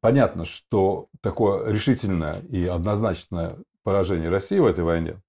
понятно, 0.00 0.44
что 0.44 1.08
такое 1.22 1.70
решительное 1.70 2.40
и 2.40 2.66
однозначное 2.66 3.56
поражение 3.82 4.28
России 4.28 4.58
в 4.58 4.66
этой 4.66 4.84
войне 4.84 5.20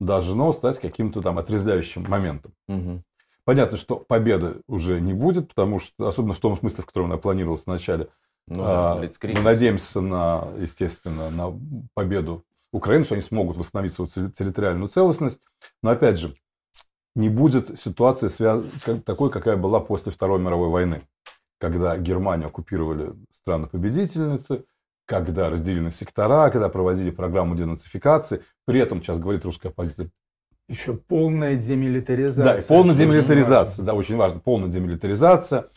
должно 0.00 0.52
стать 0.52 0.80
каким-то 0.80 1.22
там 1.22 1.38
отрезвляющим 1.38 2.04
моментом. 2.08 2.52
Мгм. 2.68 3.04
Понятно, 3.44 3.76
что 3.76 3.96
победы 3.96 4.62
уже 4.66 5.00
не 5.00 5.12
будет, 5.12 5.48
потому 5.48 5.78
что, 5.78 6.06
особенно 6.06 6.32
в 6.32 6.38
том 6.38 6.56
смысле, 6.56 6.82
в 6.82 6.86
котором 6.86 7.06
она 7.06 7.18
планировалась 7.18 7.66
вначале, 7.66 8.08
Ну 8.48 8.62
А, 8.64 9.00
да. 9.00 9.28
Мы 9.34 9.40
надеемся 9.40 10.00
на, 10.00 10.48
естественно, 10.58 11.30
на 11.30 11.58
победу 11.94 12.44
Украины, 12.72 13.04
что 13.04 13.14
они 13.14 13.22
смогут 13.22 13.56
восстановить 13.56 13.92
свою 13.92 14.08
терри- 14.08 14.30
территориальную 14.32 14.88
целостность. 14.88 15.38
Но 15.82 15.90
опять 15.90 16.18
же, 16.18 16.34
не 17.14 17.28
будет 17.28 17.78
ситуации 17.80 18.28
такой, 19.00 19.30
какая 19.30 19.56
была 19.56 19.80
после 19.80 20.12
Второй 20.12 20.40
мировой 20.40 20.68
войны, 20.68 21.02
когда 21.58 21.96
Германию 21.96 22.48
оккупировали 22.48 23.12
страны-победительницы, 23.30 24.64
когда 25.06 25.48
разделили 25.48 25.80
на 25.80 25.90
сектора, 25.90 26.50
когда 26.50 26.68
проводили 26.68 27.10
программу 27.10 27.54
денацификации. 27.54 28.42
При 28.66 28.80
этом, 28.80 29.02
сейчас 29.02 29.18
говорит 29.18 29.44
русская 29.44 29.68
оппозиция, 29.68 30.10
Еще 30.68 30.94
полная 30.94 31.56
демилитаризация. 31.56 32.44
да, 32.44 32.58
и 32.58 32.62
полная 32.62 32.94
демилитаризация, 32.96 33.82
важно. 33.82 33.84
да, 33.84 33.94
очень 33.94 34.16
важно, 34.16 34.40
полная 34.40 34.68
демилитаризация, 34.68 35.68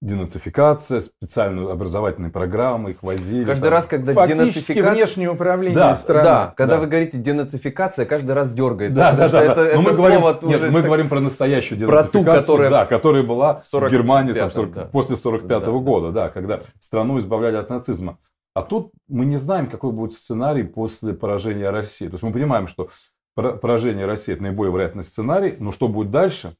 денацификация, 0.00 1.00
специальные 1.00 1.70
образовательные 1.70 2.30
программы, 2.30 2.90
их 2.92 3.02
возили. 3.02 3.44
Каждый 3.44 3.64
там. 3.64 3.70
раз, 3.72 3.86
когда 3.86 4.12
Фактически 4.14 4.38
денацификация... 4.38 4.92
внешнее 4.94 5.30
управление 5.30 5.74
Да, 5.76 5.94
страны. 5.94 6.24
Да, 6.24 6.54
когда 6.56 6.74
Да. 6.76 6.80
вы 6.80 6.86
говорите 6.86 7.18
денацификация, 7.18 8.06
каждый 8.06 8.32
раз 8.32 8.52
дергает. 8.52 8.94
Да, 8.94 9.12
да, 9.12 9.28
да. 9.28 9.44
да. 9.44 9.44
Это, 9.44 9.60
Но 9.60 9.62
это 9.68 9.78
мы 9.80 9.92
говорим, 9.92 10.20
нет, 10.48 10.62
мы 10.70 10.72
так- 10.78 10.84
говорим 10.86 11.08
про 11.08 11.20
настоящую 11.20 11.78
Про 11.86 12.04
ту, 12.04 12.20
денацификацию, 12.20 12.42
которая 12.42 12.70
да, 12.70 12.84
в 12.84 12.88
которая 12.88 13.22
была 13.22 13.54
в 13.60 13.74
45-м, 13.74 13.90
Германии 13.90 14.32
там, 14.32 14.50
40 14.50 14.72
да. 14.72 14.84
после 14.86 15.16
45 15.16 15.48
Да, 15.48 15.60
да. 15.60 15.70
года, 15.72 16.10
да, 16.12 16.28
когда 16.30 16.60
страну 16.78 17.18
избавляли 17.18 17.56
от 17.56 17.68
нацизма. 17.68 18.18
А 18.54 18.62
тут 18.62 18.92
мы 19.08 19.26
не 19.26 19.36
знаем, 19.36 19.68
какой 19.68 19.92
будет 19.92 20.12
сценарий 20.12 20.64
после 20.64 21.12
поражения 21.12 21.70
России. 21.70 22.06
То 22.06 22.14
есть 22.14 22.22
мы 22.22 22.32
понимаем, 22.32 22.66
что 22.66 22.88
пора- 23.36 23.52
поражение 23.52 24.06
России 24.06 24.32
это 24.32 24.42
наиболее 24.42 24.72
вероятный 24.72 25.04
сценарий, 25.04 25.54
но 25.58 25.70
что 25.72 25.88
будет 25.88 26.10
дальше? 26.10 26.54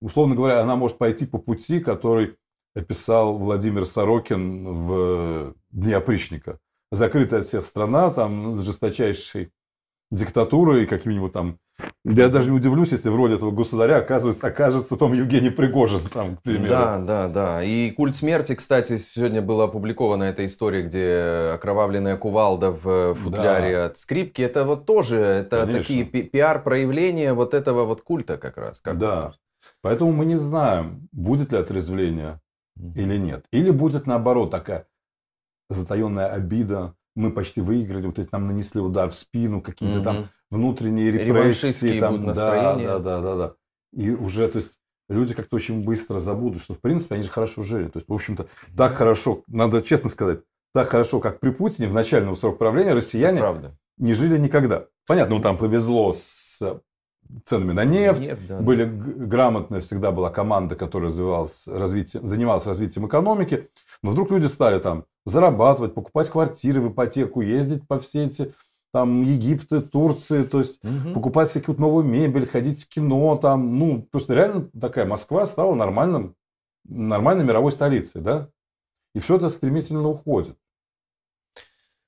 Условно 0.00 0.34
говоря, 0.34 0.60
она 0.60 0.74
может 0.76 0.96
пойти 0.98 1.26
по 1.26 1.38
пути, 1.38 1.80
который 1.80 2.36
описал 2.78 3.36
Владимир 3.36 3.84
Сорокин 3.84 4.66
в 4.66 5.54
«Дни 5.70 5.92
опричника». 5.92 6.58
Закрытая 6.90 7.40
от 7.40 7.46
всех 7.46 7.64
страна, 7.64 8.10
там, 8.10 8.54
с 8.54 8.62
жесточайшей 8.62 9.50
диктатурой, 10.10 10.86
каким-нибудь 10.86 11.32
там... 11.32 11.58
Я 12.04 12.28
даже 12.28 12.50
не 12.50 12.56
удивлюсь, 12.56 12.92
если 12.92 13.08
в 13.08 13.14
роли 13.14 13.36
этого 13.36 13.50
государя 13.50 13.98
оказывается, 13.98 14.46
окажется, 14.46 14.96
по 14.96 15.12
Евгений 15.12 15.50
Пригожин, 15.50 16.00
там, 16.12 16.36
к 16.36 16.42
примеру. 16.42 16.68
Да, 16.68 16.98
да, 16.98 17.28
да. 17.28 17.62
И 17.62 17.90
культ 17.90 18.16
смерти, 18.16 18.54
кстати, 18.54 18.96
сегодня 18.96 19.42
была 19.42 19.64
опубликована 19.64 20.24
эта 20.24 20.46
история, 20.46 20.82
где 20.82 21.52
окровавленная 21.54 22.16
кувалда 22.16 22.70
в 22.70 23.14
футляре 23.14 23.78
от 23.82 23.98
скрипки. 23.98 24.42
Это 24.42 24.64
вот 24.64 24.86
тоже, 24.86 25.18
это 25.18 25.60
Конечно. 25.60 25.82
такие 25.82 26.04
пи- 26.04 26.22
пиар-проявления 26.22 27.34
вот 27.34 27.54
этого 27.54 27.84
вот 27.84 28.00
культа 28.00 28.38
как 28.38 28.56
раз. 28.56 28.80
Как 28.80 28.96
Да. 28.98 29.34
Поэтому 29.82 30.12
мы 30.12 30.24
не 30.24 30.36
знаем, 30.36 31.08
будет 31.12 31.52
ли 31.52 31.58
отрезвление 31.58 32.40
Или 32.94 33.16
нет. 33.16 33.46
Или 33.52 33.70
будет 33.70 34.06
наоборот 34.06 34.50
такая 34.50 34.86
затаенная 35.70 36.28
обида. 36.28 36.94
Мы 37.14 37.32
почти 37.32 37.60
выиграли, 37.60 38.06
вот 38.06 38.18
эти 38.18 38.28
нам 38.30 38.46
нанесли 38.46 38.80
удар 38.80 39.10
в 39.10 39.14
спину, 39.14 39.60
какие-то 39.60 40.00
там 40.00 40.16
Мгм. 40.16 40.28
внутренние 40.50 41.10
репрессии. 41.10 42.00
Там, 42.00 42.20
будут 42.20 42.36
да, 42.36 42.76
да, 42.76 42.98
да, 42.98 43.20
да, 43.20 43.36
да. 43.36 43.54
И 43.92 44.10
уже, 44.10 44.46
то 44.48 44.58
есть, 44.58 44.78
люди 45.08 45.34
как-то 45.34 45.56
очень 45.56 45.84
быстро 45.84 46.18
забудут, 46.20 46.62
что, 46.62 46.74
в 46.74 46.80
принципе, 46.80 47.16
они 47.16 47.24
же 47.24 47.30
хорошо 47.30 47.62
жили. 47.62 47.88
То 47.88 47.96
есть, 47.96 48.08
в 48.08 48.12
общем-то, 48.12 48.46
так 48.76 48.94
хорошо, 48.94 49.42
надо 49.48 49.82
честно 49.82 50.10
сказать, 50.10 50.40
так 50.74 50.88
хорошо, 50.88 51.18
как 51.18 51.40
при 51.40 51.50
Путине 51.50 51.88
в 51.88 51.94
начальном 51.94 52.36
срок 52.36 52.58
правления 52.58 52.94
россияне 52.94 53.42
не 53.96 54.14
жили 54.14 54.38
никогда. 54.38 54.86
Понятно, 55.06 55.36
ну 55.36 55.42
там 55.42 55.56
повезло 55.56 56.12
с 56.12 56.60
ценами 57.44 57.72
на 57.72 57.84
нефть, 57.84 58.20
Нет, 58.28 58.46
да, 58.46 58.60
были 58.60 58.84
г- 58.84 59.26
грамотная 59.26 59.80
всегда 59.80 60.12
была 60.12 60.30
команда, 60.30 60.76
которая 60.76 61.10
развивалась 61.10 61.66
развитием, 61.66 62.26
занималась 62.26 62.66
развитием 62.66 63.06
экономики, 63.06 63.68
но 64.02 64.10
вдруг 64.12 64.30
люди 64.30 64.46
стали 64.46 64.78
там 64.80 65.04
зарабатывать, 65.26 65.94
покупать 65.94 66.30
квартиры 66.30 66.80
в 66.80 66.92
ипотеку, 66.92 67.40
ездить 67.40 67.86
по 67.86 67.98
все 67.98 68.24
эти 68.24 68.54
там 68.92 69.22
Египты, 69.22 69.82
Турции, 69.82 70.44
то 70.44 70.60
есть 70.60 70.82
Мгм. 70.82 71.12
покупать 71.12 71.50
всякую 71.50 71.78
новую 71.78 72.04
мебель, 72.06 72.46
ходить 72.46 72.84
в 72.84 72.88
кино, 72.88 73.36
там, 73.36 73.78
ну, 73.78 74.02
просто 74.10 74.34
реально 74.34 74.70
такая 74.80 75.04
Москва 75.04 75.44
стала 75.44 75.74
нормальным, 75.74 76.34
нормальной 76.84 77.44
мировой 77.44 77.72
столицей, 77.72 78.22
да? 78.22 78.48
И 79.14 79.18
все 79.20 79.36
это 79.36 79.50
стремительно 79.50 80.08
уходит. 80.08 80.56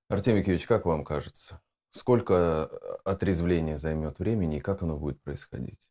Артемий 0.08 0.42
Киевич, 0.42 0.66
как 0.66 0.86
вам 0.86 1.04
кажется? 1.04 1.60
Сколько 1.92 2.70
э, 2.70 2.76
отрезвления 3.04 3.78
займет 3.78 4.18
времени 4.18 4.58
и 4.58 4.60
как 4.60 4.82
оно 4.82 4.96
будет 4.96 5.22
происходить? 5.22 5.90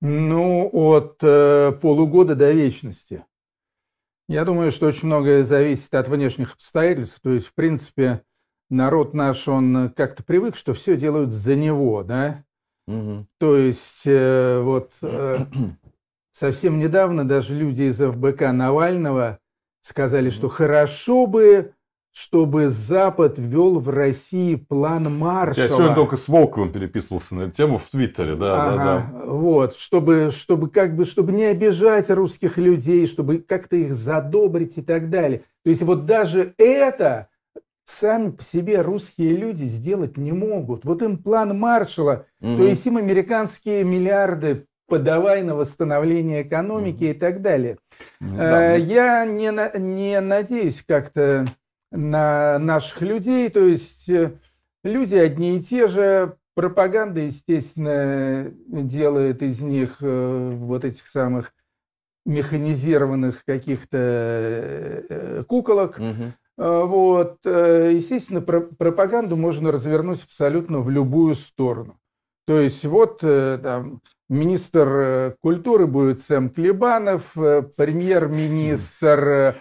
Ну, 0.00 0.68
от 0.72 1.18
э, 1.22 1.72
полугода 1.80 2.34
до 2.34 2.52
вечности. 2.52 3.24
Я 4.28 4.44
думаю, 4.44 4.70
что 4.72 4.86
очень 4.86 5.06
многое 5.06 5.44
зависит 5.44 5.94
от 5.94 6.08
внешних 6.08 6.54
обстоятельств. 6.54 7.20
То 7.22 7.30
есть, 7.30 7.46
в 7.46 7.54
принципе, 7.54 8.22
народ 8.70 9.14
наш, 9.14 9.46
он 9.46 9.90
как-то 9.96 10.24
привык, 10.24 10.56
что 10.56 10.74
все 10.74 10.96
делают 10.96 11.30
за 11.30 11.54
него, 11.54 12.02
да? 12.02 12.44
Мгм. 12.86 13.28
То 13.38 13.56
есть, 13.56 14.02
э, 14.04 14.60
вот 14.60 14.92
э, 15.02 15.38
совсем 16.32 16.78
недавно 16.78 17.26
даже 17.26 17.54
люди 17.54 17.84
из 17.84 17.98
ФБК 17.98 18.52
Навального 18.52 19.38
сказали, 19.80 20.30
что 20.30 20.48
хорошо 20.48 21.26
бы, 21.26 21.74
чтобы 22.16 22.70
Запад 22.70 23.34
ввел 23.36 23.78
в 23.78 23.90
России 23.90 24.54
план 24.54 25.18
Маршалла. 25.18 25.66
Я 25.66 25.68
сегодня 25.68 25.94
только 25.94 26.16
с 26.16 26.28
Волковым 26.28 26.72
переписывался 26.72 27.34
на 27.34 27.42
эту 27.42 27.50
тему 27.52 27.76
в 27.76 27.90
Твиттере, 27.90 28.36
да, 28.36 28.56
да, 28.56 28.76
да. 28.76 28.94
Ага, 28.94 29.26
Вот, 29.26 29.76
чтобы, 29.76 30.30
чтобы 30.32 30.70
как 30.70 30.96
бы, 30.96 31.04
чтобы 31.04 31.32
не 31.32 31.44
обижать 31.44 32.08
русских 32.08 32.56
людей, 32.56 33.06
чтобы 33.06 33.40
как-то 33.46 33.76
их 33.76 33.92
задобрить 33.94 34.78
и 34.78 34.82
так 34.82 35.10
далее. 35.10 35.42
То 35.62 35.68
есть 35.68 35.82
вот 35.82 36.06
даже 36.06 36.54
это 36.56 37.28
сами 37.84 38.30
по 38.30 38.42
себе 38.42 38.80
русские 38.80 39.36
люди 39.36 39.64
сделать 39.64 40.16
не 40.16 40.32
могут. 40.32 40.86
Вот 40.86 41.02
им 41.02 41.18
план 41.18 41.58
Маршалла, 41.58 42.24
Мгм. 42.40 42.56
то 42.56 42.62
есть 42.64 42.86
им 42.86 42.96
американские 42.96 43.84
миллиарды 43.84 44.64
подавай 44.88 45.42
на 45.42 45.54
восстановление 45.54 46.40
экономики 46.40 47.04
и 47.04 47.12
так 47.12 47.42
далее. 47.42 47.76
Да, 48.20 48.74
Э, 48.74 48.78
ну, 48.78 48.84
Я 48.86 49.24
не, 49.26 49.78
не 49.78 50.18
надеюсь 50.22 50.82
как-то 50.88 51.44
на 51.92 52.58
наших 52.58 53.00
людей, 53.02 53.48
то 53.48 53.64
есть 53.64 54.08
э, 54.08 54.32
люди 54.84 55.14
одни 55.16 55.56
и 55.56 55.62
те 55.62 55.86
же, 55.88 56.36
пропаганда, 56.54 57.20
естественно, 57.20 58.50
делает 58.66 59.42
из 59.42 59.60
них 59.60 59.96
э, 60.00 60.50
вот 60.54 60.84
этих 60.84 61.06
самых 61.06 61.52
механизированных 62.24 63.44
каких-то 63.44 63.98
э, 63.98 65.44
куколок. 65.46 65.98
Э, 65.98 66.32
Вот, 66.58 67.38
естественно, 67.44 68.40
про- 68.40 68.62
пропаганду 68.62 69.36
можно 69.36 69.70
развернуть 69.70 70.24
абсолютно 70.24 70.80
в 70.80 70.88
любую 70.90 71.34
сторону. 71.34 71.98
То 72.46 72.58
есть 72.60 72.84
вот 72.86 73.20
там 73.20 74.00
министр 74.30 75.36
культуры 75.42 75.86
будет 75.86 76.20
Сэм 76.20 76.48
Клебанов, 76.50 77.32
премьер-министр 77.34 79.56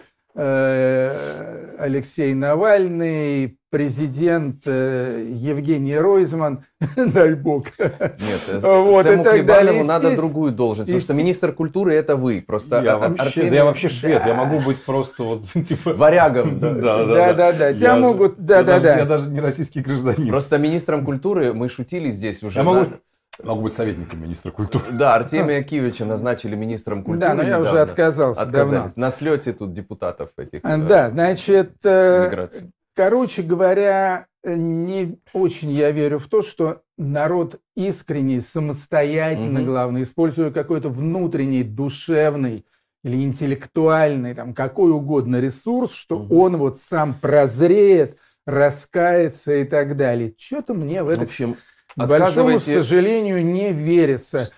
Алексей 1.77 2.33
Навальный, 2.33 3.57
президент 3.69 4.63
э, 4.65 5.27
Евгений 5.31 5.97
Ройзман, 5.97 6.63
дай 6.95 7.33
бог. 7.35 7.65
Нет, 7.77 8.01
э, 8.49 8.59
Вот, 8.61 9.03
Сэму 9.03 9.23
далее. 9.23 9.83
надо 9.83 10.15
другую 10.15 10.51
должность, 10.53 10.87
потому 10.87 11.01
что 11.01 11.13
министр 11.13 11.51
культуры 11.51 11.93
это 11.93 12.15
вы. 12.15 12.41
Просто 12.45 12.81
я, 12.81 12.93
а- 12.95 12.97
вообще, 13.09 13.23
Артемий- 13.41 13.49
да 13.49 13.55
я 13.57 13.65
вообще 13.65 13.89
швед, 13.89 14.21
я 14.25 14.33
Да. 14.33 14.45
могу 14.45 14.59
быть 14.59 14.81
просто 14.83 15.23
вот 15.23 15.45
типа... 15.67 15.93
Варягом. 15.93 16.59
да. 16.59 16.71
Да, 16.73 17.05
Да, 17.05 17.33
да, 17.33 17.51
да, 17.53 17.73
тебя 17.73 17.95
могут, 17.97 18.37
я 18.39 18.45
да, 18.45 18.63
да, 18.63 18.73
даже- 18.79 18.87
Я 18.87 19.05
да. 19.05 19.17
даже 19.17 19.29
не 19.29 19.39
российский 19.41 19.81
гражданин. 19.81 20.29
Просто 20.29 20.57
министром 20.57 21.03
культуры 21.03 21.53
мы 21.53 21.67
шутили 21.69 22.11
здесь 22.11 22.43
уже. 22.43 22.59
Я 22.59 22.63
могу, 22.63 22.85
могу 23.43 23.61
быть 23.63 23.73
советником 23.73 24.21
министра 24.21 24.51
культуры. 24.51 24.85
Да, 24.91 25.15
Артемия 25.15 25.61
Киевича 25.63 26.05
назначили 26.05 26.55
министром 26.55 27.03
культуры. 27.03 27.19
Да, 27.19 27.33
но 27.33 27.43
я 27.43 27.59
уже 27.59 27.79
отказался 27.79 28.45
давно. 28.45 28.61
Отказались. 28.77 28.95
На 28.95 29.11
слете 29.11 29.53
тут 29.53 29.73
депутатов 29.73 30.29
этих. 30.37 30.61
А, 30.63 30.77
э, 30.77 30.87
Да, 30.87 31.09
значит, 31.09 31.73
э, 31.83 32.27
миграции. 32.27 32.71
короче 32.95 33.41
говоря, 33.41 34.27
не 34.43 35.17
очень 35.33 35.71
я 35.71 35.91
верю 35.91 36.19
в 36.19 36.27
то, 36.27 36.41
что 36.41 36.81
народ 36.97 37.59
искренний, 37.75 38.39
самостоятельно, 38.39 39.59
Мгм. 39.59 39.65
главное, 39.65 40.01
используя 40.03 40.51
какой-то 40.51 40.89
внутренний, 40.89 41.63
душевный 41.63 42.65
или 43.03 43.21
интеллектуальный, 43.23 44.33
там, 44.33 44.53
какой 44.53 44.91
угодно 44.91 45.39
ресурс, 45.39 45.93
что 45.93 46.19
Мгм. 46.19 46.31
он 46.31 46.57
вот 46.57 46.79
сам 46.79 47.13
прозреет, 47.15 48.17
раскается 48.45 49.55
и 49.55 49.63
так 49.63 49.97
далее. 49.97 50.33
Что-то 50.37 50.73
мне 50.73 51.01
в 51.03 51.07
В 51.07 51.09
это, 51.09 51.23
общем, 51.23 51.57
большому 52.07 52.47
сожалению, 52.83 53.45
не 53.45 53.71
верится. 53.71 54.49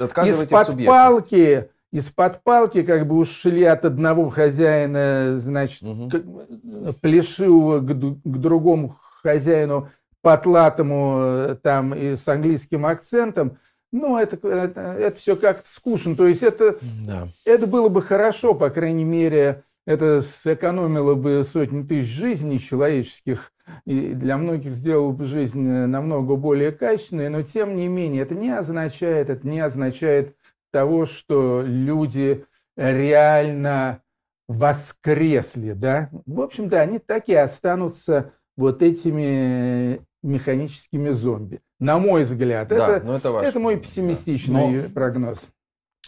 Из-под 0.44 0.68
палки, 0.88 1.70
из-под 1.92 2.44
палки 2.44 2.84
как 2.84 3.08
бы 3.08 3.16
ушли 3.18 3.64
от 3.64 3.86
одного 3.86 4.30
хозяина, 4.30 5.38
значит, 5.38 5.82
к- 6.12 6.94
плешивого 7.02 7.80
к, 7.80 7.88
к 7.90 8.38
другому 8.38 8.98
хозяину 9.22 9.90
потлатому 10.22 11.18
э, 11.20 11.56
там 11.62 11.94
и 11.94 12.16
с 12.16 12.28
английским 12.28 12.86
акцентом. 12.86 13.58
Ну, 13.92 14.18
это, 14.18 14.36
это, 14.48 15.16
все 15.16 15.36
как-то 15.38 15.70
скучно. 15.70 16.16
То 16.16 16.28
есть 16.28 16.44
это, 16.44 16.76
Да. 17.06 17.28
это 17.46 17.68
было 17.68 17.88
бы 17.88 18.02
хорошо, 18.02 18.54
по 18.54 18.70
крайней 18.70 19.06
мере, 19.06 19.64
Это 19.86 20.20
сэкономило 20.20 21.16
бы 21.16 21.42
сотни 21.46 21.82
тысяч 21.84 22.10
жизней 22.10 22.60
человеческих 22.60 23.54
и 23.86 24.14
для 24.14 24.38
многих 24.38 24.72
сделало 24.72 25.12
бы 25.12 25.26
жизнь 25.26 25.62
намного 25.62 26.36
более 26.36 26.72
качественной, 26.72 27.30
но 27.30 27.42
тем 27.44 27.76
не 27.76 27.88
менее 27.88 28.24
это 28.24 28.36
не 28.36 28.50
означает, 28.50 29.30
это 29.30 29.48
не 29.48 29.60
означает 29.60 30.36
того, 30.72 31.06
что 31.06 31.62
люди 31.66 32.46
реально 32.76 34.02
воскресли, 34.48 35.74
да. 35.74 36.10
В 36.26 36.42
общем-то, 36.42 36.80
они 36.80 37.00
так 37.00 37.28
и 37.30 37.36
останутся 37.36 38.32
вот 38.56 38.82
этими 38.82 40.02
механическими 40.24 41.10
зомби. 41.12 41.62
На 41.80 41.98
мой 42.00 42.24
взгляд, 42.24 42.70
Да, 42.70 42.98
это, 42.98 43.06
ну 43.06 43.14
это 43.14 43.32
ваш. 43.32 43.46
это 43.46 43.60
мой 43.60 43.76
да. 43.76 43.82
пессимистичный 43.82 44.84
Но- 44.84 44.90
прогноз. 44.90 45.40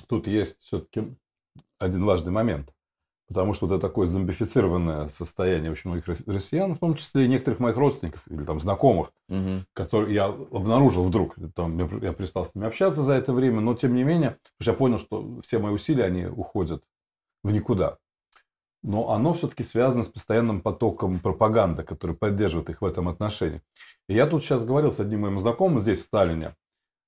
Тут 0.07 0.27
есть 0.27 0.59
все-таки 0.59 1.13
один 1.77 2.05
важный 2.05 2.31
момент. 2.31 2.73
Потому 3.29 3.53
что 3.53 3.67
это 3.67 3.77
такое 3.79 4.07
зомбифицированное 4.07 5.07
состояние 5.09 5.71
очень 5.71 5.91
многих 5.91 6.07
рос- 6.07 6.23
россиян, 6.25 6.73
в 6.73 6.79
том 6.79 6.95
числе 6.95 7.25
и 7.25 7.27
некоторых 7.27 7.59
моих 7.59 7.77
родственников 7.77 8.23
или 8.27 8.43
там 8.43 8.59
знакомых, 8.59 9.11
Мгм. 9.27 9.65
которые 9.73 10.13
я 10.15 10.25
обнаружил 10.25 11.03
вдруг, 11.03 11.35
там, 11.55 11.77
я, 11.77 11.87
я 12.07 12.13
перестал 12.13 12.43
с 12.45 12.55
ними 12.55 12.65
общаться 12.67 13.03
за 13.03 13.13
это 13.13 13.31
время, 13.31 13.61
но 13.61 13.75
тем 13.75 13.93
не 13.93 14.03
менее, 14.03 14.31
потому 14.31 14.61
что 14.61 14.71
я 14.71 14.77
понял, 14.77 14.97
что 14.97 15.41
все 15.41 15.59
мои 15.59 15.71
усилия, 15.71 16.05
они 16.05 16.25
уходят 16.25 16.83
в 17.43 17.51
никуда. 17.51 17.97
Но 18.81 19.11
оно 19.11 19.33
все-таки 19.33 19.61
связано 19.63 20.01
с 20.03 20.07
постоянным 20.07 20.61
потоком 20.61 21.19
пропаганды, 21.19 21.83
который 21.83 22.15
поддерживает 22.15 22.69
их 22.71 22.81
в 22.81 22.85
этом 22.85 23.09
отношении. 23.09 23.61
И 24.07 24.15
я 24.15 24.25
тут 24.25 24.41
сейчас 24.43 24.63
говорил 24.65 24.91
с 24.91 24.99
одним 24.99 25.21
моим 25.21 25.37
знакомым 25.37 25.81
здесь, 25.81 25.99
в 25.99 26.03
Сталине, 26.03 26.55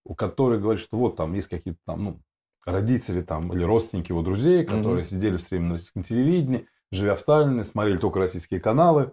у 0.05 0.13
который 0.13 0.59
говорит, 0.59 0.83
что 0.83 0.97
вот 0.97 1.15
там 1.15 1.33
есть 1.33 1.47
какие-то 1.47 1.79
там, 1.85 2.03
ну, 2.03 2.19
родители 2.65 3.21
там 3.21 3.51
или 3.53 3.63
родственники 3.63 4.11
его 4.11 4.21
друзей, 4.21 4.63
которые 4.65 4.97
Мгм. 5.01 5.03
сидели 5.05 5.37
все 5.37 5.47
время 5.55 5.67
на 5.67 5.73
российском 5.73 6.03
телевидении, 6.03 6.67
живя 6.91 7.15
в 7.15 7.19
Сталине, 7.19 7.63
смотрели 7.63 7.97
только 7.97 8.19
российские 8.19 8.59
каналы 8.59 9.11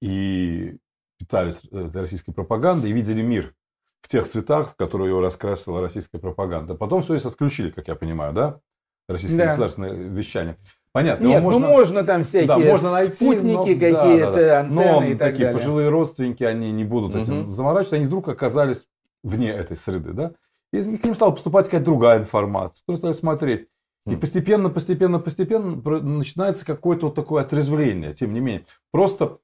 и 0.00 0.76
питались 1.18 1.60
э, 1.72 1.90
российской 1.94 2.32
пропагандой 2.32 2.90
и 2.90 2.92
видели 2.92 3.22
мир 3.22 3.54
в 4.00 4.08
тех 4.08 4.26
цветах, 4.28 4.70
в 4.70 4.76
которые 4.76 5.08
его 5.10 5.20
раскрасила 5.20 5.80
российская 5.80 6.18
пропаганда. 6.18 6.74
Потом 6.74 7.02
все 7.02 7.14
это 7.14 7.28
отключили, 7.28 7.70
как 7.70 7.88
я 7.88 7.96
понимаю, 7.96 8.32
да? 8.32 8.60
Российское 9.08 9.38
Да. 9.38 9.46
государственное 9.46 9.92
вещание. 9.92 10.56
Понятно. 10.92 11.26
Нет, 11.26 11.42
можно- 11.42 11.66
ну 11.66 11.72
можно 11.72 12.04
там 12.04 12.22
всякие 12.22 12.46
да, 12.48 12.58
можно 12.58 12.92
найти, 12.92 13.14
спутники 13.14 13.52
но- 13.54 13.64
да, 13.64 13.98
какие-то, 13.98 14.32
да, 14.32 14.32
да. 14.32 14.60
антенны 14.60 14.74
Но 15.00 15.04
и 15.04 15.10
так 15.14 15.18
такие 15.30 15.44
далее. 15.46 15.52
пожилые 15.58 15.88
родственники, 15.88 16.44
они 16.44 16.70
не 16.72 16.84
будут 16.84 17.16
этим 17.16 17.52
заморачиваться, 17.52 17.96
они 17.96 18.06
вдруг 18.06 18.28
оказались 18.28 18.86
вне 19.24 19.50
этой 19.50 19.76
среды, 19.76 20.12
да? 20.12 20.32
И 20.72 20.82
к 20.82 21.04
ним 21.04 21.14
стала 21.14 21.30
поступать 21.30 21.66
какая-то 21.66 21.86
другая 21.86 22.18
информация, 22.18 22.80
которые 22.82 22.98
стали 22.98 23.12
смотреть. 23.12 23.68
И 24.06 24.10
Мгм. 24.10 24.20
постепенно, 24.20 24.70
постепенно, 24.70 25.18
постепенно 25.18 25.76
начинается 26.00 26.64
какое-то 26.64 27.06
вот 27.06 27.14
такое 27.14 27.42
отрезвление, 27.42 28.14
тем 28.14 28.32
не 28.32 28.40
менее. 28.40 28.66
Просто 28.90 29.38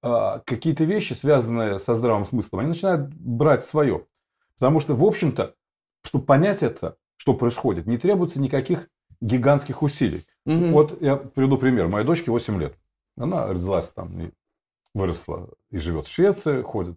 а, 0.00 0.38
какие-то 0.40 0.84
вещи, 0.84 1.12
связанные 1.12 1.78
со 1.80 1.94
здравым 1.94 2.24
смыслом, 2.24 2.60
они 2.60 2.68
начинают 2.68 3.12
брать 3.14 3.64
свое. 3.64 4.06
Потому 4.54 4.78
что, 4.78 4.94
в 4.94 5.02
общем-то, 5.02 5.54
чтобы 6.02 6.24
понять 6.24 6.62
это, 6.62 6.96
что 7.16 7.34
происходит, 7.34 7.86
не 7.86 7.98
требуется 7.98 8.40
никаких 8.40 8.88
гигантских 9.20 9.82
усилий. 9.82 10.24
Мгм. 10.44 10.72
Вот 10.72 11.00
я 11.02 11.16
приведу 11.16 11.58
пример. 11.58 11.88
Моей 11.88 12.06
дочке 12.06 12.30
8 12.30 12.60
лет. 12.60 12.76
Она 13.16 13.46
родилась 13.48 13.88
там 13.90 14.20
и 14.20 14.30
выросла 14.94 15.50
и 15.70 15.78
живет 15.78 16.06
в 16.06 16.12
Швеции, 16.12 16.62
ходит 16.62 16.96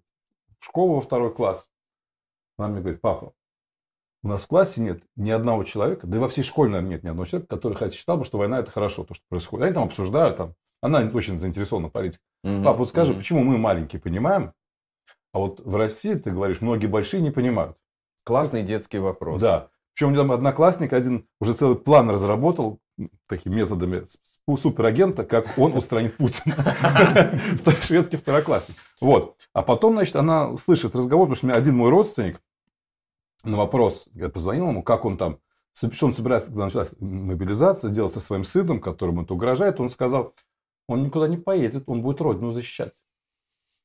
в 0.60 0.66
школу 0.66 0.96
во 0.96 1.02
второй 1.02 1.34
класс. 1.34 1.68
Она 2.58 2.70
мне 2.70 2.82
говорит, 2.82 3.02
папа, 3.02 3.34
у 4.26 4.28
нас 4.28 4.42
в 4.42 4.48
классе 4.48 4.82
нет 4.82 5.04
ни 5.16 5.30
одного 5.30 5.64
человека, 5.64 6.08
да 6.08 6.18
и 6.18 6.20
во 6.20 6.28
всей 6.28 6.42
школе, 6.42 6.72
наверное, 6.72 6.96
нет 6.96 7.04
ни 7.04 7.10
одного 7.10 7.26
человека, 7.26 7.56
который 7.56 7.76
хотя 7.76 7.96
считал 7.96 8.18
бы, 8.18 8.26
что 8.26 8.40
война 8.40 8.58
это 8.58 8.72
хорошо, 8.72 9.04
то, 9.04 9.14
что 9.14 9.24
происходит. 9.30 9.66
Они 9.66 9.74
там 9.76 9.84
обсуждают, 9.84 10.38
там, 10.38 10.56
она 10.82 11.08
очень 11.14 11.38
заинтересована 11.38 11.90
в 11.90 11.92
политике. 11.92 12.24
Мгм. 12.44 12.64
Папа, 12.64 12.80
вот 12.80 12.90
скажи, 12.90 13.12
Мгм. 13.12 13.20
почему 13.20 13.44
мы 13.44 13.60
маленькие 13.60 14.02
понимаем, 14.02 14.52
а 15.32 15.38
вот 15.38 15.62
в 15.64 15.76
России, 15.76 16.16
ты 16.16 16.32
говоришь, 16.32 16.60
многие 16.62 16.88
большие 16.88 17.22
не 17.22 17.30
понимают. 17.30 17.78
Классный 18.24 18.64
детский 18.64 18.98
вопрос. 18.98 19.40
Да. 19.40 19.68
Причем 19.94 20.08
у 20.08 20.10
меня 20.10 20.22
там 20.22 20.32
одноклассник 20.32 20.92
один 20.94 21.28
уже 21.40 21.54
целый 21.54 21.76
план 21.78 22.10
разработал 22.10 22.80
такими 23.28 23.54
методами 23.58 24.06
суперагента, 24.58 25.24
как 25.24 25.56
он 25.60 25.78
устранит 25.78 26.18
Путина. 26.18 26.56
Шведский 27.82 28.18
второклассник. 28.18 28.76
Вот. 29.00 29.36
А 29.54 29.62
потом, 29.62 29.94
значит, 29.94 30.16
она 30.16 30.58
слышит 30.58 30.96
разговор, 30.96 31.28
потому 31.28 31.52
что 31.52 31.56
один 31.56 31.76
мой 31.78 31.92
родственник 31.92 32.42
на 33.44 33.58
вопрос, 33.58 34.08
я 34.14 34.30
позвонил 34.30 34.70
ему, 34.70 34.84
как 34.84 35.06
он 35.06 35.18
там, 35.18 35.40
что 35.74 36.06
он 36.06 36.14
собирается, 36.14 36.48
когда 36.50 36.66
началась 36.66 36.94
мобилизация, 37.00 37.92
делать 37.92 38.14
со 38.14 38.20
своим 38.20 38.44
сыном, 38.44 38.80
которому 38.80 39.24
это 39.24 39.34
угрожает, 39.34 39.80
он 39.80 39.90
сказал, 39.90 40.34
он 40.88 41.04
никуда 41.04 41.28
не 41.28 41.38
поедет, 41.38 41.84
он 41.88 42.02
будет 42.02 42.22
родину 42.22 42.52
защищать. 42.52 42.94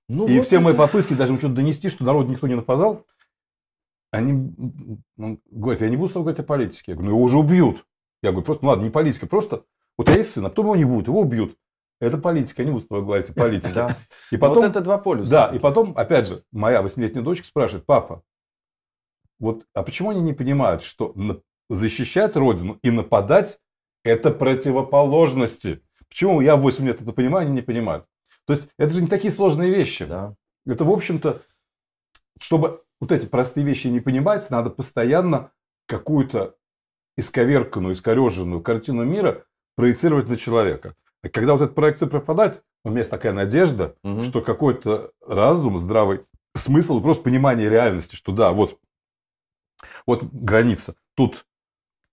Ну, 0.08 0.26
И 0.26 0.38
вот 0.38 0.46
все 0.46 0.60
мои 0.60 0.72
это- 0.74 0.82
попытки 0.82 1.14
даже 1.14 1.32
ему 1.32 1.38
что-то 1.38 1.54
донести, 1.56 1.88
что 1.88 2.04
народ 2.04 2.28
никто 2.28 2.46
не 2.46 2.54
нападал, 2.56 3.06
они 4.12 4.52
говорят, 5.16 5.82
я 5.82 5.88
не 5.88 5.96
буду 5.96 6.08
с 6.08 6.12
тобой 6.12 6.24
говорить 6.24 6.40
о 6.40 6.44
политике. 6.44 6.92
Я 6.92 6.94
говорю, 6.94 7.10
ну 7.10 7.16
его 7.16 7.24
уже 7.24 7.38
убьют. 7.38 7.86
Я 8.22 8.30
говорю, 8.32 8.44
просто, 8.44 8.64
ну 8.64 8.70
ладно, 8.70 8.82
не 8.84 8.90
политика, 8.90 9.26
просто 9.26 9.64
вот 9.96 10.08
у 10.08 10.10
тебя 10.10 10.16
есть 10.16 10.32
сын, 10.32 10.44
а 10.44 10.48
потом 10.48 10.66
его 10.66 10.76
не 10.76 10.84
будет, 10.84 11.06
его 11.06 11.20
убьют. 11.20 11.56
Это 12.00 12.18
политика, 12.18 12.62
я 12.62 12.66
не 12.66 12.72
буду 12.72 12.84
с 12.84 12.88
тобой 12.88 13.04
говорить 13.04 13.30
о 13.30 13.32
политике. 13.34 13.72
Да. 13.74 13.96
И 14.32 14.36
Вот 14.36 14.40
потом, 14.48 14.64
это 14.64 14.80
два 14.80 14.98
полюса. 14.98 15.30
да, 15.30 15.46
и 15.54 15.58
потом, 15.60 15.92
опять 15.96 16.26
же, 16.26 16.42
моя 16.50 16.82
восьмилетняя 16.82 17.22
дочка 17.22 17.46
спрашивает, 17.46 17.86
папа, 17.86 18.22
вот, 19.40 19.66
а 19.74 19.82
почему 19.82 20.10
они 20.10 20.20
не 20.20 20.32
понимают, 20.34 20.82
что 20.82 21.14
защищать 21.68 22.36
родину 22.36 22.78
и 22.82 22.90
нападать– 22.90 23.58
это 24.04 24.30
противоположности? 24.30 25.82
Почему 26.08 26.40
я 26.40 26.56
в 26.56 26.60
8 26.60 26.86
лет 26.86 27.00
это 27.00 27.12
понимаю, 27.12 27.46
они 27.46 27.52
не 27.54 27.62
понимают? 27.62 28.04
То 28.46 28.52
есть, 28.52 28.68
это 28.78 28.92
же 28.92 29.02
не 29.02 29.08
такие 29.08 29.32
сложные 29.32 29.70
вещи. 29.72 30.04
Да. 30.04 30.34
Это, 30.66 30.84
в 30.84 30.90
общем-то, 30.90 31.40
чтобы 32.38 32.82
вот 33.00 33.12
эти 33.12 33.26
простые 33.26 33.64
вещи 33.64 33.86
не 33.88 34.00
понимать, 34.00 34.50
надо 34.50 34.70
постоянно 34.70 35.52
какую-то 35.86 36.56
исковерканную, 37.16 37.94
искореженную 37.94 38.60
картину 38.60 39.04
мира 39.04 39.44
проецировать 39.76 40.28
на 40.28 40.36
человека. 40.36 40.94
А 41.22 41.28
когда 41.28 41.52
вот 41.52 41.62
эта 41.62 41.72
проекция 41.72 42.08
пропадает, 42.08 42.62
у 42.84 42.88
меня 42.90 43.00
есть 43.00 43.10
такая 43.10 43.32
надежда, 43.32 43.94
Мгм. 44.02 44.24
что 44.24 44.40
какой-то 44.40 45.12
разум, 45.26 45.78
здравый 45.78 46.22
смысл, 46.56 47.00
просто 47.00 47.22
понимание 47.22 47.68
реальности, 47.68 48.16
что 48.16 48.32
да, 48.32 48.52
вот, 48.52 48.78
вот 50.06 50.24
граница. 50.24 50.94
Тут 51.14 51.46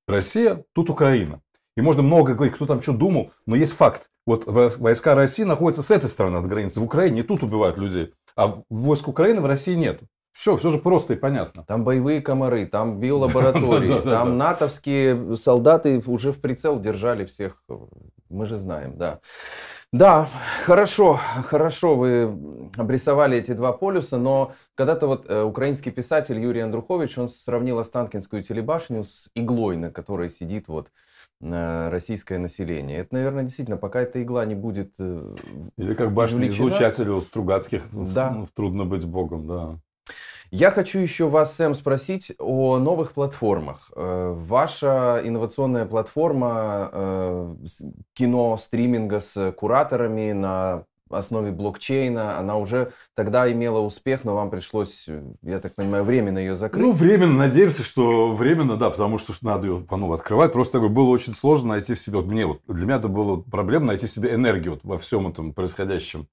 Россия, 0.08 0.64
тут 0.74 0.90
Украина. 0.90 1.42
И 1.76 1.82
можно 1.82 2.02
много 2.02 2.34
говорить, 2.34 2.56
кто 2.56 2.66
там 2.66 2.82
что 2.82 2.94
думал, 2.94 3.32
но 3.46 3.56
есть 3.56 3.74
факт. 3.74 4.10
Вот 4.26 4.46
во- 4.46 4.72
войска 4.78 5.14
России 5.16 5.44
находятся 5.44 5.84
с 5.84 5.92
этой 5.92 6.10
стороны 6.10 6.38
от 6.38 6.48
границы, 6.48 6.80
в 6.80 6.84
Украине, 6.84 7.24
тут 7.24 7.44
убивают 7.44 7.78
людей. 7.78 8.14
А 8.36 8.62
войск 8.70 9.08
Украины 9.08 9.42
в 9.42 9.46
России 9.46 9.76
нет. 9.76 10.02
Все, 10.32 10.56
все 10.58 10.70
же 10.70 10.78
просто 10.78 11.14
и 11.14 11.18
понятно. 11.18 11.64
Там 11.64 11.84
боевые 11.84 12.22
комары, 12.22 12.66
там 12.68 13.00
биолаборатории, 13.00 14.02
там 14.02 14.38
натовские 14.38 15.36
солдаты 15.36 16.02
уже 16.06 16.32
в 16.32 16.40
прицел 16.42 16.80
держали 16.80 17.26
всех. 17.26 17.64
Мы 18.30 18.46
же 18.46 18.58
знаем, 18.58 18.98
да. 18.98 19.20
Да, 19.94 20.28
хорошо, 20.66 21.20
хорошо 21.46 21.96
вы 21.96 22.70
обрисовали 22.76 23.38
эти 23.38 23.54
два 23.54 23.72
полюса, 23.72 24.18
но 24.18 24.54
когда-то 24.76 25.08
вот 25.08 25.26
э, 25.30 25.44
украинский 25.44 25.92
писатель 25.92 26.38
Юрий 26.40 26.60
Андрухович, 26.60 27.18
он 27.18 27.30
сравнил 27.30 27.80
Останкинскую 27.80 28.44
телебашню 28.44 29.06
с 29.06 29.30
иглой, 29.34 29.78
на 29.78 29.90
которой 29.90 30.30
сидит 30.30 30.68
вот 30.68 30.92
э, 31.40 31.90
российское 31.90 32.38
население. 32.38 32.98
Это, 32.98 33.16
наверное, 33.16 33.44
действительно, 33.44 33.78
пока 33.78 34.02
эта 34.02 34.22
игла 34.22 34.44
не 34.44 34.56
будет 34.56 34.94
э, 35.00 35.36
Или 35.78 35.94
как 35.94 36.12
башня 36.12 36.50
Извлечена. 36.50 37.16
у 37.16 37.22
Стругацких 37.22 37.84
Да. 37.94 38.32
ну, 38.32 38.46
в 38.46 38.52
«Трудно 38.52 38.84
быть 38.84 39.06
богом», 39.06 39.48
да. 39.48 39.80
Я 40.50 40.72
хочу 40.72 41.00
еще 41.00 41.28
вас, 41.28 41.56
Сэм, 41.56 41.76
спросить 41.76 42.34
о 42.40 42.78
новых 42.78 43.12
платформах. 43.12 43.92
Э, 43.96 44.34
Ваша 44.34 45.22
инновационная 45.24 45.86
платформа 45.86 46.90
э, 46.92 47.56
кино 48.14 48.56
стриминга 48.58 49.20
с 49.20 49.52
кураторами 49.52 50.32
на 50.32 50.86
основе 51.10 51.52
блокчейна, 51.52 52.38
она 52.38 52.58
уже 52.58 52.92
тогда 53.16 53.52
имела 53.52 53.80
успех, 53.80 54.24
но 54.24 54.36
вам 54.36 54.50
пришлось, 54.50 55.06
э, 55.08 55.22
я 55.42 55.60
так 55.60 55.76
понимаю, 55.76 56.04
временно 56.04 56.38
ее 56.38 56.56
закрыть. 56.56 56.86
Ну, 56.86 56.92
временно, 56.92 57.34
надеемся, 57.34 57.84
что 57.84 58.32
временно, 58.34 58.78
да, 58.78 58.90
потому 58.90 59.18
что 59.18 59.34
надо 59.42 59.68
ее 59.68 59.80
по 59.82 59.98
новой 59.98 60.18
открывать. 60.18 60.54
Просто 60.54 60.80
говорю, 60.80 60.94
было 60.94 61.10
очень 61.10 61.36
сложно 61.36 61.70
найти 61.70 61.94
в 61.94 62.00
себе, 62.00 62.18
вот 62.18 62.28
мне 62.28 62.46
вот, 62.46 62.62
для 62.68 62.86
меня 62.86 62.96
это 62.98 63.08
было 63.08 63.38
проблема 63.38 63.88
найти 63.88 64.08
в 64.08 64.12
себе 64.12 64.34
энергию 64.34 64.74
вот 64.74 64.82
во 64.84 64.98
всем 64.98 65.28
этом 65.28 65.54
происходящем 65.54 66.28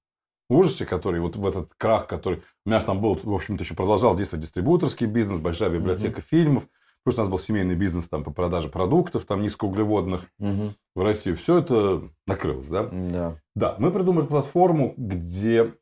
ужасе, 0.49 0.85
который 0.85 1.19
вот 1.19 1.35
в 1.35 1.45
этот 1.45 1.73
крах, 1.77 2.07
который 2.07 2.43
у 2.65 2.69
меня 2.69 2.79
же 2.79 2.85
там 2.85 3.01
был, 3.01 3.19
в 3.21 3.33
общем-то, 3.33 3.63
еще 3.63 3.75
продолжал 3.75 4.15
действовать 4.15 4.43
дистрибьюторский 4.45 5.07
бизнес, 5.07 5.39
большая 5.39 5.69
библиотека 5.69 6.21
фильмов, 6.21 6.67
плюс 7.03 7.17
у 7.17 7.21
нас 7.21 7.29
был 7.29 7.39
семейный 7.39 7.75
бизнес 7.75 8.07
там 8.07 8.23
по 8.23 8.31
продаже 8.31 8.69
продуктов, 8.69 9.25
там 9.25 9.41
низкоуглеводных 9.41 10.29
Мгм. 10.39 10.73
в 10.95 11.01
России. 11.03 11.33
Все 11.33 11.59
это 11.59 12.09
накрылось, 12.27 12.67
да? 12.67 12.89
Да. 12.91 13.41
Да, 13.55 13.75
мы 13.79 13.91
придумали 13.91 14.25
платформу, 14.25 14.93
где... 14.97 15.73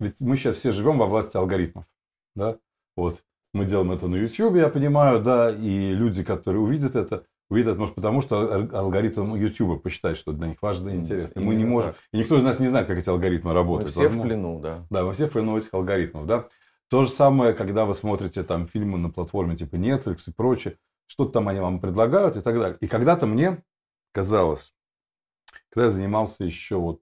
Ведь 0.00 0.20
мы 0.20 0.36
сейчас 0.36 0.56
все 0.56 0.72
живем 0.72 0.98
во 0.98 1.06
власти 1.06 1.36
алгоритмов. 1.36 1.84
Да? 2.34 2.56
Вот 2.96 3.22
мы 3.54 3.64
делаем 3.66 3.92
это 3.92 4.08
на 4.08 4.16
YouTube, 4.16 4.56
я 4.56 4.68
понимаю, 4.68 5.22
да, 5.22 5.50
и 5.50 5.92
люди, 5.94 6.24
которые 6.24 6.62
увидят 6.62 6.96
это, 6.96 7.24
увидят, 7.50 7.76
может, 7.78 7.94
потому 7.94 8.20
что 8.22 8.68
алгоритм 8.72 9.34
YouTube 9.34 9.82
посчитает, 9.82 10.16
что 10.16 10.32
для 10.32 10.48
них 10.48 10.62
важно 10.62 10.90
и 10.90 10.96
интересно. 10.96 11.40
И 11.40 11.42
мы 11.44 11.54
не 11.54 11.60
Именно 11.62 11.70
можем, 11.72 11.90
так. 11.92 12.00
и 12.12 12.18
никто 12.18 12.36
из 12.36 12.42
нас 12.42 12.58
не 12.58 12.66
знает, 12.68 12.86
как 12.86 12.98
эти 12.98 13.08
алгоритмы 13.10 13.50
Мы 13.50 13.54
работают. 13.54 13.92
все 13.92 14.02
в 14.04 14.06
Возможно- 14.08 14.28
плену, 14.28 14.60
да. 14.60 14.86
Да, 14.90 15.04
мы 15.04 15.12
все 15.12 15.26
в 15.26 15.32
плену 15.32 15.58
этих 15.58 15.72
алгоритмов, 15.74 16.26
да. 16.26 16.48
То 16.88 17.02
же 17.02 17.08
самое, 17.10 17.52
когда 17.54 17.84
вы 17.84 17.94
смотрите 17.94 18.42
там 18.42 18.66
фильмы 18.66 18.98
на 18.98 19.10
платформе 19.10 19.56
типа 19.56 19.76
Netflix 19.76 20.24
и 20.28 20.32
прочее, 20.32 20.76
что-то 21.06 21.32
там 21.32 21.48
они 21.48 21.60
вам 21.60 21.80
предлагают 21.80 22.36
и 22.36 22.40
так 22.40 22.58
далее. 22.58 22.76
И 22.80 22.86
когда-то 22.88 23.26
мне 23.26 23.62
казалось, 24.12 24.74
когда 25.70 25.86
я 25.86 25.90
занимался 25.90 26.44
еще 26.44 26.76
вот 26.76 27.00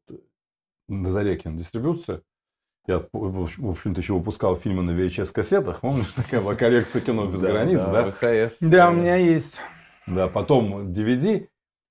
на 0.88 1.11
заре 1.11 1.37
кинодистрибуции, 1.37 2.22
я, 2.87 2.98
в 3.12 3.42
общем- 3.42 3.66
в 3.66 3.70
общем-то, 3.70 4.00
еще 4.00 4.14
выпускал 4.14 4.57
фильмы 4.57 4.83
на 4.83 4.92
VHS-кассетах. 4.92 5.81
Помнишь, 5.81 6.12
такая 6.16 6.40
была 6.40 6.55
коллекция 6.57 7.03
кино 7.03 7.26
без 7.26 7.40
границ, 7.40 7.81
да? 7.85 8.12
Да, 8.61 8.90
у 8.90 8.94
меня 8.94 9.16
есть. 9.16 9.59
Да, 10.06 10.28
потом 10.28 10.92
DVD. 10.92 11.48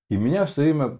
И 0.09 0.17
меня 0.17 0.45
все 0.45 0.63
время 0.63 0.99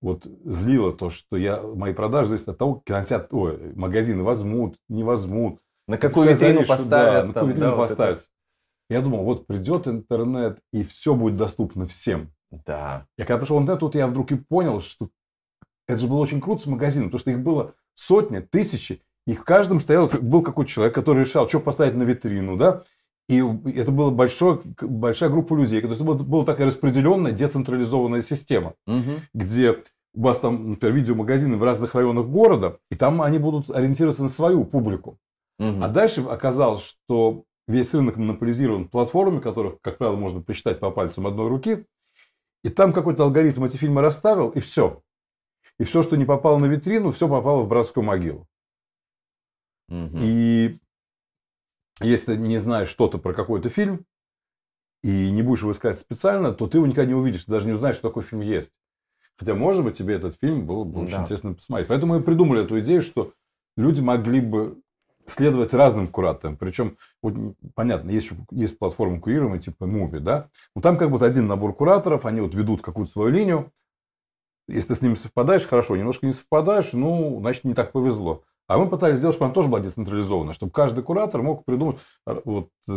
вот 0.00 0.26
злило 0.44 0.92
то, 0.92 1.10
что 1.10 1.36
я, 1.36 1.60
мои 1.62 1.92
продажи 1.92 2.30
зависят 2.30 2.48
от 2.48 2.58
того, 2.58 2.82
кинотеатр, 2.84 3.28
ой, 3.34 3.74
магазины 3.74 4.22
возьмут, 4.22 4.76
не 4.88 5.04
возьмут. 5.04 5.60
На 5.86 5.98
какую 5.98 6.30
витрину 6.30 6.60
да, 6.60 6.66
поставят? 6.66 7.26
на 7.26 7.32
там, 7.32 7.34
какую 7.34 7.50
витрину 7.50 7.70
да, 7.70 7.76
вот 7.76 7.84
это 7.84 7.96
поставят. 7.96 8.30
Я 8.88 9.02
думал, 9.02 9.24
вот 9.24 9.46
придет 9.46 9.86
интернет, 9.86 10.58
и 10.72 10.84
все 10.84 11.14
будет 11.14 11.36
доступно 11.36 11.86
всем. 11.86 12.32
Да. 12.50 13.06
Я 13.16 13.24
когда 13.24 13.38
пришел 13.38 13.58
в 13.58 13.62
интернет, 13.62 13.80
тут 13.80 13.94
я 13.94 14.06
вдруг 14.06 14.32
и 14.32 14.36
понял, 14.36 14.80
что 14.80 15.10
это 15.86 15.98
же 15.98 16.08
было 16.08 16.18
очень 16.18 16.40
круто 16.40 16.62
с 16.62 16.66
магазином, 16.66 17.08
потому 17.08 17.20
что 17.20 17.30
их 17.30 17.40
было 17.40 17.74
сотни, 17.94 18.40
тысячи, 18.40 19.02
и 19.26 19.34
в 19.34 19.44
каждом 19.44 19.80
стоял, 19.80 20.08
был 20.08 20.42
какой-то 20.42 20.70
человек, 20.70 20.94
который 20.94 21.24
решал, 21.24 21.48
что 21.48 21.60
поставить 21.60 21.94
на 21.94 22.02
витрину, 22.02 22.56
да, 22.56 22.82
и 23.30 23.70
это 23.72 23.92
была 23.92 24.10
большой, 24.10 24.60
большая 24.80 25.30
группа 25.30 25.54
людей. 25.54 25.80
То 25.80 25.88
есть, 25.88 26.00
это 26.00 26.14
была, 26.14 26.44
такая 26.44 26.66
распределенная, 26.66 27.32
децентрализованная 27.32 28.22
система, 28.22 28.74
Мгм. 28.86 29.20
где 29.34 29.82
у 30.14 30.22
вас 30.22 30.38
там, 30.40 30.70
например, 30.70 30.96
видеомагазины 30.96 31.56
в 31.56 31.62
разных 31.62 31.94
районах 31.94 32.26
города, 32.26 32.78
и 32.90 32.96
там 32.96 33.22
они 33.22 33.38
будут 33.38 33.70
ориентироваться 33.70 34.22
на 34.24 34.28
свою 34.28 34.64
публику. 34.64 35.18
Мгм. 35.58 35.82
А 35.84 35.88
дальше 35.88 36.22
оказалось, 36.22 36.82
что 36.82 37.44
весь 37.68 37.94
рынок 37.94 38.16
монополизирован 38.16 38.88
платформами, 38.88 39.38
которых, 39.40 39.80
как 39.80 39.98
правило, 39.98 40.16
можно 40.16 40.42
посчитать 40.42 40.80
по 40.80 40.90
пальцам 40.90 41.26
одной 41.26 41.48
руки. 41.48 41.84
И 42.64 42.68
там 42.68 42.92
какой-то 42.92 43.22
алгоритм 43.24 43.64
эти 43.64 43.76
фильмы 43.76 44.00
расставил, 44.02 44.48
и 44.50 44.60
все. 44.60 45.00
И 45.78 45.84
все, 45.84 46.02
что 46.02 46.16
не 46.16 46.24
попало 46.24 46.58
на 46.58 46.66
витрину, 46.66 47.10
все 47.10 47.28
попало 47.28 47.62
в 47.62 47.68
братскую 47.68 48.04
могилу. 48.04 48.46
Мгм. 49.88 50.10
И 50.14 50.78
если 52.00 52.36
не 52.36 52.58
знаешь 52.58 52.88
что-то 52.88 53.18
про 53.18 53.32
какой-то 53.32 53.68
фильм, 53.68 54.04
и 55.02 55.30
не 55.30 55.42
будешь 55.42 55.62
его 55.62 55.72
искать 55.72 55.98
специально, 55.98 56.52
то 56.52 56.66
ты 56.66 56.78
его 56.78 56.86
никогда 56.86 57.08
не 57.08 57.14
увидишь. 57.14 57.44
Ты 57.44 57.52
даже 57.52 57.66
не 57.66 57.72
узнаешь, 57.72 57.96
что 57.96 58.08
такой 58.08 58.22
фильм 58.22 58.42
есть. 58.42 58.70
Хотя, 59.36 59.54
может 59.54 59.82
быть, 59.82 59.96
тебе 59.96 60.16
этот 60.16 60.36
фильм 60.38 60.66
было 60.66 60.84
бы 60.84 61.00
очень 61.02 61.16
Да. 61.16 61.22
интересно 61.22 61.54
посмотреть. 61.54 61.88
Поэтому 61.88 62.14
мы 62.14 62.22
придумали 62.22 62.62
эту 62.62 62.78
идею, 62.80 63.00
что 63.00 63.32
люди 63.78 64.02
могли 64.02 64.40
бы 64.40 64.82
следовать 65.24 65.72
разным 65.72 66.08
кураторам. 66.08 66.56
Причем, 66.56 66.98
вот, 67.22 67.34
понятно, 67.74 68.10
есть, 68.10 68.30
есть 68.50 68.78
платформы 68.78 69.20
курируемые, 69.20 69.60
типа 69.60 69.86
Муби, 69.86 70.18
да? 70.18 70.50
Но 70.74 70.82
там 70.82 70.98
как 70.98 71.08
вот 71.10 71.22
один 71.22 71.46
набор 71.46 71.74
кураторов, 71.74 72.26
они 72.26 72.42
вот 72.42 72.54
ведут 72.54 72.82
какую-то 72.82 73.12
свою 73.12 73.30
линию. 73.30 73.72
Если 74.68 74.88
ты 74.88 74.94
с 74.96 75.02
ними 75.02 75.14
совпадаешь, 75.14 75.66
хорошо. 75.66 75.96
Немножко 75.96 76.26
не 76.26 76.32
совпадаешь, 76.32 76.92
ну, 76.92 77.38
значит, 77.40 77.64
не 77.64 77.74
так 77.74 77.92
повезло. 77.92 78.44
А 78.70 78.78
мы 78.78 78.88
пытались 78.88 79.18
сделать, 79.18 79.34
чтобы 79.34 79.46
она 79.46 79.54
тоже 79.54 79.68
была 79.68 79.80
децентрализована, 79.80 80.52
чтобы 80.52 80.70
каждый 80.70 81.02
куратор 81.02 81.42
мог 81.42 81.64
придумать. 81.64 81.96
Ар- 82.24 82.40
Вот 82.44 82.68
э, 82.88 82.92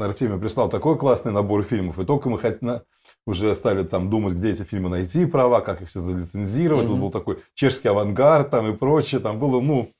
Артемий 0.00 0.38
прислал 0.38 0.70
такой 0.70 0.96
классный 0.96 1.32
набор 1.32 1.62
фильмов, 1.64 1.98
и 1.98 2.04
только 2.06 2.30
мы 2.30 2.38
хоть 2.38 2.62
на- 2.62 2.82
уже 3.26 3.54
стали 3.54 3.82
там 3.84 4.08
думать, 4.08 4.32
где 4.34 4.50
эти 4.52 4.62
фильмы 4.62 4.88
найти 4.88 5.26
права, 5.26 5.60
как 5.60 5.82
их 5.82 5.88
все 5.88 6.00
залицензировать. 6.00 6.86
Тут 6.86 6.94
Мгм. 6.94 7.02
был 7.02 7.10
такой 7.10 7.38
чешский 7.52 7.88
авангард 7.88 8.48
там 8.50 8.72
и 8.72 8.76
прочее. 8.76 9.20
Там 9.20 9.38
было, 9.38 9.60
ну, 9.60 9.90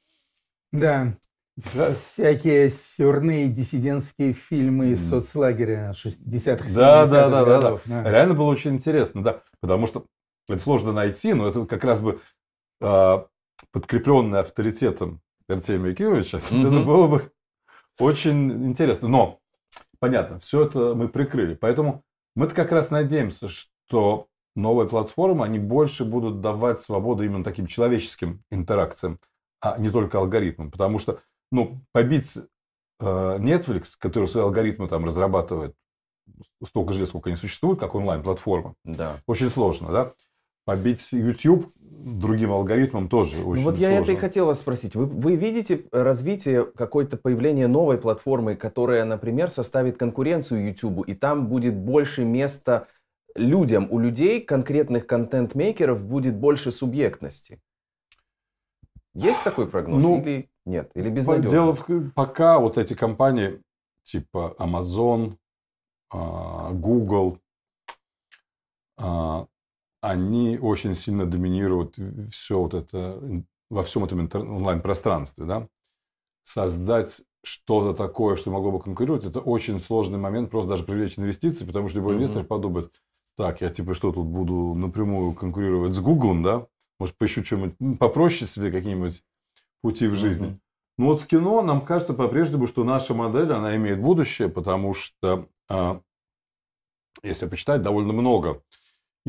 Да. 0.72 1.12
Да. 1.74 1.92
Всякие 1.92 2.70
сюрные 2.70 3.48
диссидентские 3.48 4.32
фильмы 4.32 4.92
из 4.92 5.08
соцлагеря 5.10 5.92
60-х, 5.92 6.70
Да, 6.72 7.04
70-х 7.04 7.06
да, 7.06 7.06
да, 7.06 7.28
да, 7.28 7.44
да. 7.44 7.44
годов. 7.44 7.82
да. 7.84 8.10
Реально 8.10 8.34
было 8.34 8.46
очень 8.46 8.74
интересно, 8.76 9.22
да. 9.22 9.40
Потому 9.60 9.86
что 9.88 10.04
это 10.48 10.62
сложно 10.62 10.92
найти, 10.92 11.34
но 11.34 11.48
это 11.48 11.66
как 11.66 11.82
раз 11.84 12.00
бы 12.00 12.20
а, 12.80 13.26
подкрепленное 13.72 14.40
авторитетом 14.40 15.20
Артемия 15.48 15.94
Кировича, 15.94 16.38
Мгм. 16.50 16.66
это 16.66 16.84
было 16.84 17.06
бы 17.08 17.32
очень 17.98 18.66
интересно. 18.66 19.08
Но, 19.08 19.40
понятно, 19.98 20.40
все 20.40 20.64
это 20.64 20.94
мы 20.94 21.08
прикрыли. 21.08 21.54
Поэтому 21.54 22.02
мы-то 22.36 22.54
как 22.54 22.70
раз 22.72 22.90
надеемся, 22.90 23.48
что 23.48 24.26
новые 24.54 24.88
платформы, 24.88 25.44
они 25.44 25.58
больше 25.58 26.04
будут 26.04 26.40
давать 26.40 26.80
свободу 26.80 27.22
именно 27.24 27.44
таким 27.44 27.66
человеческим 27.66 28.42
интеракциям, 28.50 29.18
а 29.60 29.78
не 29.78 29.90
только 29.90 30.18
алгоритмам. 30.18 30.70
Потому 30.70 30.98
что, 30.98 31.20
ну, 31.50 31.80
побить 31.92 32.36
э, 32.36 32.42
Netflix, 33.04 33.92
который 33.98 34.26
свои 34.28 34.42
алгоритмы 34.44 34.88
там 34.88 35.04
разрабатывает 35.04 35.74
столько 36.64 36.92
же 36.92 37.00
лет, 37.00 37.08
сколько 37.08 37.30
они 37.30 37.36
существуют, 37.36 37.80
как 37.80 37.94
онлайн-платформа, 37.94 38.74
Да. 38.84 39.20
очень 39.26 39.48
сложно, 39.48 39.90
да? 39.90 40.12
Побить 40.66 41.12
YouTube 41.12 41.72
другим 41.98 42.52
алгоритмом 42.52 43.08
тоже 43.08 43.36
очень 43.44 43.62
Ну 43.62 43.70
вот 43.70 43.78
я 43.78 43.88
сложно. 43.88 44.02
это 44.04 44.12
и 44.12 44.16
хотел 44.16 44.46
вас 44.46 44.58
спросить. 44.58 44.94
Вы, 44.94 45.06
вы 45.06 45.36
видите 45.36 45.84
развитие, 45.92 46.64
какое-то 46.64 47.16
появление 47.16 47.66
новой 47.66 47.98
платформы, 47.98 48.56
которая, 48.56 49.04
например, 49.04 49.50
составит 49.50 49.98
конкуренцию 49.98 50.66
YouTube, 50.66 51.08
и 51.08 51.14
там 51.14 51.48
будет 51.48 51.74
больше 51.76 52.24
места 52.24 52.86
людям, 53.34 53.88
у 53.90 53.98
людей, 53.98 54.40
конкретных 54.40 55.06
контент-мейкеров, 55.06 56.00
будет 56.02 56.36
больше 56.36 56.70
субъектности? 56.70 57.60
Есть 59.14 59.42
такой 59.42 59.68
прогноз 59.68 60.02
Ну, 60.02 60.20
или 60.20 60.48
нет? 60.64 60.90
Или 60.94 61.10
безнадежно? 61.10 61.50
Дело 61.50 61.74
в 61.74 62.10
пока 62.14 62.58
вот 62.58 62.78
эти 62.78 62.94
компании 62.94 63.60
типа 64.02 64.54
Amazon, 64.58 65.36
а, 66.10 66.72
Google, 66.72 67.38
а, 68.96 69.46
они 70.00 70.58
очень 70.58 70.94
сильно 70.94 71.26
доминируют 71.26 71.96
все 72.30 72.58
вот 72.58 72.74
это 72.74 73.20
во 73.70 73.82
всем 73.82 74.04
этом 74.04 74.28
онлайн-пространстве, 74.34 75.44
да. 75.44 75.68
Создать 76.42 77.22
что-то 77.44 77.94
такое, 77.94 78.36
что 78.36 78.50
могло 78.50 78.72
бы 78.72 78.80
конкурировать, 78.80 79.24
это 79.24 79.40
очень 79.40 79.80
сложный 79.80 80.18
момент, 80.18 80.50
просто 80.50 80.70
даже 80.70 80.84
привлечь 80.84 81.18
инвестиции, 81.18 81.64
потому 81.64 81.88
что 81.88 81.98
любой 81.98 82.14
Мгм. 82.14 82.24
инвестор 82.24 82.44
подумает, 82.44 83.00
так, 83.36 83.60
я 83.60 83.70
типа 83.70 83.94
что 83.94 84.12
тут 84.12 84.26
буду 84.26 84.74
напрямую 84.74 85.34
конкурировать 85.34 85.94
с 85.94 86.00
Гуглом, 86.00 86.42
да? 86.42 86.66
Может, 86.98 87.16
поищу 87.16 87.44
что-нибудь 87.44 87.98
попроще 87.98 88.50
себе, 88.50 88.72
какие-нибудь 88.72 89.22
пути 89.82 90.08
в 90.08 90.14
жизни. 90.16 90.46
Мгм. 90.46 90.60
Ну 90.98 91.06
вот 91.06 91.20
в 91.20 91.26
кино 91.26 91.62
нам 91.62 91.84
кажется 91.84 92.14
по-прежнему, 92.14 92.66
что 92.66 92.82
наша 92.82 93.14
модель, 93.14 93.52
она 93.52 93.76
имеет 93.76 94.00
будущее, 94.00 94.48
потому 94.48 94.94
что, 94.94 95.48
а, 95.68 96.00
если 97.22 97.46
почитать, 97.46 97.82
довольно 97.82 98.12
много 98.12 98.62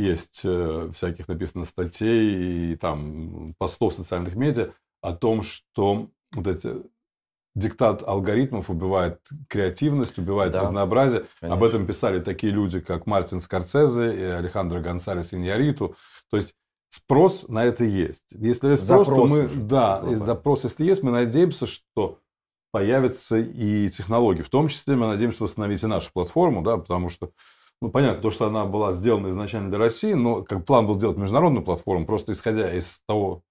есть 0.02 0.42
э, 0.44 0.90
всяких 0.94 1.28
написано 1.28 1.66
статей 1.66 2.72
и 2.74 2.76
там 2.76 3.54
постов 3.58 3.94
в 3.94 3.96
социальных 3.98 4.36
медиа 4.36 4.72
о 5.02 5.14
том, 5.14 5.44
что 5.44 6.10
вот 6.34 6.48
эти 6.48 6.76
диктат 7.56 8.04
алгоритмов 8.08 8.70
убивает 8.70 9.20
креативность, 9.48 10.18
убивает 10.18 10.54
Да, 10.54 10.62
разнообразие. 10.62 11.22
Об 11.42 11.52
конечно. 11.52 11.66
этом 11.66 11.88
писали 11.88 12.20
такие 12.20 12.54
люди, 12.54 12.80
как 12.80 13.06
Мартин 13.06 13.40
Скорсезе 13.40 14.16
и 14.16 14.24
Алехандро 14.24 14.80
Гонсалес 14.80 15.34
Иньяриту. 15.34 15.96
То 16.30 16.38
есть 16.38 16.56
спрос 16.90 17.48
на 17.48 17.66
это 17.66 17.84
есть. 17.84 18.32
Если 18.32 18.70
есть 18.70 18.84
спрос, 18.84 19.08
Запрос 19.08 19.30
то 19.30 19.36
мы, 19.36 19.46
уже 19.46 19.56
да, 19.56 19.98
и 19.98 20.00
глобальный. 20.00 20.26
запрос, 20.26 20.64
если 20.64 20.86
есть, 20.86 21.04
мы 21.04 21.12
надеемся, 21.12 21.66
что 21.66 22.20
появятся 22.72 23.38
и 23.38 23.90
технологии. 23.90 24.44
В 24.44 24.50
том 24.50 24.68
числе 24.68 24.96
мы 24.96 25.08
надеемся 25.08 25.44
восстановить 25.44 25.84
и 25.84 25.88
нашу 25.88 26.12
платформу, 26.14 26.62
да, 26.62 26.78
потому 26.78 27.10
что, 27.10 27.32
ну, 27.82 27.90
понятно, 27.92 28.22
то, 28.22 28.30
что 28.32 28.48
она 28.48 28.66
была 28.66 28.92
сделана 28.94 29.30
изначально 29.30 29.70
для 29.70 29.78
России, 29.80 30.14
но 30.14 30.44
как 30.44 30.66
план 30.66 30.86
был 30.88 30.96
сделать 30.96 31.18
международную 31.18 31.64
платформу, 31.64 32.06
просто 32.06 32.34
исходя 32.34 32.74
из 32.74 33.02
того 33.08 33.42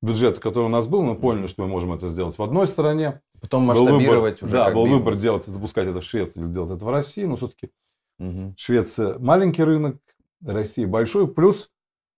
бюджета, 0.00 0.40
который 0.40 0.64
у 0.64 0.68
нас 0.70 0.86
был, 0.86 1.02
мы 1.02 1.16
поняли, 1.16 1.46
что 1.48 1.62
мы 1.62 1.68
можем 1.68 1.92
это 1.92 2.08
сделать 2.08 2.38
в 2.38 2.42
одной 2.42 2.66
стране. 2.66 3.20
Потом 3.40 3.66
Был 3.66 3.74
выбор- 3.74 3.92
масштабировать 3.92 4.42
уже 4.42 4.52
Да, 4.52 4.70
был 4.70 4.84
бизнес. 4.84 5.00
выбор 5.00 5.16
делать, 5.16 5.44
запускать 5.44 5.88
это 5.88 6.00
в 6.00 6.04
Швеции 6.04 6.40
или 6.40 6.46
сделать 6.46 6.70
это 6.70 6.84
в 6.84 6.88
России, 6.90 7.24
но 7.24 7.36
все-таки 7.36 7.70
Мгм. 8.18 8.54
Швеция 8.56 9.18
маленький 9.18 9.62
рынок, 9.62 9.96
Россия 10.44 10.86
большой. 10.88 11.28
Плюс, 11.32 11.70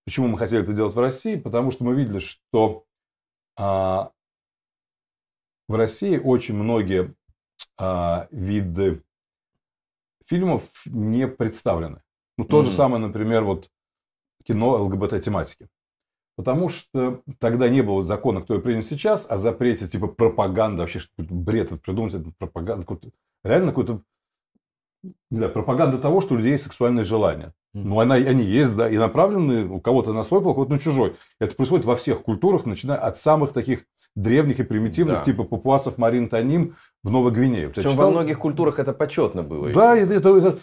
почему 0.05 0.27
мы 0.27 0.37
хотели 0.37 0.63
это 0.63 0.73
делать 0.73 0.95
в 0.95 0.99
России? 0.99 1.35
Потому 1.35 1.69
что 1.71 1.83
мы 1.83 1.93
видели, 1.95 2.17
что 2.19 2.85
а, 3.57 4.11
в 5.67 5.75
России 5.75 6.17
очень 6.17 6.55
многие 6.55 7.13
а, 7.77 8.27
виды 8.31 9.03
фильмов 10.25 10.63
не 10.85 11.27
представлены. 11.27 12.01
Ну, 12.37 12.45
то 12.45 12.63
же 12.63 12.69
Мгм. 12.69 12.77
самое, 12.77 13.05
например, 13.05 13.43
вот 13.43 13.69
кино 14.43 14.83
ЛГБТ-тематики. 14.83 15.67
Потому 16.37 16.69
что 16.69 17.21
тогда 17.39 17.69
не 17.69 17.81
было 17.81 18.03
закона, 18.03 18.41
который 18.41 18.61
принят 18.61 18.85
сейчас, 18.85 19.25
о 19.29 19.37
запрете 19.37 19.87
типа 19.87 20.07
пропаганды, 20.07 20.81
вообще 20.81 20.99
что-то 20.99 21.33
бред 21.33 21.67
это 21.71 21.77
придумать, 21.81 22.13
это 22.13 22.31
пропаганда, 22.37 22.85
какой-то- 22.85 23.11
реально 23.43 23.67
какой-то 23.67 24.01
не 25.03 25.37
знаю, 25.37 25.51
пропаганда 25.51 25.97
того, 25.97 26.21
что 26.21 26.35
у 26.35 26.37
людей 26.37 26.51
есть 26.51 26.63
сексуальные 26.63 27.03
желания. 27.03 27.53
Ну, 27.73 27.99
она, 27.99 28.15
они 28.15 28.43
есть, 28.43 28.75
да, 28.75 28.89
и 28.89 28.97
направлены 28.97 29.65
у 29.65 29.79
кого-то 29.81 30.13
на 30.13 30.23
свой 30.23 30.41
у 30.41 30.43
кого-то 30.43 30.71
на 30.71 30.79
чужой. 30.79 31.15
Это 31.39 31.55
происходит 31.55 31.85
во 31.85 31.95
всех 31.95 32.21
культурах, 32.21 32.65
начиная 32.65 32.97
от 32.99 33.17
самых 33.17 33.51
таких 33.53 33.85
древних 34.15 34.59
и 34.59 34.63
примитивных, 34.63 35.17
да. 35.17 35.23
типа 35.23 35.43
папуасов 35.43 35.97
Марин 35.97 36.29
Таним 36.29 36.75
в 37.03 37.09
Новой 37.09 37.31
Гвинее. 37.31 37.69
Причем 37.69 37.91
читал? 37.91 38.05
во 38.05 38.11
многих 38.11 38.39
культурах 38.39 38.79
это 38.79 38.93
почетно 38.93 39.43
было. 39.43 39.71
Да, 39.71 39.95
это, 39.95 40.13
это, 40.13 40.37
это, 40.37 40.59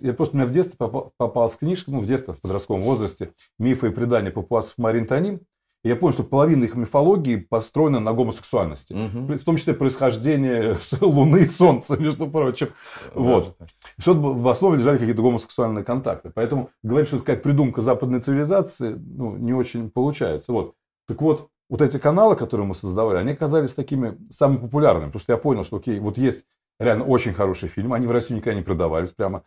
я 0.00 0.12
просто 0.12 0.36
у 0.36 0.38
меня 0.38 0.46
в 0.46 0.52
детстве 0.52 0.76
попал, 0.76 1.12
попалась 1.16 1.56
книжка, 1.56 1.90
ну, 1.90 2.00
в 2.00 2.06
детстве, 2.06 2.34
в 2.34 2.40
подростковом 2.40 2.82
возрасте, 2.82 3.32
«Мифы 3.58 3.88
и 3.88 3.90
предания 3.90 4.30
папуасов 4.30 4.74
Марин 4.78 5.06
Таним». 5.06 5.40
И 5.84 5.88
я 5.88 5.96
понял, 5.96 6.12
что 6.12 6.22
половина 6.22 6.64
их 6.64 6.76
мифологии 6.76 7.36
построена 7.36 7.98
на 7.98 8.12
гомосексуальности. 8.12 8.92
Угу. 8.92 9.34
В 9.34 9.44
том 9.44 9.56
числе 9.56 9.74
происхождение 9.74 10.76
Луны 11.00 11.38
и 11.38 11.46
Солнца, 11.46 11.96
между 12.00 12.28
прочим. 12.28 12.68
Да, 13.14 13.20
вот. 13.20 13.56
Да. 13.58 13.66
Все 13.98 14.14
в 14.14 14.46
основе 14.46 14.78
лежали 14.78 14.98
какие-то 14.98 15.22
гомосексуальные 15.22 15.84
контакты. 15.84 16.30
Поэтому 16.32 16.70
говорить, 16.84 17.08
что 17.08 17.16
это 17.16 17.24
какая-то 17.24 17.42
придумка 17.42 17.80
западной 17.80 18.20
цивилизации, 18.20 18.92
ну, 18.92 19.36
не 19.36 19.54
очень 19.54 19.90
получается. 19.90 20.52
Вот. 20.52 20.74
Так 21.08 21.20
вот, 21.20 21.48
вот 21.68 21.80
эти 21.80 21.98
каналы, 21.98 22.36
которые 22.36 22.66
мы 22.66 22.74
создавали, 22.74 23.18
они 23.18 23.32
оказались 23.32 23.72
такими 23.72 24.18
самыми 24.30 24.58
популярными. 24.58 25.06
Потому 25.06 25.20
что 25.20 25.32
я 25.32 25.38
понял, 25.38 25.64
что 25.64 25.76
окей, 25.76 25.98
вот 26.00 26.18
есть 26.18 26.44
реально 26.78 27.04
очень 27.04 27.32
хороший 27.32 27.68
фильм. 27.68 27.92
Они 27.92 28.06
в 28.06 28.10
России 28.10 28.34
никогда 28.34 28.54
не 28.54 28.62
продавались 28.62 29.12
прямо. 29.12 29.44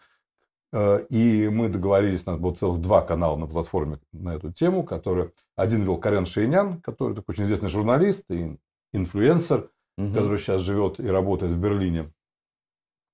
Э, 0.73 1.05
и 1.09 1.47
мы 1.49 1.69
договорились, 1.69 2.23
у 2.25 2.31
нас 2.31 2.39
было 2.39 2.53
целых 2.53 2.81
два 2.81 3.01
канала 3.01 3.37
на 3.37 3.47
платформе 3.47 3.99
на 4.11 4.35
эту 4.35 4.51
тему, 4.51 4.83
которые 4.83 5.31
один 5.55 5.83
вел 5.83 5.97
Карен 5.97 6.25
Шейнян, 6.25 6.81
который 6.81 7.15
такой 7.15 7.33
очень 7.33 7.45
известный 7.45 7.69
журналист 7.69 8.23
и 8.29 8.57
инфлюенсер, 8.93 9.69
угу. 9.97 10.13
который 10.13 10.37
сейчас 10.37 10.61
живет 10.61 10.99
и 10.99 11.07
работает 11.07 11.53
в 11.53 11.57
Берлине. 11.57 12.11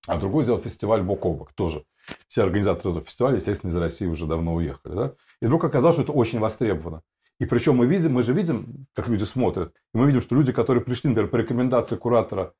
А 0.07 0.17
другой 0.17 0.45
сделал 0.45 0.59
фестиваль 0.59 1.01
бок 1.03 1.25
о 1.25 1.33
бок 1.33 1.53
тоже. 1.53 1.85
Все 2.27 2.43
организаторы 2.43 2.91
этого 2.91 3.05
фестиваля, 3.05 3.35
естественно, 3.35 3.69
из 3.69 3.75
России 3.75 4.07
уже 4.07 4.25
давно 4.25 4.55
уехали. 4.55 4.95
Да? 4.95 5.13
И 5.41 5.45
вдруг 5.45 5.63
оказалось, 5.63 5.95
что 5.95 6.03
это 6.03 6.11
очень 6.11 6.39
востребовано. 6.39 7.03
И 7.41 7.45
причем 7.47 7.75
мы 7.75 7.87
видим, 7.87 8.13
мы 8.13 8.21
же 8.21 8.33
видим, 8.33 8.85
как 8.93 9.07
люди 9.07 9.23
смотрят. 9.23 9.73
И 9.95 9.97
мы 9.97 10.05
видим, 10.05 10.21
что 10.21 10.35
люди, 10.35 10.53
которые 10.53 10.83
пришли, 10.83 11.09
например, 11.09 11.27
по 11.31 11.37
рекомендации 11.37 11.95
куратора 11.95 12.53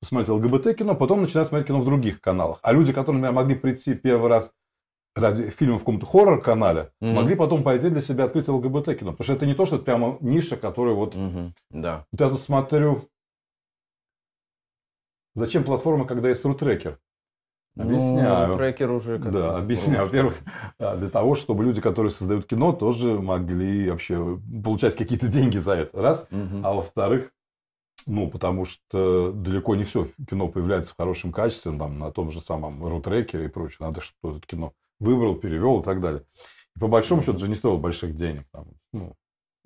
посмотреть 0.00 0.30
ЛГБТ-кино, 0.30 0.94
потом 0.94 1.20
начинают 1.20 1.50
смотреть 1.50 1.66
кино 1.66 1.80
в 1.80 1.84
других 1.84 2.18
каналах. 2.22 2.58
А 2.62 2.72
люди, 2.72 2.94
которые, 2.94 3.20
например, 3.20 3.34
могли 3.34 3.54
прийти 3.56 3.92
первый 3.92 4.30
раз 4.30 4.50
ради 5.14 5.50
фильма 5.50 5.76
в 5.76 5.80
каком-то 5.80 6.06
хоррор-канале, 6.06 6.92
mm-hmm. 7.02 7.12
могли 7.12 7.36
потом 7.36 7.62
пойти 7.62 7.90
для 7.90 8.00
себя 8.00 8.24
открыть 8.24 8.48
ЛГБТ-кино. 8.48 9.10
Потому 9.10 9.24
что 9.24 9.34
это 9.34 9.44
не 9.44 9.54
то, 9.54 9.66
что 9.66 9.76
это 9.76 9.84
прямо 9.84 10.16
ниша, 10.22 10.56
которая 10.56 10.94
вот... 10.94 11.14
Mm-hmm. 11.14 11.52
Да. 11.68 12.06
Вот 12.10 12.20
я 12.22 12.30
тут 12.30 12.40
смотрю... 12.40 13.10
Зачем 15.34 15.62
платформа, 15.62 16.06
когда 16.06 16.30
есть 16.30 16.42
рутрекер? 16.42 16.98
Ну, 17.74 17.84
объясняю. 17.84 18.48
Ну, 18.48 18.54
трекер 18.54 18.90
уже 18.90 19.18
как 19.18 19.32
Да, 19.32 19.56
объясняю. 19.56 20.04
Во-первых, 20.04 20.34
для 20.78 21.08
того, 21.08 21.34
чтобы 21.34 21.64
люди, 21.64 21.80
которые 21.80 22.10
создают 22.10 22.46
кино, 22.46 22.72
тоже 22.72 23.18
могли 23.18 23.90
вообще 23.90 24.38
получать 24.62 24.94
какие-то 24.94 25.28
деньги 25.28 25.56
за 25.56 25.72
это. 25.72 26.02
Раз. 26.02 26.28
Угу. 26.30 26.60
А 26.62 26.74
во-вторых, 26.74 27.32
ну, 28.06 28.28
потому 28.28 28.64
что 28.64 29.32
далеко 29.32 29.74
не 29.74 29.84
все 29.84 30.06
кино 30.28 30.48
появляется 30.48 30.92
в 30.92 30.96
хорошем 30.96 31.32
качестве, 31.32 31.76
там, 31.78 31.98
на 31.98 32.10
том 32.10 32.30
же 32.30 32.40
самом 32.40 32.84
рутрекере 32.84 33.46
и 33.46 33.48
прочее. 33.48 33.78
Надо, 33.80 34.00
чтобы 34.00 34.36
это 34.36 34.46
кино 34.46 34.72
выбрал, 35.00 35.36
перевел 35.36 35.80
и 35.80 35.84
так 35.84 36.00
далее. 36.00 36.24
И 36.76 36.80
по 36.80 36.88
большому 36.88 37.22
счету 37.22 37.38
же 37.38 37.48
не 37.48 37.54
стоило 37.54 37.76
больших 37.76 38.14
денег. 38.14 38.44
Там, 38.52 38.66
ну, 38.92 39.14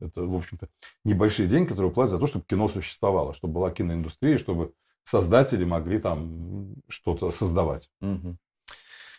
это, 0.00 0.22
в 0.22 0.36
общем-то, 0.36 0.68
небольшие 1.04 1.48
деньги, 1.48 1.68
которые 1.68 1.90
платят 1.90 2.12
за 2.12 2.18
то, 2.18 2.26
чтобы 2.26 2.44
кино 2.44 2.68
существовало, 2.68 3.32
чтобы 3.32 3.54
была 3.54 3.70
киноиндустрия, 3.70 4.38
чтобы 4.38 4.74
создатели 5.06 5.64
могли 5.64 5.98
там 5.98 6.74
что-то 6.88 7.30
создавать. 7.30 7.88
Угу. 8.00 8.36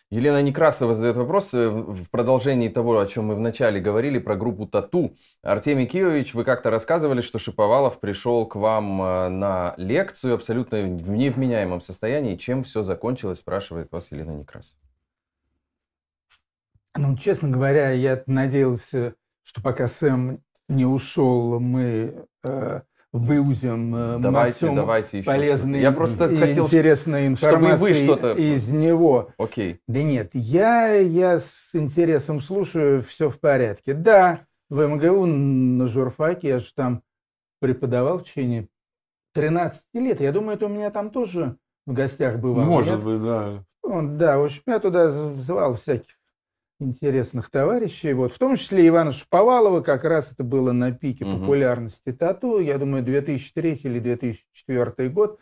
Елена 0.09 0.41
Некрасова 0.41 0.93
задает 0.93 1.17
вопрос 1.17 1.53
э, 1.53 1.69
в 1.69 2.09
продолжении 2.09 2.69
того, 2.69 2.99
о 2.99 3.05
чем 3.07 3.25
мы 3.25 3.35
вначале 3.35 3.81
говорили, 3.81 4.19
про 4.19 4.35
группу 4.37 4.65
«Тату». 4.65 5.15
Артемий 5.41 5.85
Киевич, 5.85 6.33
вы 6.33 6.45
как-то 6.45 6.69
рассказывали, 6.69 7.21
что 7.21 7.39
Шиповалов 7.39 7.99
пришел 7.99 8.45
к 8.45 8.55
вам 8.55 9.01
э, 9.01 9.29
на 9.29 9.73
лекцию 9.77 10.35
абсолютно 10.35 10.81
в 10.81 11.09
невменяемом 11.09 11.81
состоянии. 11.81 12.37
Чем 12.37 12.63
все 12.63 12.83
закончилось, 12.83 13.39
спрашивает 13.39 13.91
вас 13.91 14.11
Елена 14.11 14.31
Некрасова. 14.31 14.81
Ну, 16.95 17.17
честно 17.17 17.49
говоря, 17.49 17.91
я 17.91 18.23
надеялся, 18.27 19.13
что 19.43 19.61
пока 19.61 19.87
Сэм 19.87 20.41
не 20.69 20.85
ушел, 20.85 21.59
мы 21.59 22.27
э, 22.43 22.81
выузим 23.13 23.95
э, 23.95 24.17
давайте, 24.19 24.71
давайте 24.71 25.19
еще 25.19 25.25
полезной 25.25 25.79
я 25.79 25.91
просто 25.91 26.25
и 26.25 26.37
хотел, 26.37 26.65
интересной 26.65 27.27
информации 27.27 28.05
что 28.05 28.33
из 28.33 28.71
него. 28.71 29.29
Окей. 29.37 29.79
Да 29.87 30.03
нет, 30.03 30.31
я, 30.33 30.93
я 30.93 31.39
с 31.39 31.69
интересом 31.73 32.41
слушаю, 32.41 33.01
все 33.01 33.29
в 33.29 33.39
порядке. 33.39 33.93
Да, 33.93 34.41
в 34.69 34.85
МГУ 34.85 35.25
на 35.25 35.87
журфаке, 35.87 36.49
я 36.49 36.59
же 36.59 36.73
там 36.75 37.03
преподавал 37.59 38.19
в 38.19 38.23
течение 38.25 38.67
13 39.33 39.83
лет. 39.93 40.21
Я 40.21 40.31
думаю, 40.31 40.55
это 40.55 40.65
у 40.65 40.69
меня 40.69 40.91
там 40.91 41.09
тоже 41.09 41.57
в 41.85 41.93
гостях 41.93 42.39
бывало. 42.39 42.65
Может 42.65 42.95
нет? 42.95 43.03
быть, 43.03 43.23
да. 43.23 43.63
Он, 43.83 44.17
да, 44.17 44.37
в 44.37 44.45
общем, 44.45 44.63
я 44.67 44.79
туда 44.79 45.09
звал 45.09 45.75
всяких 45.75 46.16
интересных 46.79 47.49
товарищей. 47.49 48.13
Вот, 48.13 48.33
в 48.33 48.37
том 48.37 48.55
числе 48.55 48.87
Ивана 48.87 49.11
Шаповалова, 49.11 49.81
как 49.81 50.03
раз 50.03 50.31
это 50.31 50.43
было 50.43 50.71
на 50.71 50.91
пике 50.91 51.25
угу. 51.25 51.39
популярности 51.39 52.11
тату, 52.11 52.59
я 52.59 52.77
думаю, 52.77 53.03
2003 53.03 53.81
или 53.83 53.99
2004 53.99 55.09
год. 55.09 55.39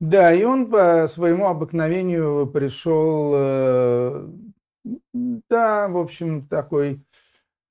Да, 0.00 0.32
и 0.32 0.44
он 0.44 0.70
по 0.70 1.08
своему 1.08 1.46
обыкновению 1.46 2.46
пришел, 2.46 3.32
э, 3.34 4.28
да, 5.48 5.88
в 5.88 5.96
общем, 5.96 6.46
такой, 6.46 7.00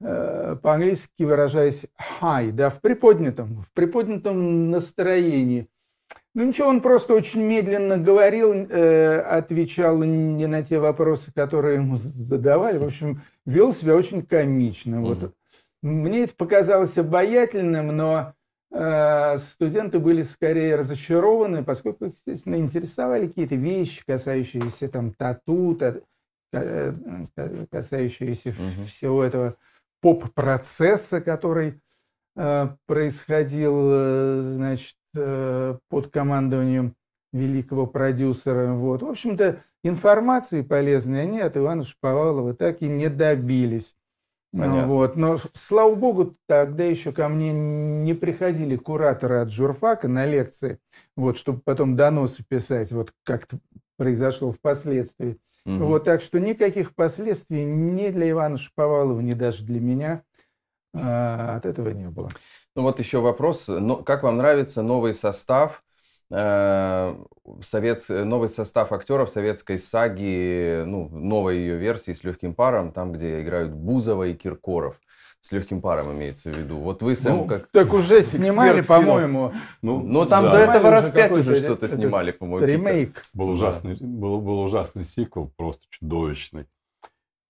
э, 0.01 0.55
по-английски 0.61 1.24
выражаясь, 1.24 1.86
high, 2.22 2.51
да, 2.51 2.70
в 2.70 2.82
приподнятом, 2.82 3.61
в 3.61 3.72
приподнятом 3.74 4.72
настроении. 4.72 5.68
Ну 6.36 6.46
ничего, 6.46 6.70
он 6.70 6.82
просто 6.82 7.14
очень 7.14 7.44
медленно 7.44 7.98
говорил, 7.98 8.54
э, 8.54 9.20
отвечал 9.20 10.02
не 10.04 10.48
на 10.48 10.64
те 10.64 10.80
вопросы, 10.80 11.32
которые 11.32 11.76
ему 11.76 11.98
задавали. 11.98 12.80
В 12.80 12.86
общем, 12.86 13.22
вел 13.46 13.72
себя 13.72 13.96
очень 13.96 14.26
комично. 14.26 15.02
Угу. 15.02 15.08
Вот. 15.14 15.34
Мне 15.84 16.24
это 16.24 16.34
показалось 16.36 16.98
обаятельным, 16.98 17.96
но 17.96 18.34
э, 18.72 19.38
студенты 19.38 20.00
были 20.00 20.24
скорее 20.24 20.76
разочарованы, 20.76 21.64
поскольку, 21.64 22.06
естественно, 22.06 22.56
интересовали 22.56 23.28
какие-то 23.28 23.56
вещи, 23.56 24.04
касающиеся 24.04 24.90
там 24.90 25.14
тату, 25.14 25.76
та, 25.76 25.98
э, 26.52 26.94
касающиеся 27.70 28.50
угу. 28.50 28.86
всего 28.88 29.24
этого 29.24 29.56
поп-процесса, 30.02 31.22
который 31.22 31.80
э, 32.36 32.68
происходил, 32.88 33.74
э, 33.92 34.42
значит, 34.56 34.96
Э, 35.16 35.78
под 35.89 36.07
командованием 36.07 36.95
великого 37.34 37.86
продюсера. 37.86 38.74
Вот. 38.74 39.03
В 39.03 39.07
общем-то, 39.07 39.61
информации 39.84 40.64
полезной 40.64 41.22
они 41.24 41.39
от 41.39 41.55
Ивана 41.55 41.84
Шаповалова 41.84 42.55
так 42.55 42.82
и 42.82 42.88
не 42.88 43.09
добились. 43.09 43.95
Понятно. 44.51 44.88
Вот. 44.88 45.16
Но, 45.16 45.38
слава 45.53 45.93
богу, 45.93 46.36
тогда 46.47 46.84
еще 46.84 47.11
ко 47.11 47.28
мне 47.28 47.53
не 47.53 48.16
приходили 48.16 48.76
кураторы 48.76 49.36
от 49.38 49.51
журфака 49.51 50.07
на 50.07 50.26
лекции, 50.26 50.80
вот, 51.16 51.38
чтобы 51.38 51.61
потом 51.64 51.95
доносы 51.95 52.43
писать, 52.47 52.91
вот 52.91 53.11
как 53.24 53.43
это 53.43 53.59
произошло 53.97 54.51
впоследствии. 54.51 55.38
Угу. 55.66 55.86
Вот, 55.86 56.05
так 56.05 56.22
что 56.22 56.39
никаких 56.39 56.95
последствий 56.95 57.66
ни 57.66 58.09
для 58.09 58.32
Ивана 58.32 58.57
Шаповалова, 58.57 59.22
ни 59.22 59.34
даже 59.34 59.64
для 59.64 59.80
меня 59.80 60.24
а, 60.94 61.58
от 61.58 61.66
этого 61.66 61.89
не 61.89 62.10
было. 62.10 62.30
Ну 62.76 62.84
вот 62.84 63.00
еще 63.00 63.20
вопрос. 63.20 63.70
Как 64.06 64.24
вам 64.24 64.38
нравится 64.38 64.82
новый 64.82 65.14
состав? 65.14 65.84
Э, 66.36 67.16
совет, 67.62 68.04
новый 68.10 68.50
состав 68.50 68.91
актеров 68.91 69.30
советской 69.30 69.78
саги, 69.78 70.84
ну, 70.84 71.08
новой 71.10 71.58
ее 71.58 71.78
версии 71.78 72.14
с 72.14 72.24
легким 72.24 72.56
паром, 72.56 72.91
там, 72.91 73.12
где 73.12 73.41
играют 73.41 73.72
Бузова 73.74 74.24
и 74.24 74.34
Киркоров. 74.34 75.00
С 75.41 75.52
легким 75.52 75.82
паром 75.82 76.14
имеется 76.14 76.50
в 76.50 76.58
виду. 76.58 76.78
Вот 76.78 77.04
вы, 77.04 77.16
Сэм, 77.16 77.38
ну, 77.38 77.46
как 77.46 77.68
Так 77.68 77.94
уже 77.94 78.24
снимали, 78.24 78.82
по-моему. 78.82 79.54
Ну, 79.82 80.02
ну 80.02 80.26
там 80.26 80.46
да. 80.46 80.54
до 80.54 80.58
этого 80.60 80.89
раз 80.89 81.12
пять 81.12 81.34
уже 81.34 81.56
что-то 81.58 81.88
снимали, 81.89 82.32
по-моему. 82.32 82.66
Ремейк. 82.66 83.22
Был 83.34 83.50
ужасный, 83.50 83.98
да. 84.00 84.06
был, 84.08 84.39
был 84.39 84.62
ужасный 84.62 85.04
сиквел, 85.04 85.52
просто 85.58 85.84
чудовищный. 85.89 86.66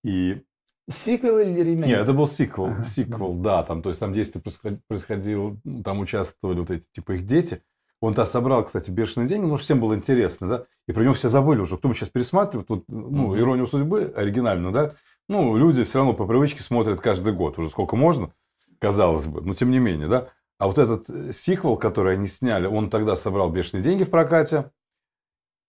И 0.03 0.41
Сиквел 0.89 1.39
или 1.39 1.61
ремейк? 1.61 1.87
Нет, 1.87 2.01
это 2.01 2.13
был 2.13 2.27
сиквел. 2.27 2.65
Ага. 2.67 2.83
Сиквел, 2.83 3.33
да. 3.35 3.63
Там, 3.63 3.81
то 3.81 3.89
есть 3.89 3.99
там 3.99 4.13
действие 4.13 4.43
происходило, 4.87 5.57
там 5.83 5.99
участвовали 5.99 6.59
вот 6.59 6.71
эти, 6.71 6.85
типа, 6.91 7.13
их 7.13 7.25
дети. 7.25 7.61
Он 8.01 8.13
то 8.13 8.25
собрал, 8.25 8.65
кстати, 8.65 8.91
бешеные 8.91 9.29
деньги, 9.29 9.43
потому 9.43 9.57
что 9.57 9.63
всем 9.63 9.79
было 9.79 9.95
интересно, 9.95 10.47
да. 10.47 10.65
И 10.87 10.91
про 10.91 11.03
него 11.03 11.13
все 11.13 11.29
забыли 11.29 11.61
уже. 11.61 11.77
Кто 11.77 11.93
сейчас 11.93 12.09
пересматривает, 12.09 12.67
вот, 12.67 12.83
ну, 12.89 13.27
угу. 13.27 13.37
иронию 13.37 13.65
судьбы 13.65 14.11
оригинальную, 14.13 14.73
да. 14.73 14.95
Ну, 15.29 15.55
люди 15.55 15.83
все 15.85 15.99
равно 15.99 16.13
по 16.13 16.27
привычке 16.27 16.61
смотрят 16.61 16.99
каждый 16.99 17.31
год, 17.31 17.57
уже 17.57 17.69
сколько 17.69 17.95
можно, 17.95 18.33
казалось 18.79 19.25
бы, 19.25 19.39
но 19.41 19.53
тем 19.53 19.71
не 19.71 19.79
менее, 19.79 20.09
да. 20.09 20.27
А 20.59 20.67
вот 20.67 20.77
этот 20.77 21.09
э, 21.09 21.31
сиквел, 21.31 21.77
который 21.77 22.13
они 22.15 22.27
сняли, 22.27 22.67
он 22.67 22.89
тогда 22.89 23.15
собрал 23.15 23.49
бешеные 23.49 23.83
деньги 23.83 24.03
в 24.03 24.09
прокате. 24.09 24.71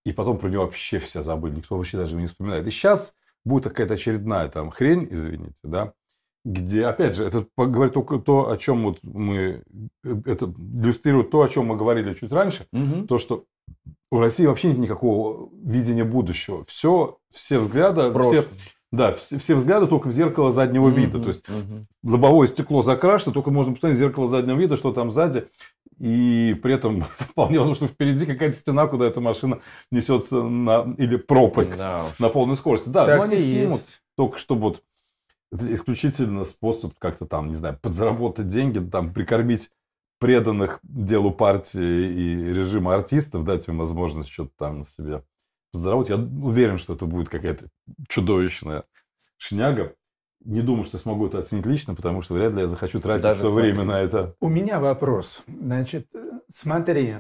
и 0.05 0.13
потом 0.13 0.39
про 0.39 0.49
него 0.49 0.65
вообще 0.65 0.99
все 0.99 1.23
забыли, 1.23 1.55
никто 1.55 1.77
вообще 1.77 1.99
даже 1.99 2.17
не 2.17 2.27
вспоминает. 2.27 2.67
И 2.67 2.71
сейчас 2.71 3.15
будет 3.45 3.65
какая-то 3.65 3.95
очередная 3.95 4.49
там 4.49 4.71
хрень, 4.71 5.09
извините, 5.11 5.55
да, 5.63 5.93
где, 6.45 6.85
опять 6.87 7.17
же, 7.17 7.25
это 7.25 7.47
говорит 7.57 7.95
только 7.95 8.19
то, 8.19 8.51
о 8.51 8.59
чем 8.59 8.85
вот 8.85 8.99
мы, 9.03 9.63
это 10.03 10.47
иллюстрирует 10.47 11.31
то, 11.31 11.43
о 11.43 11.49
чем 11.49 11.67
мы 11.67 11.77
говорили 11.77 12.13
чуть 12.15 12.33
раньше, 12.33 12.67
угу. 12.73 13.07
то, 13.07 13.19
что 13.19 13.45
у 14.11 14.19
России 14.19 14.47
вообще 14.47 14.69
нет 14.69 14.79
никакого 14.79 15.49
видения 15.65 16.05
будущего. 16.05 16.65
Все, 16.67 17.19
все 17.31 17.59
взгляды, 17.59 18.13
все, 18.13 18.45
да, 18.93 19.13
все, 19.13 19.39
все 19.39 19.57
взгляды 19.57 19.89
только 19.89 20.07
в 20.07 20.13
зеркало 20.13 20.53
заднего 20.53 20.89
mm-hmm, 20.89 20.95
вида. 20.95 21.21
То 21.21 21.29
есть 21.29 21.45
mm-hmm. 21.47 21.87
лобовое 22.05 22.47
стекло 22.47 22.83
закрашено, 22.83 23.33
только 23.33 23.51
можно 23.51 23.73
посмотреть 23.73 23.99
в 23.99 24.01
зеркало 24.01 24.29
заднего 24.29 24.57
вида, 24.57 24.77
что 24.77 24.93
там 24.93 25.11
сзади. 25.11 25.49
И 25.99 26.59
при 26.63 26.75
этом 26.75 27.03
вполне 27.17 27.59
возможно, 27.59 27.87
что 27.87 27.95
впереди 27.95 28.27
какая-то 28.27 28.57
стена, 28.57 28.87
куда 28.87 29.07
эта 29.07 29.21
машина 29.21 29.61
несется 29.91 30.43
на, 30.43 30.95
или 30.99 31.17
пропасть 31.17 31.79
да. 31.79 32.07
на 32.19 32.29
полной 32.29 32.57
скорости. 32.57 32.89
Да, 32.89 33.07
так 33.07 33.19
но 33.19 33.25
они 33.25 33.37
снимут 33.37 33.81
есть. 33.81 34.03
только 34.17 34.39
чтобы 34.39 34.61
вот 34.63 34.83
исключительно 35.53 36.45
способ 36.45 36.99
как-то 36.99 37.27
там, 37.27 37.49
не 37.49 37.55
знаю, 37.55 37.79
подзаработать 37.81 38.49
деньги, 38.49 38.79
там, 38.79 39.13
прикормить 39.13 39.71
преданных 40.19 40.81
делу 40.83 41.31
партии 41.31 41.81
и 41.81 42.53
режима 42.53 42.95
артистов, 42.95 43.45
дать 43.45 43.69
им 43.69 43.79
возможность 43.79 44.31
что-то 44.31 44.53
там 44.57 44.85
себе 44.85 45.23
поздоровать. 45.73 46.09
Я 46.09 46.17
уверен, 46.17 46.79
что 46.79 46.95
это 46.95 47.07
будет 47.07 47.29
какая-то 47.29 47.69
чудовищная 48.09 48.85
шняга. 49.37 49.95
Не 50.45 50.61
думаю, 50.61 50.85
что 50.85 50.99
смогу 50.99 51.27
это 51.27 51.39
оценить 51.39 51.65
лично, 51.65 51.95
потому 51.95 52.21
что 52.21 52.35
вряд 52.35 52.53
ли 52.53 52.61
я 52.61 52.67
захочу 52.67 53.01
тратить 53.01 53.23
Даже 53.23 53.41
свое 53.41 53.53
смотри. 53.53 53.73
время 53.73 53.85
на 53.85 54.01
это. 54.01 54.35
У 54.41 54.49
меня 54.49 54.79
вопрос. 54.79 55.43
Значит, 55.47 56.07
смотри, 56.55 57.17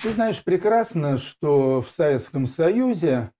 ты 0.00 0.10
знаешь 0.10 0.42
прекрасно, 0.42 1.18
что 1.18 1.82
в 1.82 1.88
Советском 1.90 2.46
Союзе 2.46 3.32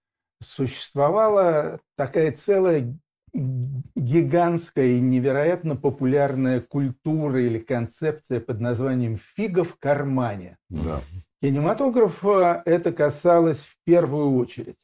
существовала 0.44 1.80
такая 1.96 2.32
целая 2.32 2.98
гигантская 3.32 4.86
и 4.86 5.00
невероятно 5.00 5.76
популярная 5.76 6.60
культура 6.60 7.40
или 7.40 7.58
концепция 7.58 8.40
под 8.40 8.60
названием 8.60 9.18
«фига 9.36 9.62
в 9.62 9.76
кармане». 9.76 10.56
Да. 10.68 11.00
Кинематографа 11.40 12.62
это 12.64 12.92
касалось 12.92 13.58
в 13.60 13.76
первую 13.84 14.34
очередь. 14.34 14.76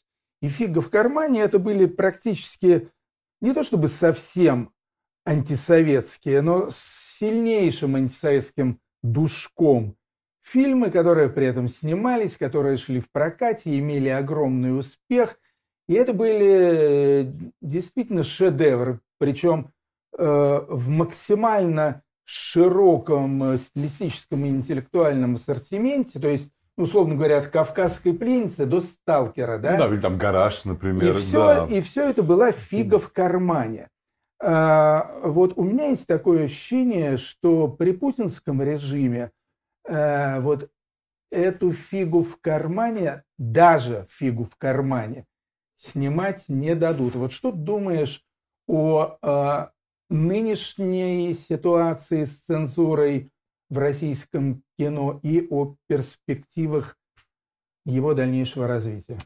И 0.43 0.49
«фига 0.49 0.81
в 0.81 0.91
кармане» 0.91 1.41
это 1.41 1.59
были 1.59 1.87
практически 1.87 2.89
не 3.41 3.53
то 3.53 3.65
чтобы 3.65 3.89
совсем 3.89 4.73
антисоветские, 5.25 6.43
но 6.43 6.71
с 6.71 6.77
сильнейшим 7.19 7.97
антисоветским 7.97 8.81
душком. 9.03 9.97
Фильмы, 10.43 10.91
которые 10.91 11.29
при 11.29 11.47
этом 11.47 11.69
снимались, 11.69 12.37
которые 12.37 12.77
шли 12.77 13.01
в 13.01 13.11
прокате, 13.11 13.79
имели 13.79 14.09
огромный 14.09 14.79
успех– 14.79 15.39
и 15.89 15.95
это 15.95 16.13
были 16.13 16.47
э, 16.47 17.33
действительно 17.61 18.25
шедевры, 18.25 19.01
причем 19.19 19.73
э, 20.19 20.67
в 20.69 20.89
максимально 20.89 22.03
широком 22.25 23.43
э, 23.53 23.59
стилистическом 23.59 24.45
и 24.45 24.49
интеллектуальном 24.49 25.37
ассортименте, 25.37 26.19
то 26.19 26.29
есть, 26.29 26.51
условно 26.77 27.15
говоря, 27.15 27.39
от 27.39 27.49
«Кавказской 27.49 28.13
пленницы» 28.13 28.67
до 28.67 28.81
«Сталкера». 28.81 29.59
Да, 29.59 29.73
ну 29.73 29.79
да 29.79 29.89
или 29.89 30.01
там 30.01 30.19
«Гараж», 30.19 30.65
например. 30.65 31.17
И 31.17 31.21
все, 31.21 31.67
да. 31.67 31.67
и 31.75 31.81
все 31.81 32.09
это 32.09 32.23
была 32.23 32.53
фига 32.53 32.99
в 32.99 33.13
кармане. 33.13 33.89
А, 34.43 35.19
вот 35.23 35.55
у 35.57 35.63
меня 35.63 35.89
есть 35.89 36.07
такое 36.07 36.45
ощущение, 36.45 37.17
что 37.17 37.69
при 37.69 37.93
путинском 37.93 38.63
режиме 38.63 39.31
а, 39.89 40.41
вот 40.41 40.71
эту 41.31 41.73
фигу 41.73 42.23
в 42.23 42.41
кармане, 42.41 43.25
даже 43.39 44.07
фигу 44.11 44.45
в 44.45 44.57
кармане, 44.57 45.25
снимать 45.77 46.45
не 46.49 46.75
дадут. 46.75 47.15
Вот 47.15 47.33
что 47.33 47.53
думаешь 47.53 48.23
о 48.67 49.19
э, 49.23 49.67
нынешней 50.09 51.35
ситуации 51.35 52.25
с 52.25 52.39
цензурой 52.41 53.31
в 53.69 53.79
российском 53.79 54.63
кино 54.79 55.21
и 55.23 55.47
о 55.51 55.75
перспективах 55.89 56.97
его 57.85 58.15
дальнейшего 58.15 58.67
развития? 58.67 59.19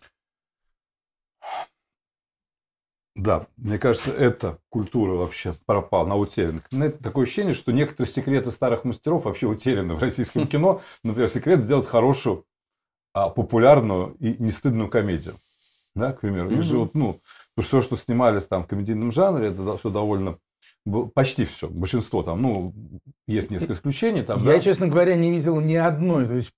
Да, 3.16 3.46
мне 3.56 3.78
кажется, 3.78 4.12
эта 4.12 4.58
культура 4.70 5.12
вообще 5.12 5.54
пропала, 5.66 6.04
она 6.04 6.16
утеряна. 6.16 6.62
Такое 7.02 7.24
ощущение, 7.24 7.52
что 7.52 7.72
некоторые 7.72 8.10
секреты 8.10 8.50
старых 8.50 8.84
мастеров 8.84 9.24
вообще 9.24 9.46
утеряны 9.46 9.94
в 9.94 10.00
российском 10.00 10.46
кино. 10.46 10.80
Например, 11.02 11.28
секрет 11.28 11.60
сделать 11.60 11.86
хорошую, 11.86 12.46
а, 13.12 13.28
популярную 13.28 14.14
и 14.20 14.36
не 14.42 14.50
стыдную 14.50 14.88
комедию 14.88 15.36
да, 15.94 16.12
к 16.12 16.20
примеру. 16.20 16.50
Mm-hmm. 16.50 16.58
И 16.58 16.60
же 16.62 16.78
вот, 16.78 16.94
ну, 16.94 17.20
все, 17.58 17.80
что 17.80 17.96
снимались 17.96 18.46
там 18.46 18.64
в 18.64 18.66
комедийном 18.66 19.12
жанре, 19.12 19.48
это 19.48 19.76
все 19.76 19.90
довольно 19.90 20.38
почти 21.14 21.44
все, 21.44 21.68
большинство 21.68 22.22
там, 22.22 22.42
ну, 22.42 22.74
есть 23.26 23.50
несколько 23.50 23.74
исключений. 23.74 24.22
Там, 24.22 24.44
Я, 24.44 24.54
да. 24.54 24.60
честно 24.60 24.88
говоря, 24.88 25.14
не 25.14 25.30
видел 25.30 25.60
ни 25.60 25.74
одной. 25.74 26.26
То 26.26 26.34
есть 26.34 26.52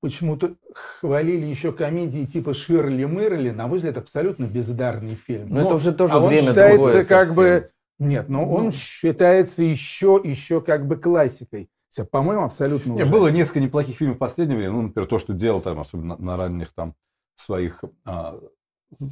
почему-то 0.00 0.54
хвалили 1.00 1.46
еще 1.46 1.72
комедии 1.72 2.24
типа 2.24 2.54
Ширли 2.54 3.04
Мырли. 3.04 3.50
На 3.50 3.66
мой 3.66 3.78
взгляд, 3.78 3.98
абсолютно 3.98 4.46
бездарный 4.46 5.14
фильм. 5.14 5.48
Но, 5.48 5.60
но 5.60 5.66
это 5.66 5.74
уже 5.74 5.92
тоже 5.92 6.14
а 6.14 6.20
время 6.20 6.42
он 6.42 6.48
считается 6.48 7.08
как 7.08 7.28
совсем. 7.28 7.36
бы... 7.36 7.70
Нет, 7.98 8.28
но 8.28 8.42
ну. 8.42 8.52
он 8.52 8.72
считается 8.72 9.62
еще, 9.62 10.20
еще 10.22 10.60
как 10.60 10.86
бы 10.86 10.96
классикой. 10.96 11.68
По-моему, 12.10 12.42
абсолютно 12.42 12.92
Нет, 12.92 13.10
Было 13.10 13.28
несколько 13.28 13.60
неплохих 13.60 13.96
фильмов 13.96 14.16
в 14.16 14.18
последнее 14.18 14.58
время. 14.58 14.74
Ну, 14.74 14.82
например, 14.82 15.08
то, 15.08 15.18
что 15.18 15.32
делал 15.32 15.62
там, 15.62 15.80
особенно 15.80 16.16
на, 16.18 16.36
ранних 16.36 16.74
там 16.74 16.94
своих 17.36 17.82
а, 18.04 18.38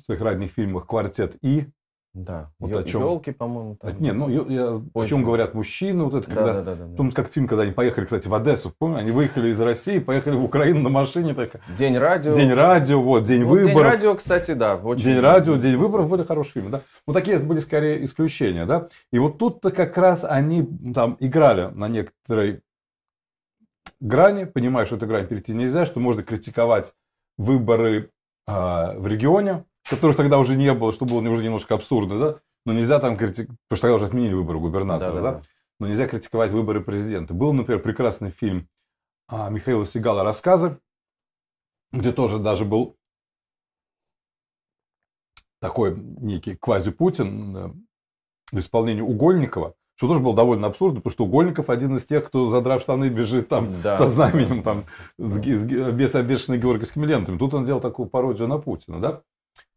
своих 0.05 0.21
ранних 0.21 0.51
фильмах 0.51 0.87
«Квартет 0.87 1.37
И». 1.43 1.67
Да, 2.15 2.53
вот 2.61 2.73
о 2.73 2.85
чем... 2.85 3.03
елки, 3.03 3.33
по-моему. 3.33 3.75
Там... 3.75 4.01
Не, 4.01 4.13
ну, 4.13 4.29
я, 4.49 4.81
о 4.95 5.07
чем 5.07 5.25
говорят 5.25 5.53
мужчины, 5.53 6.05
вот 6.05 6.15
это, 6.15 6.27
когда... 6.29 6.45
Да, 6.45 6.63
да, 6.63 6.75
да, 6.77 6.87
да, 6.87 6.97
Помню, 6.97 7.13
как 7.13 7.29
фильм, 7.29 7.49
когда 7.49 7.65
они 7.65 7.73
поехали, 7.73 8.05
кстати, 8.05 8.29
в 8.29 8.35
Одессу, 8.35 8.73
помню, 8.79 8.99
они 8.99 9.11
выехали 9.11 9.49
из 9.49 9.61
России, 9.61 9.99
поехали 9.99 10.37
в 10.37 10.45
Украину 10.45 10.81
на 10.81 10.91
машине. 10.91 11.35
Так... 11.35 11.61
День 11.77 11.99
радио. 11.99 12.33
День 12.33 12.53
радио, 12.53 13.03
вот, 13.03 13.25
День 13.25 13.43
вот 13.43 13.59
выборов. 13.59 13.75
День 13.75 13.83
радио, 13.83 14.15
кстати, 14.15 14.53
да. 14.53 14.77
Очень... 14.77 15.07
День 15.07 15.19
радио, 15.19 15.57
День 15.57 15.75
выборов 15.75 16.09
были 16.09 16.23
хорошие 16.23 16.53
фильмы, 16.53 16.71
да. 16.71 16.83
Вот 17.05 17.15
такие 17.15 17.37
это 17.37 17.47
были 17.47 17.59
скорее 17.59 18.05
исключения, 18.05 18.65
да. 18.65 18.89
И 19.13 19.19
вот 19.19 19.39
тут-то 19.39 19.73
как 19.73 19.99
раз 19.99 20.25
они 20.25 20.65
там 20.95 21.17
играли 21.19 21.73
на 21.75 21.89
некоторой 21.89 22.61
грани, 23.99 24.45
понимая, 24.45 24.87
что 24.87 24.97
эту 24.97 25.09
грань 25.09 25.27
перейти 25.27 25.53
нельзя, 25.53 25.85
что 25.85 25.99
можно 25.99 26.23
критиковать 26.23 26.95
выборы 27.39 28.11
а, 28.47 28.95
в 28.97 29.09
регионе, 29.09 29.65
которых 29.89 30.17
тогда 30.17 30.39
уже 30.39 30.57
не 30.57 30.73
было, 30.73 30.93
что 30.93 31.05
было 31.05 31.21
уже 31.29 31.45
немножко 31.45 31.75
абсурдно, 31.75 32.19
да? 32.19 32.41
Но 32.67 32.73
нельзя 32.73 32.99
там 32.99 33.17
критиковать, 33.17 33.59
потому 33.69 33.77
что 33.77 33.83
тогда 33.83 33.95
уже 33.97 34.07
отменили 34.07 34.35
выборы 34.35 34.59
губернатора, 34.59 35.15
да? 35.15 35.21
да, 35.21 35.33
да. 35.33 35.43
Но 35.81 35.89
нельзя 35.89 36.07
критиковать 36.07 36.51
выборы 36.53 36.81
президента. 36.83 37.35
Был, 37.35 37.53
например, 37.53 37.83
прекрасный 37.83 38.31
фильм 38.31 38.69
а, 39.29 39.51
Михаила 39.51 39.85
Сигала 39.85 40.25
«Рассказы», 40.25 40.79
где 41.93 42.13
тоже 42.13 42.39
даже 42.39 42.65
был 42.65 42.97
такой 45.61 45.97
некий 45.97 46.57
квази-Путин 46.57 47.87
в 48.53 48.59
исполнении 48.59 49.01
Угольникова, 49.01 49.75
что 49.97 50.09
тоже 50.09 50.21
было 50.21 50.35
довольно 50.35 50.67
абсурдно, 50.67 51.01
потому 51.01 51.13
что 51.13 51.25
Угольников 51.25 51.71
один 51.71 51.97
из 51.97 52.05
тех, 52.05 52.27
кто, 52.27 52.47
задрав 52.47 52.83
штаны, 52.83 53.09
бежит 53.09 53.49
там 53.49 53.81
да. 53.83 53.95
со 53.95 54.07
знаменем, 54.07 54.63
там, 54.63 54.85
с, 55.19 55.39
с, 55.39 55.65
без 55.65 56.15
обвешанной 56.15 56.59
георгиевскими 56.59 57.07
лентами. 57.07 57.39
Тут 57.39 57.55
он 57.55 57.65
делал 57.65 57.81
такую 57.81 58.09
пародию 58.09 58.49
на 58.49 58.59
Путина, 58.59 59.01
да? 59.01 59.23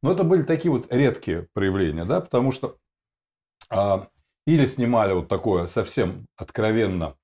Но 0.01 0.11
это 0.11 0.23
были 0.23 0.43
такие 0.43 0.71
вот 0.71 0.91
редкие 0.93 1.47
проявления, 1.53 2.05
да, 2.05 2.21
потому 2.21 2.51
что 2.51 2.78
а, 3.69 4.07
или 4.45 4.65
снимали 4.65 5.13
вот 5.13 5.28
такое 5.28 5.67
совсем 5.67 6.25
откровенно 6.38 7.15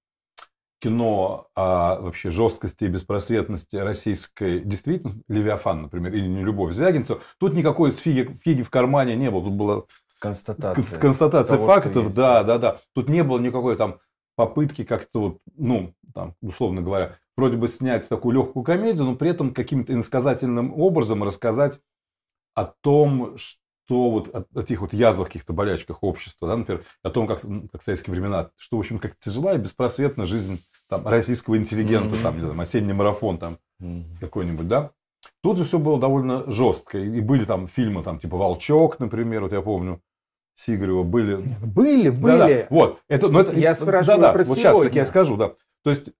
кино 0.81 1.47
о 1.55 2.01
вообще 2.01 2.29
жесткости 2.29 2.83
и 2.83 2.89
беспросветности 2.89 3.77
российской 3.77 4.59
действительности, 4.59 5.23
Левиафан, 5.29 5.83
например, 5.83 6.13
или 6.13 6.27
не 6.27 6.43
Любовь 6.43 6.73
Звягинцева, 6.73 7.21
тут 7.39 7.53
никакой 7.53 7.91
фиги, 7.91 8.35
фиги 8.43 8.63
в 8.63 8.69
кармане 8.69 9.15
не 9.15 9.31
было, 9.31 9.43
тут 9.43 9.53
была 9.53 9.83
констатация, 10.19 10.99
констатация 10.99 11.57
того, 11.57 11.67
фактов, 11.67 12.13
да, 12.13 12.43
да, 12.43 12.57
да. 12.57 12.77
Тут 12.93 13.07
не 13.07 13.23
было 13.23 13.39
никакой 13.39 13.77
там 13.77 13.99
попытки 14.35 14.83
как-то 14.83 15.21
вот, 15.21 15.37
ну, 15.55 15.93
там, 16.13 16.35
условно 16.41 16.81
говоря, 16.81 17.17
вроде 17.37 17.55
бы 17.55 17.69
снять 17.69 18.09
такую 18.09 18.35
легкую 18.35 18.65
комедию, 18.65 19.05
но 19.05 19.15
при 19.15 19.29
этом 19.29 19.53
каким-то 19.53 19.93
иносказательным 19.93 20.77
образом 20.77 21.23
рассказать 21.23 21.79
о 22.55 22.65
том, 22.65 23.37
что 23.37 24.09
вот 24.09 24.33
о, 24.33 24.45
о 24.55 24.63
тех 24.63 24.81
вот 24.81 24.93
язвах, 24.93 25.27
каких-то 25.27 25.53
болячках 25.53 26.03
общества, 26.03 26.47
да, 26.47 26.57
например, 26.57 26.83
о 27.01 27.09
том, 27.09 27.27
как, 27.27 27.41
как 27.41 27.81
в 27.81 27.83
советские 27.83 28.13
времена, 28.13 28.49
что, 28.57 28.77
в 28.77 28.79
общем, 28.79 28.99
как 28.99 29.17
тяжела 29.19 29.53
и 29.53 29.57
беспросветна 29.57 30.25
жизнь 30.25 30.63
там, 30.87 31.07
российского 31.07 31.57
интеллигента, 31.57 32.15
mm-hmm. 32.15 32.23
там, 32.23 32.35
не 32.35 32.41
знаю, 32.41 32.59
осенний 32.59 32.93
марафон 32.93 33.37
там 33.37 33.57
mm-hmm. 33.81 34.19
какой-нибудь, 34.19 34.67
да. 34.67 34.91
Тут 35.41 35.57
же 35.57 35.65
все 35.65 35.79
было 35.79 35.99
довольно 35.99 36.49
жестко. 36.51 36.97
И 36.97 37.21
были 37.21 37.45
там 37.45 37.67
фильмы, 37.67 38.03
там, 38.03 38.19
типа 38.19 38.37
«Волчок», 38.37 38.99
например, 38.99 39.43
вот 39.43 39.53
я 39.53 39.61
помню, 39.61 40.01
Сигарева 40.55 41.03
были. 41.03 41.35
Были, 41.63 42.09
были. 42.09 42.37
Да, 42.37 42.47
да. 42.47 42.67
Вот. 42.69 42.99
Это, 43.07 43.29
ну, 43.29 43.39
это, 43.39 43.57
я 43.57 43.73
спрашиваю 43.73 44.21
да, 44.21 44.27
да. 44.27 44.33
про 44.33 44.43
вот 44.43 44.57
сейчас 44.57 44.77
так 44.77 44.95
я 44.95 45.05
скажу, 45.05 45.37
да. 45.37 45.53
То 45.83 45.89
есть 45.89 46.11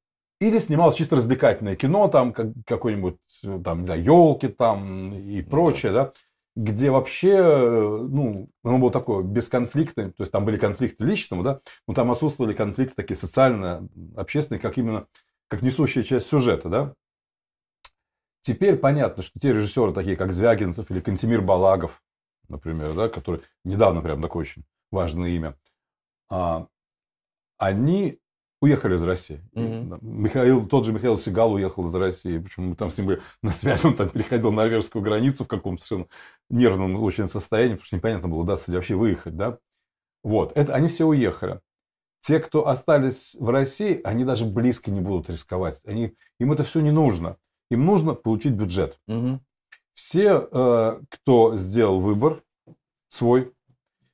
Или 0.44 0.60
снималось 0.60 0.96
чисто 0.96 1.16
развлекательное 1.16 1.78
кино, 1.78 2.10
там 2.10 2.34
как, 2.34 2.48
какой-нибудь, 2.66 3.16
там, 3.64 3.80
не 3.80 3.86
знаю, 3.86 4.04
елки 4.04 4.50
там 4.50 5.14
и 5.14 5.42
прочее, 5.42 5.94
да, 5.94 6.12
где 6.58 6.92
вообще, 6.92 7.42
ну, 7.42 8.50
оно 8.62 8.78
было 8.78 8.92
такое 8.92 9.24
бесконфликтное, 9.24 10.10
то 10.10 10.22
есть 10.22 10.34
там 10.34 10.44
были 10.44 10.58
конфликты 10.58 11.06
личного, 11.06 11.44
да, 11.44 11.62
но 11.88 11.94
там 11.94 12.12
отсутствовали 12.12 12.54
конфликты 12.54 12.94
такие 12.94 13.16
социально 13.16 13.88
общественные, 14.18 14.60
как 14.60 14.78
именно, 14.78 15.08
как 15.48 15.62
несущая 15.62 16.04
часть 16.04 16.28
сюжета, 16.28 16.68
да. 16.68 16.94
Теперь 18.42 18.76
понятно, 18.76 19.24
что 19.24 19.40
те 19.40 19.54
режиссеры, 19.54 19.94
такие 19.94 20.18
как 20.18 20.34
Звягинцев 20.34 20.92
или 20.92 21.00
Кантемир 21.00 21.42
Балагов, 21.42 22.04
например, 22.50 22.94
да, 22.96 23.08
который 23.08 23.44
недавно 23.64 24.02
прям 24.02 24.22
такое 24.22 24.42
очень 24.42 24.66
важное 24.92 25.30
имя, 25.30 25.58
а, 26.30 26.68
они 27.58 28.20
уехали 28.64 28.96
из 28.96 29.04
России. 29.04 29.42
Mm-hmm. 29.56 30.00
Михаил, 30.02 30.66
тот 30.68 30.86
же 30.86 30.94
Михаил 30.94 31.18
Сигал 31.18 31.52
уехал 31.52 31.86
из 31.88 31.96
России. 31.96 32.38
Почему 32.38 32.70
мы 32.70 32.76
там 32.76 32.90
с 32.90 32.98
ним 32.98 33.08
были 33.08 33.22
на 33.42 33.52
связи, 33.52 33.86
он 33.86 33.96
там 33.96 34.10
переходил 34.10 34.54
норвежскую 34.54 35.04
границу 35.04 35.44
в 35.44 35.48
каком-то 35.50 35.84
совершенно 35.84 36.10
нервном 36.50 36.96
очень 37.04 37.28
состоянии, 37.28 37.74
потому 37.74 37.86
что 37.86 37.96
непонятно 37.98 38.30
было, 38.30 38.40
удастся 38.40 38.72
ли 38.72 38.78
вообще 38.78 38.96
выехать, 38.96 39.36
да. 39.36 39.58
Вот, 40.24 40.54
это, 40.56 40.74
они 40.74 40.88
все 40.88 41.06
уехали. 41.06 41.60
Те, 42.22 42.40
кто 42.40 42.70
остались 42.70 43.36
в 43.38 43.50
России, 43.50 44.00
они 44.06 44.24
даже 44.24 44.46
близко 44.46 44.92
не 44.92 45.02
будут 45.02 45.30
рисковать. 45.30 45.82
Они, 45.86 46.16
им 46.40 46.54
это 46.54 46.64
все 46.64 46.80
не 46.80 46.92
нужно. 46.92 47.36
Им 47.70 47.86
нужно 47.86 48.14
получить 48.14 48.54
бюджет. 48.54 48.98
Мгм. 49.08 49.42
Все, 49.94 50.48
э, 50.50 51.02
кто 51.10 51.58
сделал 51.58 52.00
выбор 52.00 52.42
свой, 53.10 53.52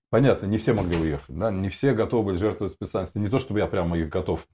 понятно, 0.10 0.45
не 0.47 0.57
все 0.57 0.74
могли 0.74 0.97
уехать, 0.97 1.38
да, 1.38 1.51
не 1.51 1.70
все 1.70 1.93
готовы 1.93 2.24
были 2.28 2.36
жертвовать 2.38 2.74
специальностью. 2.74 3.22
Не 3.22 3.30
то, 3.30 3.39
чтобы 3.39 3.60
я 3.60 3.68
прямо 3.68 3.97
их 3.97 4.10
готов. 4.10 4.47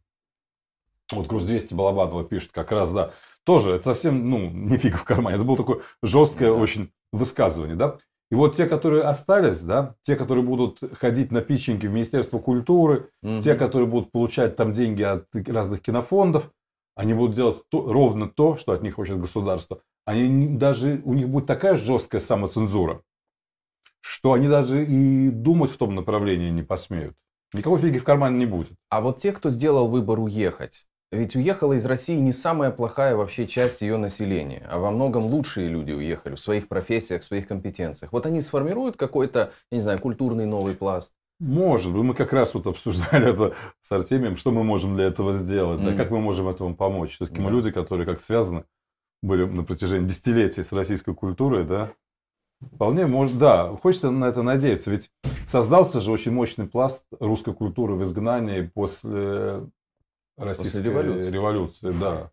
Вот 1.12 1.28
груз 1.28 1.44
200 1.44 1.74
Балабанова 1.76 2.24
пишет 2.24 2.52
как 2.52 2.72
раз, 2.72 2.92
да, 2.92 3.12
тоже, 3.44 3.74
это 3.74 3.84
совсем, 3.94 4.30
ну, 4.30 4.50
не 4.52 4.78
фига 4.78 4.98
в 4.98 5.04
кармане. 5.04 5.36
Это 5.36 5.46
было 5.46 5.58
такое 5.58 5.82
жесткое 6.02 6.50
Да. 6.50 6.56
очень 6.56 6.92
высказывание, 7.12 7.76
да. 7.76 7.98
И 8.32 8.36
вот 8.36 8.56
те, 8.56 8.66
которые 8.66 9.04
остались, 9.04 9.60
да, 9.62 9.96
те, 10.02 10.16
которые 10.16 10.44
будут 10.44 10.80
ходить 11.00 11.32
на 11.32 11.42
питчинги 11.42 11.86
в 11.86 11.92
Министерство 11.94 12.40
культуры, 12.40 13.10
Мгм. 13.22 13.42
те, 13.42 13.54
которые 13.54 13.88
будут 13.88 14.12
получать 14.12 14.56
там 14.56 14.72
деньги 14.72 15.04
от 15.04 15.28
разных 15.48 15.82
кинофондов, 15.82 16.50
они 16.96 17.14
будут 17.14 17.36
делать 17.36 17.62
то- 17.70 17.92
ровно 17.92 18.28
то, 18.28 18.56
что 18.56 18.72
от 18.72 18.82
них 18.82 18.96
хочет 18.96 19.20
государство. 19.20 19.82
Они 20.06 20.48
даже 20.58 21.02
у 21.06 21.14
них 21.14 21.30
будет 21.30 21.46
такая 21.46 21.76
жесткая 21.76 22.20
самоцензура, 22.20 23.02
что 24.08 24.34
они 24.34 24.48
даже 24.48 24.86
и 24.86 25.30
думать 25.30 25.72
в 25.72 25.78
том 25.78 25.96
направлении 25.96 26.52
не 26.52 26.62
посмеют. 26.62 27.16
Никакой 27.54 27.80
фиги 27.80 27.98
в 27.98 28.04
кармане 28.04 28.38
не 28.38 28.46
будет. 28.46 28.74
А 28.90 29.02
вот 29.02 29.18
те, 29.18 29.32
кто 29.32 29.50
сделал 29.50 29.88
выбор 29.88 30.20
уехать, 30.20 30.86
ведь 31.12 31.36
уехала 31.36 31.74
из 31.74 31.86
России 31.86 32.18
не 32.20 32.32
самая 32.32 32.70
плохая 32.70 33.16
вообще 33.16 33.48
часть 33.48 33.82
ее 33.82 33.98
населения, 33.98 34.64
а 34.70 34.78
во 34.78 34.92
многом 34.92 35.26
лучшие 35.26 35.70
люди 35.70 35.92
уехали 35.92 36.36
в 36.36 36.40
своих 36.40 36.68
профессиях, 36.68 37.24
в 37.24 37.26
своих 37.26 37.48
компетенциях. 37.48 38.12
Вот 38.14 38.28
они 38.28 38.42
сформируют 38.42 38.96
какой-то, 38.96 39.52
я 39.72 39.76
не 39.76 39.82
знаю, 39.82 39.98
культурный 40.00 40.46
новый 40.46 40.76
пласт. 40.76 41.14
Может 41.40 41.92
быть, 41.92 42.04
мы 42.04 42.14
как 42.14 42.32
раз 42.32 42.54
вот 42.54 42.68
обсуждали 42.68 43.28
это 43.34 43.56
с 43.82 43.92
Артемием, 43.92 44.38
что 44.38 44.52
мы 44.52 44.64
можем 44.64 44.96
для 44.96 45.06
этого 45.06 45.34
сделать, 45.34 45.80
да, 45.84 45.90
Мгм. 45.90 45.98
как 45.98 46.12
мы 46.12 46.20
можем 46.22 46.48
этому 46.48 46.76
помочь. 46.76 47.16
Все-таки 47.16 47.42
мы 47.42 47.50
Да. 47.50 47.56
люди, 47.56 47.72
которые 47.72 48.06
как 48.06 48.22
связаны 48.22 48.66
были 49.24 49.46
на 49.46 49.64
протяжении 49.64 50.08
десятилетий 50.08 50.62
с 50.62 50.72
российской 50.72 51.16
культурой, 51.16 51.64
да. 51.66 51.92
Вполне 52.62 53.06
может, 53.06 53.38
да, 53.38 53.76
хочется 53.76 54.12
на 54.12 54.26
это 54.26 54.42
надеяться, 54.42 54.92
ведь 54.92 55.12
создался 55.48 56.00
же 56.00 56.12
очень 56.12 56.32
мощный 56.32 56.68
пласт 56.68 57.06
русской 57.20 57.54
культуры 57.54 57.96
в 57.96 58.04
изгнании 58.04 58.62
после 58.62 59.68
российской 60.38 60.84
революции. 60.84 61.32
революции, 61.32 61.92
да. 61.92 62.32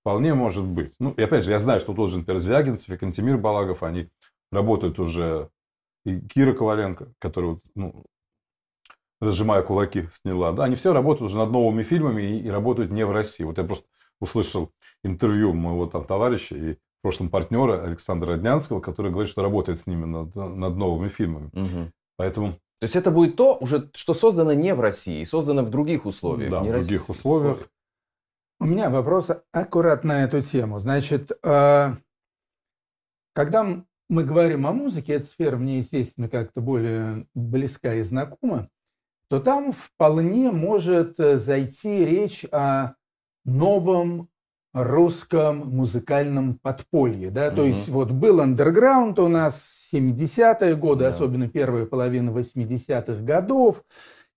Вполне 0.00 0.34
может 0.34 0.64
быть. 0.64 0.92
Ну, 1.00 1.10
и 1.12 1.22
опять 1.22 1.44
же, 1.44 1.50
я 1.50 1.58
знаю, 1.58 1.80
что 1.80 1.94
тот 1.94 2.10
же, 2.10 2.18
например, 2.18 2.40
Звягинцев 2.40 2.88
и 2.90 2.96
Кантемир 2.96 3.38
Балагов, 3.38 3.82
они 3.82 4.08
работают 4.52 5.00
уже, 5.00 5.50
и 6.04 6.20
Кира 6.20 6.52
Коваленко, 6.52 7.12
который, 7.18 7.50
вот, 7.50 7.60
ну, 7.74 8.04
разжимая 9.20 9.62
кулаки, 9.62 10.08
сняла. 10.12 10.52
Да, 10.52 10.64
они 10.64 10.76
все 10.76 10.92
работают 10.92 11.30
уже 11.30 11.38
над 11.38 11.50
новыми 11.50 11.82
фильмами 11.82 12.22
и, 12.22 12.40
и 12.40 12.48
работают 12.48 12.92
не 12.92 13.04
в 13.04 13.10
России. 13.10 13.44
Вот 13.44 13.58
я 13.58 13.64
просто 13.64 13.86
услышал 14.20 14.72
интервью 15.02 15.52
моего 15.52 15.86
там 15.86 16.04
товарища 16.04 16.54
и 16.54 16.76
прошлом 17.06 17.30
партнера 17.30 17.84
Александра 17.84 18.32
Роднянского, 18.32 18.80
который 18.80 19.12
говорит, 19.12 19.30
что 19.30 19.40
работает 19.40 19.78
с 19.78 19.86
ними 19.86 20.06
над, 20.06 20.34
над 20.34 20.74
новыми 20.74 21.06
фильмами. 21.08 21.50
Мгм. 21.52 21.92
Поэтому 22.16 22.54
То 22.54 22.82
есть 22.82 22.96
это 22.96 23.12
будет 23.12 23.36
то, 23.36 23.56
уже, 23.56 23.90
что 23.94 24.12
создано 24.12 24.52
не 24.54 24.74
в 24.74 24.80
России, 24.80 25.22
создано 25.22 25.62
в 25.62 25.70
других 25.70 26.04
условиях. 26.04 26.50
да, 26.50 26.62
не 26.62 26.70
в 26.70 26.72
других 26.72 26.88
российских 26.88 27.10
условиях. 27.10 27.68
У 28.58 28.64
меня 28.64 28.90
вопрос 28.90 29.30
аккуратно 29.52 30.14
на 30.14 30.24
эту 30.24 30.42
тему. 30.42 30.80
Значит, 30.80 31.30
э, 31.44 31.94
когда 33.34 33.84
мы 34.08 34.24
говорим 34.24 34.66
о 34.66 34.72
музыке, 34.72 35.12
эта 35.12 35.26
сфера 35.26 35.56
мне, 35.56 35.78
естественно, 35.78 36.28
как-то 36.28 36.60
более 36.60 37.28
близка 37.34 37.94
и 37.94 38.02
знакома, 38.02 38.68
то 39.28 39.38
там 39.38 39.70
вполне 39.70 40.50
может 40.50 41.20
э, 41.20 41.36
зайти 41.36 42.04
речь 42.04 42.44
о 42.50 42.94
новом 43.44 44.28
русском 44.76 45.68
музыкальном 45.74 46.54
подполье. 46.60 47.30
Да? 47.30 47.50
То 47.50 47.62
Мгм. 47.62 47.66
есть 47.70 47.88
вот 47.88 48.10
был 48.10 48.40
андерграунд 48.40 49.18
у 49.18 49.28
нас 49.28 49.88
70-е 49.92 50.76
годы, 50.76 51.04
Да. 51.04 51.08
особенно 51.10 51.48
первая 51.48 51.86
половина 51.86 52.30
80-х 52.32 53.22
годов, 53.22 53.82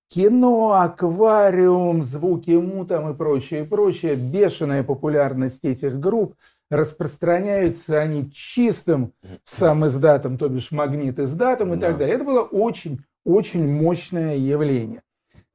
кино, 0.10 0.74
аквариум, 0.82 2.02
звуки 2.04 2.52
му 2.52 2.86
там 2.86 3.12
и 3.12 3.14
прочее, 3.16 3.64
и 3.64 3.66
прочее, 3.68 4.16
бешеная 4.16 4.84
популярность 4.84 5.64
этих 5.66 6.00
групп, 6.00 6.36
распространяются 6.72 8.00
они 8.00 8.32
чистым 8.32 9.14
сам 9.44 9.86
издатом, 9.88 10.38
то 10.38 10.48
бишь 10.50 10.72
магнит 10.72 11.20
издатом 11.20 11.74
и 11.74 11.78
Да. 11.78 11.88
так 11.90 11.98
далее. 12.00 12.16
Это 12.16 12.24
было 12.24 12.42
очень, 12.42 13.00
очень 13.26 13.68
мощное 13.68 14.36
явление. 14.38 15.02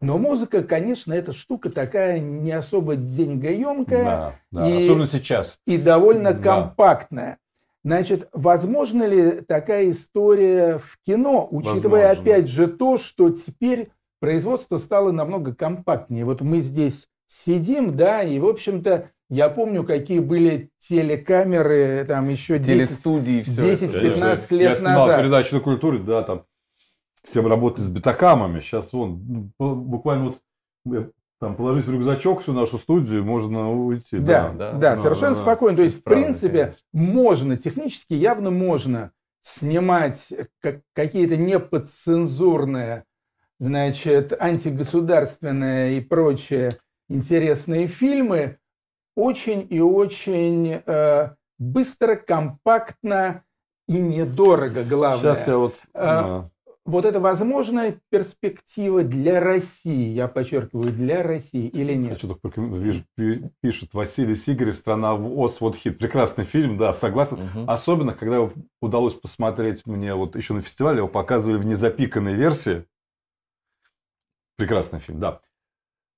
Но 0.00 0.18
музыка, 0.18 0.62
конечно, 0.62 1.12
эта 1.12 1.32
штука 1.32 1.70
такая 1.70 2.18
не 2.18 2.52
особо 2.52 2.96
деньгоемкая 2.96 4.04
Да, 4.04 4.34
да. 4.50 4.70
И- 4.70 4.84
Особенно 4.84 5.06
сейчас. 5.06 5.58
и 5.66 5.78
довольно 5.78 6.32
Да. 6.34 6.42
компактная. 6.42 7.38
Значит, 7.84 8.28
возможно 8.32 9.04
ли 9.04 9.40
такая 9.42 9.90
история 9.90 10.78
в 10.78 10.98
кино, 11.06 11.46
учитывая 11.50 12.08
Возможно. 12.08 12.22
опять 12.32 12.48
же 12.48 12.66
то, 12.66 12.96
что 12.96 13.30
теперь 13.30 13.90
производство 14.20 14.78
стало 14.78 15.10
намного 15.12 15.54
компактнее. 15.54 16.24
Вот 16.24 16.40
мы 16.40 16.60
здесь 16.60 17.06
сидим, 17.26 17.94
да, 17.96 18.22
и, 18.22 18.38
в 18.38 18.46
общем-то, 18.46 19.10
я 19.28 19.48
помню, 19.50 19.84
какие 19.84 20.18
были 20.18 20.70
телекамеры 20.88 22.04
там 22.06 22.28
еще 22.28 22.58
10, 22.58 22.66
Телестудии, 22.74 23.42
все 23.42 23.62
10, 23.70 23.90
это. 23.90 23.98
Я- 23.98 24.12
15 24.14 24.50
я, 24.50 24.56
лет 24.58 24.68
я 24.70 24.74
снимал 24.76 25.06
назад. 25.06 25.20
передачу 25.20 25.54
на 25.56 25.60
культуре, 25.60 25.98
да, 25.98 26.22
там 26.22 26.44
все 27.24 27.42
работали 27.42 27.84
с 27.84 27.90
бетакамами. 27.90 28.60
Сейчас 28.60 28.92
вон, 28.92 29.52
ну, 29.58 29.74
буквально 29.74 30.26
вот 30.26 30.40
э, 30.94 31.08
там 31.40 31.56
положить 31.56 31.86
в 31.86 31.90
рюкзачок 31.92 32.42
всю 32.42 32.52
нашу 32.52 32.78
студию, 32.78 33.24
можно 33.24 33.72
уйти. 33.72 34.18
Да, 34.18 34.50
да, 34.50 34.72
да, 34.72 34.78
да, 34.78 34.96
совершенно 34.96 35.34
да, 35.34 35.38
да. 35.38 35.42
спокойно. 35.42 35.76
То 35.78 35.82
есть, 35.82 35.98
в 35.98 36.02
принципе, 36.02 36.58
конечно. 36.58 36.78
можно, 36.92 37.56
технически 37.56 38.14
явно 38.14 38.50
можно 38.50 39.10
снимать 39.42 40.32
как- 40.60 40.80
какие-то 40.94 41.36
неподцензурные, 41.36 43.04
значит, 43.58 44.32
антигосударственные 44.38 45.98
и 45.98 46.00
прочие 46.00 46.70
интересные 47.08 47.86
фильмы 47.86 48.58
очень 49.16 49.66
и 49.70 49.80
очень 49.80 50.82
э, 50.84 51.30
быстро, 51.58 52.16
компактно 52.16 53.44
и 53.86 53.94
недорого, 53.94 54.82
главное. 54.82 55.34
Сейчас 55.34 55.46
я 55.46 55.58
вот... 55.58 55.74
Да. 55.92 56.50
Вот 56.86 57.06
это 57.06 57.18
возможная 57.18 57.98
перспектива 58.10 59.02
для 59.02 59.40
России, 59.40 60.08
я 60.10 60.28
подчеркиваю, 60.28 60.92
для 60.92 61.22
России 61.22 61.66
или 61.66 61.94
нет? 61.94 62.12
Хочу 62.12 62.28
только 62.28 62.60
вижу, 62.60 63.04
пи- 63.16 63.50
пишет 63.62 63.94
Василий 63.94 64.34
Сигарев 64.34 64.76
«Страна 64.76 65.14
в 65.14 65.38
ОС». 65.38 65.62
Вот 65.62 65.76
хит. 65.76 65.98
Прекрасный 65.98 66.44
фильм, 66.44 66.76
да, 66.76 66.92
согласен. 66.92 67.38
Мгм. 67.38 67.70
Особенно, 67.70 68.12
когда 68.12 68.36
его 68.36 68.52
удалось 68.82 69.14
посмотреть 69.14 69.86
мне 69.86 70.14
вот 70.14 70.36
еще 70.36 70.52
на 70.52 70.60
фестивале, 70.60 70.98
его 70.98 71.08
показывали 71.08 71.56
в 71.56 71.64
незапиканной 71.64 72.34
версии. 72.34 72.84
Прекрасный 74.56 75.00
фильм, 75.00 75.20
да. 75.20 75.40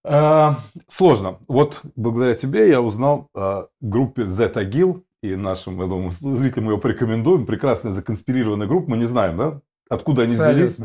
А, 0.05 0.59
сложно. 0.89 1.39
Вот 1.47 1.83
благодаря 1.95 2.35
тебе 2.35 2.69
я 2.69 2.81
узнал 2.81 3.29
о 3.35 3.69
группе 3.81 4.27
Z 4.27 4.53
Agil, 4.57 5.05
и 5.23 5.37
нашим, 5.37 5.81
я 5.81 5.87
думаю, 5.87 6.11
зрителям 6.11 6.71
ее 6.71 6.79
порекомендуем. 6.79 7.47
Прекрасная 7.47 7.93
законспирированная 7.93 8.67
группа, 8.67 8.91
мы 8.91 8.97
не 8.97 9.07
знаем, 9.07 9.37
да? 9.37 9.61
Откуда 9.89 10.23
они 10.23 10.35
взялись? 10.35 10.79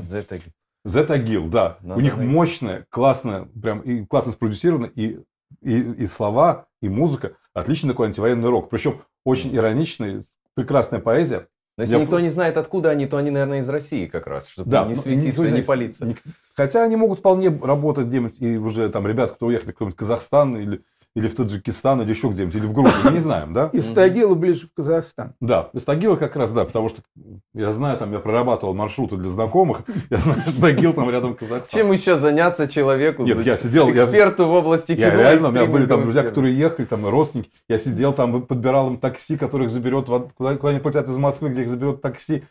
Agil, 1.12 1.49
да. 1.49 1.78
Надо 1.82 1.99
У 1.99 2.04
них 2.04 2.18
найти. 2.18 2.32
мощная, 2.32 2.86
классная, 2.89 3.47
прям 3.62 3.82
и 3.82 4.06
классно 4.06 4.32
спродюсировано, 4.32 4.86
и, 4.86 5.20
и, 5.62 5.80
и 5.80 6.08
слова, 6.08 6.68
и 6.82 6.89
музыка. 6.89 7.34
Отличный 7.54 7.89
такой 7.91 8.08
антивоенный 8.08 8.49
рок. 8.49 8.70
Причем 8.70 9.02
очень 9.24 9.56
ироничный, 9.56 10.22
прекрасная 10.56 10.99
поэзия. 10.99 11.47
Но 11.78 11.84
если 11.84 11.95
Я 11.95 12.02
никто 12.02 12.20
не 12.20 12.30
знает, 12.30 12.58
откуда 12.58 12.89
они, 12.89 13.06
то 13.08 13.18
они, 13.18 13.30
наверное, 13.30 13.60
из 13.60 13.70
России 13.70 14.06
как 14.06 14.28
раз, 14.28 14.47
чтобы 14.47 14.70
не 14.70 14.95
ну, 14.95 14.95
светиться 14.95 15.41
не 15.43 15.49
знает, 15.49 15.66
палиться. 15.66 16.16
Хотя 16.54 16.84
они 16.84 16.95
могут 16.95 17.20
вполне 17.20 17.49
работать 17.49 18.08
где-нибудь, 18.08 18.41
и 18.41 18.58
уже 18.58 18.89
там 18.89 19.08
ребята, 19.08 19.34
кто 19.36 19.47
уехали, 19.47 19.72
какой-нибудь 19.72 19.97
Казахстан 19.97 20.58
или, 20.58 20.84
или 21.16 21.28
в 21.28 21.36
Таджикистан, 21.36 22.01
или 22.01 22.09
еще 22.09 22.30
где-нибудь, 22.30 22.55
или 22.55 22.66
в 22.66 22.72
Грузию, 22.74 22.95
мы 23.03 23.12
не 23.12 23.20
знаем, 23.20 23.53
да? 23.53 23.70
Из 23.74 23.86
Тагила 23.91 24.34
ближе 24.34 24.68
в 24.68 24.74
Казахстан. 24.74 25.34
Да, 25.41 25.70
из 25.74 25.84
Тагила 25.84 26.16
как 26.16 26.36
раз, 26.38 26.51
да, 26.51 26.64
потому 26.64 26.88
что 26.88 27.01
я 27.53 27.72
знаю, 27.74 27.97
там 27.97 28.14
я 28.14 28.20
прорабатывал 28.20 28.74
маршруты 28.74 29.18
для 29.18 29.30
знакомых, 29.30 29.82
я 30.09 30.18
знаю, 30.18 30.41
что 30.41 30.62
Тагил 30.62 30.93
там 30.93 31.09
рядом 31.09 31.36
Казахстан. 31.36 31.80
Чем 31.80 31.91
еще 31.91 32.16
заняться 32.16 32.68
человеку? 32.68 33.24
Нет, 33.24 33.45
я 33.45 33.57
сидел, 33.57 33.88
я- 33.89 33.93
эксперту 34.05 34.47
в 34.47 34.53
области 34.53 34.95
кино. 34.95 35.07
Я 35.07 35.16
реально, 35.18 35.49
у 35.49 35.51
меня 35.51 35.66
были 35.66 35.86
там 35.86 36.03
друзья, 36.03 36.24
которые 36.24 36.57
ехали, 36.57 36.86
там 36.86 37.05
и 37.05 37.09
родственники. 37.09 37.49
Я 37.68 37.78
сидел 37.78 38.14
там, 38.14 38.43
подбирал 38.43 38.88
им 38.88 38.97
такси, 38.97 39.36
которых 39.38 39.70
заберет, 39.70 40.05
куда, 40.36 40.55
куда 40.55 40.70
они 40.70 40.80
полетят 40.80 41.07
из 41.07 41.18
Москвы, 41.18 41.49
где 41.49 41.64
их 41.64 41.70
заберет 41.70 42.01
такси. 42.01 42.43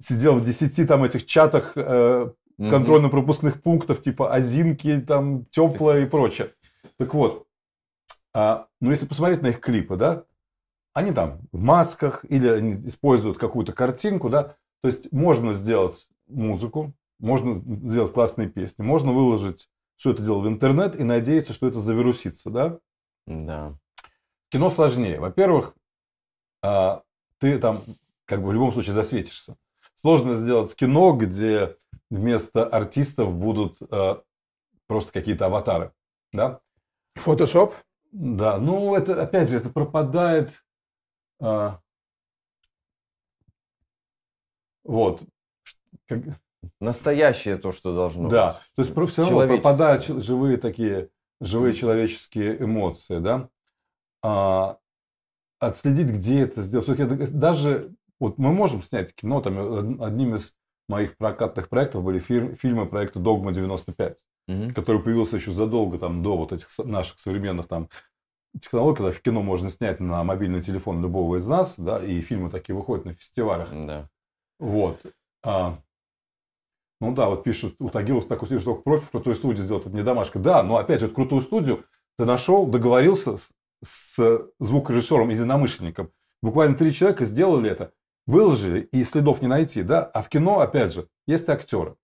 Сидел 0.00 0.34
в 0.36 0.42
10 0.44 0.86
там 0.86 1.04
этих 1.04 1.24
чатах 1.26 1.72
э, 1.74 2.28
контрольно-пропускных 2.58 3.62
пунктов, 3.62 4.00
типа 4.00 4.32
Озинки, 4.32 5.02
там, 5.06 5.44
Теплое 5.50 6.02
и 6.02 6.06
прочее. 6.06 6.50
Так 6.98 7.14
вот, 7.14 7.45
а, 8.36 8.68
ну 8.82 8.90
если 8.90 9.06
посмотреть 9.06 9.40
на 9.40 9.46
их 9.46 9.60
клипы, 9.60 9.96
да, 9.96 10.24
они 10.92 11.12
там 11.12 11.40
в 11.52 11.58
масках 11.58 12.22
или 12.28 12.46
они 12.46 12.86
используют 12.86 13.38
какую-то 13.38 13.72
картинку, 13.72 14.28
да, 14.28 14.56
то 14.82 14.88
есть 14.88 15.10
можно 15.10 15.54
сделать 15.54 16.06
музыку, 16.26 16.92
можно 17.18 17.54
сделать 17.88 18.12
классные 18.12 18.50
песни, 18.50 18.82
можно 18.82 19.12
выложить 19.12 19.70
все 19.96 20.10
это 20.10 20.22
дело 20.22 20.40
в 20.40 20.48
интернет 20.48 21.00
и 21.00 21.02
надеяться, 21.02 21.54
что 21.54 21.66
это 21.66 21.80
завирусится, 21.80 22.50
да. 22.50 22.78
Да. 23.26 23.78
Кино 24.50 24.68
сложнее. 24.68 25.18
Во-первых, 25.18 25.74
а, 26.62 27.04
ты 27.38 27.58
там 27.58 27.84
как 28.26 28.42
бы 28.42 28.48
в 28.48 28.52
любом 28.52 28.70
случае 28.70 28.92
засветишься. 28.92 29.56
Сложно 29.94 30.34
сделать 30.34 30.74
кино, 30.74 31.12
где 31.12 31.78
вместо 32.10 32.66
артистов 32.66 33.34
будут 33.34 33.78
а, 33.90 34.22
просто 34.88 35.10
какие-то 35.10 35.46
аватары, 35.46 35.92
да. 36.32 36.60
Фотошоп. 37.14 37.74
Да, 38.12 38.58
ну 38.58 38.94
это 38.94 39.20
опять 39.22 39.48
же 39.50 39.56
это 39.58 39.70
пропадает. 39.70 40.62
а, 41.40 41.80
вот. 44.84 45.22
Как- 46.06 46.40
Настоящее 46.80 47.58
то, 47.58 47.70
что 47.72 47.94
должно 47.94 48.28
да, 48.28 48.52
быть. 48.54 48.88
то 48.94 49.02
есть 49.02 49.12
все 49.12 49.22
равно 49.22 49.46
пропадают 49.46 50.04
живые 50.06 50.56
такие, 50.56 51.10
живые 51.40 51.74
человеческие 51.74 52.60
эмоции, 52.62 53.18
да. 53.18 53.48
А, 54.22 54.78
отследить, 55.58 56.08
где 56.08 56.40
это 56.42 56.62
сделать. 56.62 56.88
Это- 56.88 57.32
даже 57.32 57.94
вот 58.18 58.38
мы 58.38 58.52
можем 58.52 58.82
снять 58.82 59.14
кино, 59.14 59.40
там 59.42 59.58
од- 59.58 60.00
одним 60.02 60.34
из 60.34 60.54
моих 60.88 61.16
прокатных 61.16 61.68
проектов 61.68 62.02
были 62.04 62.18
фир- 62.18 62.54
фильмы 62.54 62.86
проекта 62.86 63.18
«Догма 63.18 63.52
95», 63.52 64.16
Мгм. 64.48 64.74
который 64.74 65.02
появился 65.02 65.36
еще 65.36 65.50
задолго 65.52 65.98
там, 65.98 66.22
до 66.22 66.36
вот 66.36 66.52
этих 66.52 66.68
наших 66.84 67.18
современных 67.18 67.66
там 67.66 67.88
технологий, 68.60 68.98
когда 68.98 69.10
в 69.12 69.20
кино 69.20 69.42
можно 69.42 69.68
снять 69.68 70.00
на 70.00 70.22
мобильный 70.24 70.62
телефон 70.62 71.02
любого 71.02 71.36
из 71.36 71.46
нас, 71.46 71.74
да, 71.76 72.02
и 72.02 72.20
фильмы 72.20 72.48
такие 72.50 72.74
выходят 72.76 73.04
на 73.04 73.12
фестивалях. 73.12 73.68
Да. 73.72 74.08
Вот. 74.58 75.04
А, 75.44 75.78
ну 77.00 77.12
да, 77.14 77.28
вот 77.28 77.44
пишут, 77.44 77.74
у 77.78 77.90
Тагилов 77.90 78.26
такой 78.26 78.46
студии, 78.46 78.62
что 78.62 78.74
профи 78.74 79.04
в 79.04 79.10
крутой 79.10 79.34
студии 79.34 79.60
сделать, 79.60 79.86
это 79.86 79.94
не 79.94 80.02
домашка. 80.02 80.38
Да, 80.38 80.62
но 80.62 80.76
опять 80.78 81.00
же, 81.00 81.08
крутую 81.08 81.42
студию 81.42 81.84
ты 82.16 82.24
нашел, 82.24 82.66
договорился 82.66 83.36
с, 83.36 83.50
с 83.82 84.48
звукорежиссером, 84.60 85.28
единомышленником. 85.28 86.10
Буквально 86.42 86.76
три 86.76 86.92
человека 86.92 87.24
сделали 87.26 87.68
это, 87.70 87.92
выложили, 88.26 88.80
и 88.80 89.04
следов 89.04 89.42
не 89.42 89.48
найти, 89.48 89.82
да. 89.82 90.04
А 90.04 90.22
в 90.22 90.28
кино, 90.28 90.60
опять 90.60 90.92
же, 90.92 91.08
есть 91.26 91.48
актеры, 91.48 91.96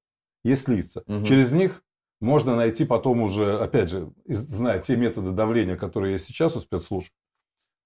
есть 0.45 0.69
лица. 0.69 1.03
Мгм. 1.07 1.25
Через 1.25 1.53
них 1.53 1.83
можно 2.21 2.57
найти 2.57 2.85
потом 2.85 3.23
уже, 3.23 3.59
опять 3.59 3.91
же, 3.91 4.13
зная 4.27 4.79
те 4.81 4.97
методы 4.97 5.33
давления, 5.33 5.77
которые 5.77 6.13
есть 6.13 6.27
сейчас 6.27 6.57
у 6.57 6.61
спецслужб, 6.61 7.13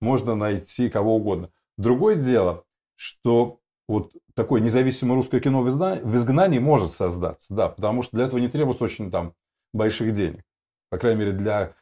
можно 0.01 0.34
найти 0.34 0.91
кого 0.91 1.16
угодно. 1.16 1.51
Другое 1.78 2.16
дело, 2.16 2.64
что 2.97 3.61
вот 3.89 4.12
такое 4.34 4.61
независимое 4.61 5.16
русское 5.16 5.41
кино 5.41 5.62
в 5.62 6.16
изгнании 6.16 6.59
может 6.59 6.93
создаться, 6.93 7.55
да, 7.55 7.68
потому 7.68 8.03
что 8.03 8.16
для 8.16 8.26
этого 8.26 8.39
не 8.39 8.49
требуется 8.49 8.84
очень 8.84 9.11
там 9.11 9.34
больших 9.72 10.12
денег. 10.12 10.43
По 10.91 10.99
крайней 10.99 11.20
мере, 11.20 11.32
для 11.32 11.74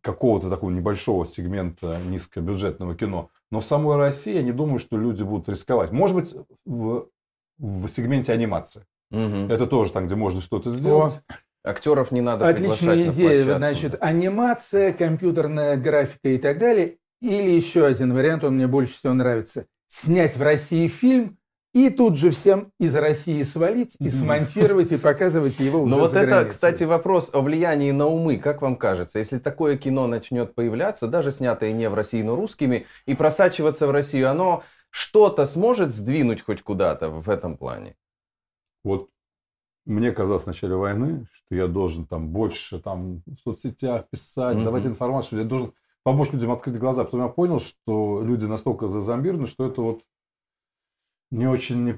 какого-то 0.00 0.48
такого 0.48 0.70
небольшого 0.70 1.26
сегмента 1.26 1.98
низкобюджетного 1.98 2.94
кино. 2.94 3.30
Но 3.52 3.60
в 3.60 3.66
самой 3.66 3.98
России 3.98 4.34
я 4.34 4.42
не 4.42 4.50
думаю, 4.50 4.78
что 4.78 4.96
люди 4.96 5.22
будут 5.22 5.46
рисковать. 5.50 5.92
Может 5.92 6.16
быть, 6.16 6.34
в, 6.64 7.08
в 7.58 7.86
сегменте 7.86 8.32
анимации. 8.32 8.86
Мгм. 9.10 9.52
Это 9.52 9.66
тоже 9.66 9.92
там, 9.92 10.06
где 10.06 10.14
можно 10.14 10.40
что-то 10.40 10.70
сделать. 10.70 11.20
Актеров 11.62 12.12
не 12.12 12.22
надо 12.22 12.50
приглашать 12.50 12.82
Отличная 12.82 12.96
на 12.96 13.12
идея. 13.12 13.28
площадку. 13.28 13.58
Значит, 13.58 13.96
анимация, 14.00 14.92
компьютерная 14.94 15.76
графика 15.76 16.30
и 16.30 16.38
так 16.38 16.58
далее. 16.58 16.96
Или 17.20 17.50
еще 17.50 17.84
один 17.84 18.14
вариант, 18.14 18.42
он 18.42 18.54
мне 18.54 18.66
больше 18.66 18.94
всего 18.94 19.12
нравится. 19.12 19.66
Снять 19.86 20.34
в 20.34 20.40
России 20.42 20.88
фильм 20.88 21.36
и 21.72 21.88
тут 21.90 22.16
же 22.16 22.30
всем 22.30 22.70
из 22.78 22.94
России 22.94 23.42
свалить 23.42 23.96
и 23.98 24.08
смонтировать 24.10 24.92
и 24.92 24.96
показывать 24.98 25.58
его 25.58 25.82
уже 25.82 25.90
Но 25.94 26.00
вот 26.00 26.10
за 26.10 26.18
это, 26.20 26.26
границей. 26.30 26.50
кстати, 26.50 26.84
вопрос 26.84 27.30
о 27.32 27.40
влиянии 27.40 27.90
на 27.92 28.06
умы. 28.06 28.36
Как 28.38 28.60
вам 28.62 28.76
кажется, 28.76 29.18
если 29.18 29.38
такое 29.38 29.76
кино 29.76 30.06
начнет 30.06 30.54
появляться, 30.54 31.06
даже 31.06 31.30
снятое 31.30 31.72
не 31.72 31.88
в 31.88 31.94
России, 31.94 32.22
но 32.22 32.36
русскими, 32.36 32.86
и 33.06 33.14
просачиваться 33.14 33.86
в 33.86 33.90
Россию, 33.90 34.30
оно 34.30 34.62
что-то 34.90 35.46
сможет 35.46 35.90
сдвинуть 35.90 36.42
хоть 36.42 36.62
куда-то 36.62 37.08
в 37.08 37.30
этом 37.30 37.56
плане? 37.56 37.96
Вот 38.84 39.08
мне 39.86 40.12
казалось 40.12 40.44
в 40.44 40.46
начале 40.48 40.74
войны, 40.74 41.26
что 41.32 41.54
я 41.54 41.66
должен 41.66 42.06
там 42.06 42.28
больше 42.28 42.78
там 42.80 43.22
в 43.26 43.36
соцсетях 43.42 44.08
писать, 44.10 44.56
Мгм. 44.56 44.64
давать 44.64 44.86
информацию, 44.86 45.26
что 45.26 45.38
я 45.38 45.44
должен 45.44 45.72
помочь 46.04 46.32
людям 46.32 46.50
открыть 46.52 46.78
глаза. 46.78 47.04
Потом 47.04 47.22
я 47.22 47.28
понял, 47.28 47.60
что 47.60 48.22
люди 48.22 48.44
настолько 48.44 48.88
зазомбированы, 48.88 49.46
что 49.46 49.66
это 49.66 49.80
вот 49.82 50.02
не 51.32 51.46
очень... 51.46 51.84
не- 51.84 51.96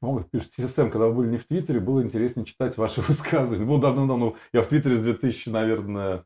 Вот, 0.00 0.30
пишет 0.30 0.52
ССМ, 0.52 0.90
когда 0.90 1.06
вы 1.06 1.14
были 1.14 1.30
не 1.30 1.36
в 1.38 1.46
Твиттере, 1.46 1.80
было 1.80 2.02
интереснее 2.02 2.44
читать 2.44 2.76
ваши 2.76 3.00
высказывания. 3.08 3.66
Было 3.66 3.80
давно-давно. 3.80 4.36
Я 4.52 4.62
в 4.62 4.68
Твиттере 4.68 4.96
с 4.96 5.02
2000, 5.02 5.48
наверное, 5.48 6.24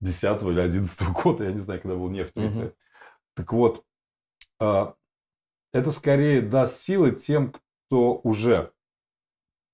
10 0.00 0.42
или 0.42 0.60
11 0.60 1.08
года, 1.10 1.44
я 1.44 1.52
не 1.52 1.58
знаю, 1.58 1.80
когда 1.80 1.96
был 1.96 2.10
не 2.10 2.24
в 2.24 2.32
Твиттере. 2.32 2.64
Мгм. 2.66 2.72
Так 3.34 3.52
вот, 3.52 3.84
а, 4.60 4.94
это 5.72 5.90
скорее 5.90 6.42
даст 6.42 6.78
силы 6.78 7.12
тем, 7.12 7.52
кто 7.52 8.16
уже 8.22 8.72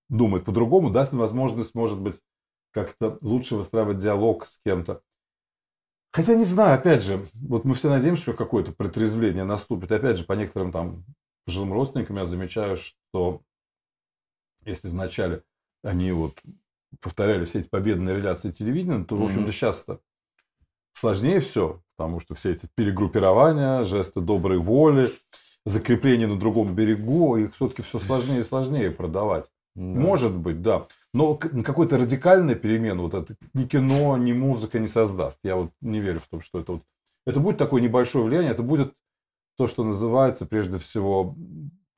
думает 0.09 0.45
по-другому, 0.45 0.91
даст 0.91 1.13
возможность, 1.13 1.75
может 1.75 2.01
быть, 2.01 2.21
как-то 2.73 3.19
лучше 3.21 3.57
выстраивать 3.57 3.99
диалог 3.99 4.47
с 4.47 4.59
кем-то. 4.65 5.01
Хотя 6.13 6.35
не 6.35 6.45
знаю, 6.45 6.75
опять 6.75 7.03
же, 7.03 7.27
вот 7.33 7.65
мы 7.65 7.75
все 7.75 7.89
надеемся, 7.89 8.23
что 8.23 8.33
какое-то 8.35 8.73
протрезвление 8.73 9.45
наступит. 9.45 9.91
Опять 9.91 10.19
же, 10.19 10.25
по 10.25 10.35
некоторым 10.35 10.71
там 10.71 11.05
пожилым 11.45 11.73
родственникам 11.73 12.17
я 12.19 12.25
замечаю, 12.25 12.77
что 12.77 13.43
если 14.65 14.89
вначале 14.89 15.43
они 15.83 16.13
вот 16.13 16.41
повторяли 17.01 17.45
все 17.45 17.61
эти 17.61 17.69
победные 17.69 18.17
реляции 18.17 18.51
телевидения, 18.51 19.05
то, 19.05 19.17
в 19.17 19.25
общем-то, 19.25 19.53
сейчас-то 19.53 20.01
сложнее 20.93 21.41
все, 21.41 21.83
потому 21.97 22.21
что 22.21 22.35
все 22.35 22.53
эти 22.53 22.69
перегруппирования, 22.75 23.85
жесты 23.85 24.21
доброй 24.21 24.59
воли, 24.59 25.13
закрепление 25.65 26.27
на 26.27 26.39
другом 26.39 26.75
берегу, 26.75 27.37
их 27.37 27.55
все-таки 27.55 27.83
все 27.83 27.99
сложнее 27.99 28.41
и 28.41 28.45
сложнее 28.45 28.91
продавать. 28.91 29.47
Да. 29.75 30.01
Может 30.01 30.37
быть, 30.37 30.61
да. 30.61 30.87
Но 31.15 31.35
какой-то 31.35 31.97
радикальной 31.97 32.57
перемены 32.57 33.03
вот 33.03 33.15
это 33.15 33.37
ни 33.55 33.65
кино, 33.65 34.17
ни 34.19 34.33
музыка 34.33 34.79
не 34.79 34.87
создаст. 34.87 35.39
Я 35.43 35.57
вот 35.57 35.71
не 35.81 36.01
верю 36.01 36.21
в 36.21 36.29
том, 36.29 36.43
что 36.43 36.61
это 36.61 36.73
вот... 36.73 36.83
Это 37.27 37.41
будет 37.41 37.57
такое 37.57 37.81
небольшое 37.81 38.25
влияние, 38.25 38.51
это 38.53 38.63
будет 38.63 38.95
то, 39.57 39.67
что 39.67 39.85
называется 39.85 40.47
прежде 40.47 40.79
всего 40.79 41.35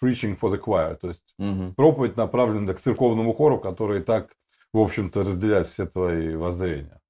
preaching 0.03 0.39
for 0.39 0.51
the 0.53 0.59
choir, 0.59 0.97
то 0.97 1.09
есть 1.09 1.35
Мгм. 1.39 1.75
проповедь 1.77 2.17
направлена 2.17 2.75
к 2.75 2.81
церковному 2.81 3.33
хору, 3.33 3.59
который 3.59 4.01
и 4.01 4.05
так, 4.05 4.31
в 4.73 4.79
общем-то, 4.79 5.21
разделяет 5.21 5.67
все 5.67 5.87
твои 5.87 6.35
воззрения. 6.35 7.01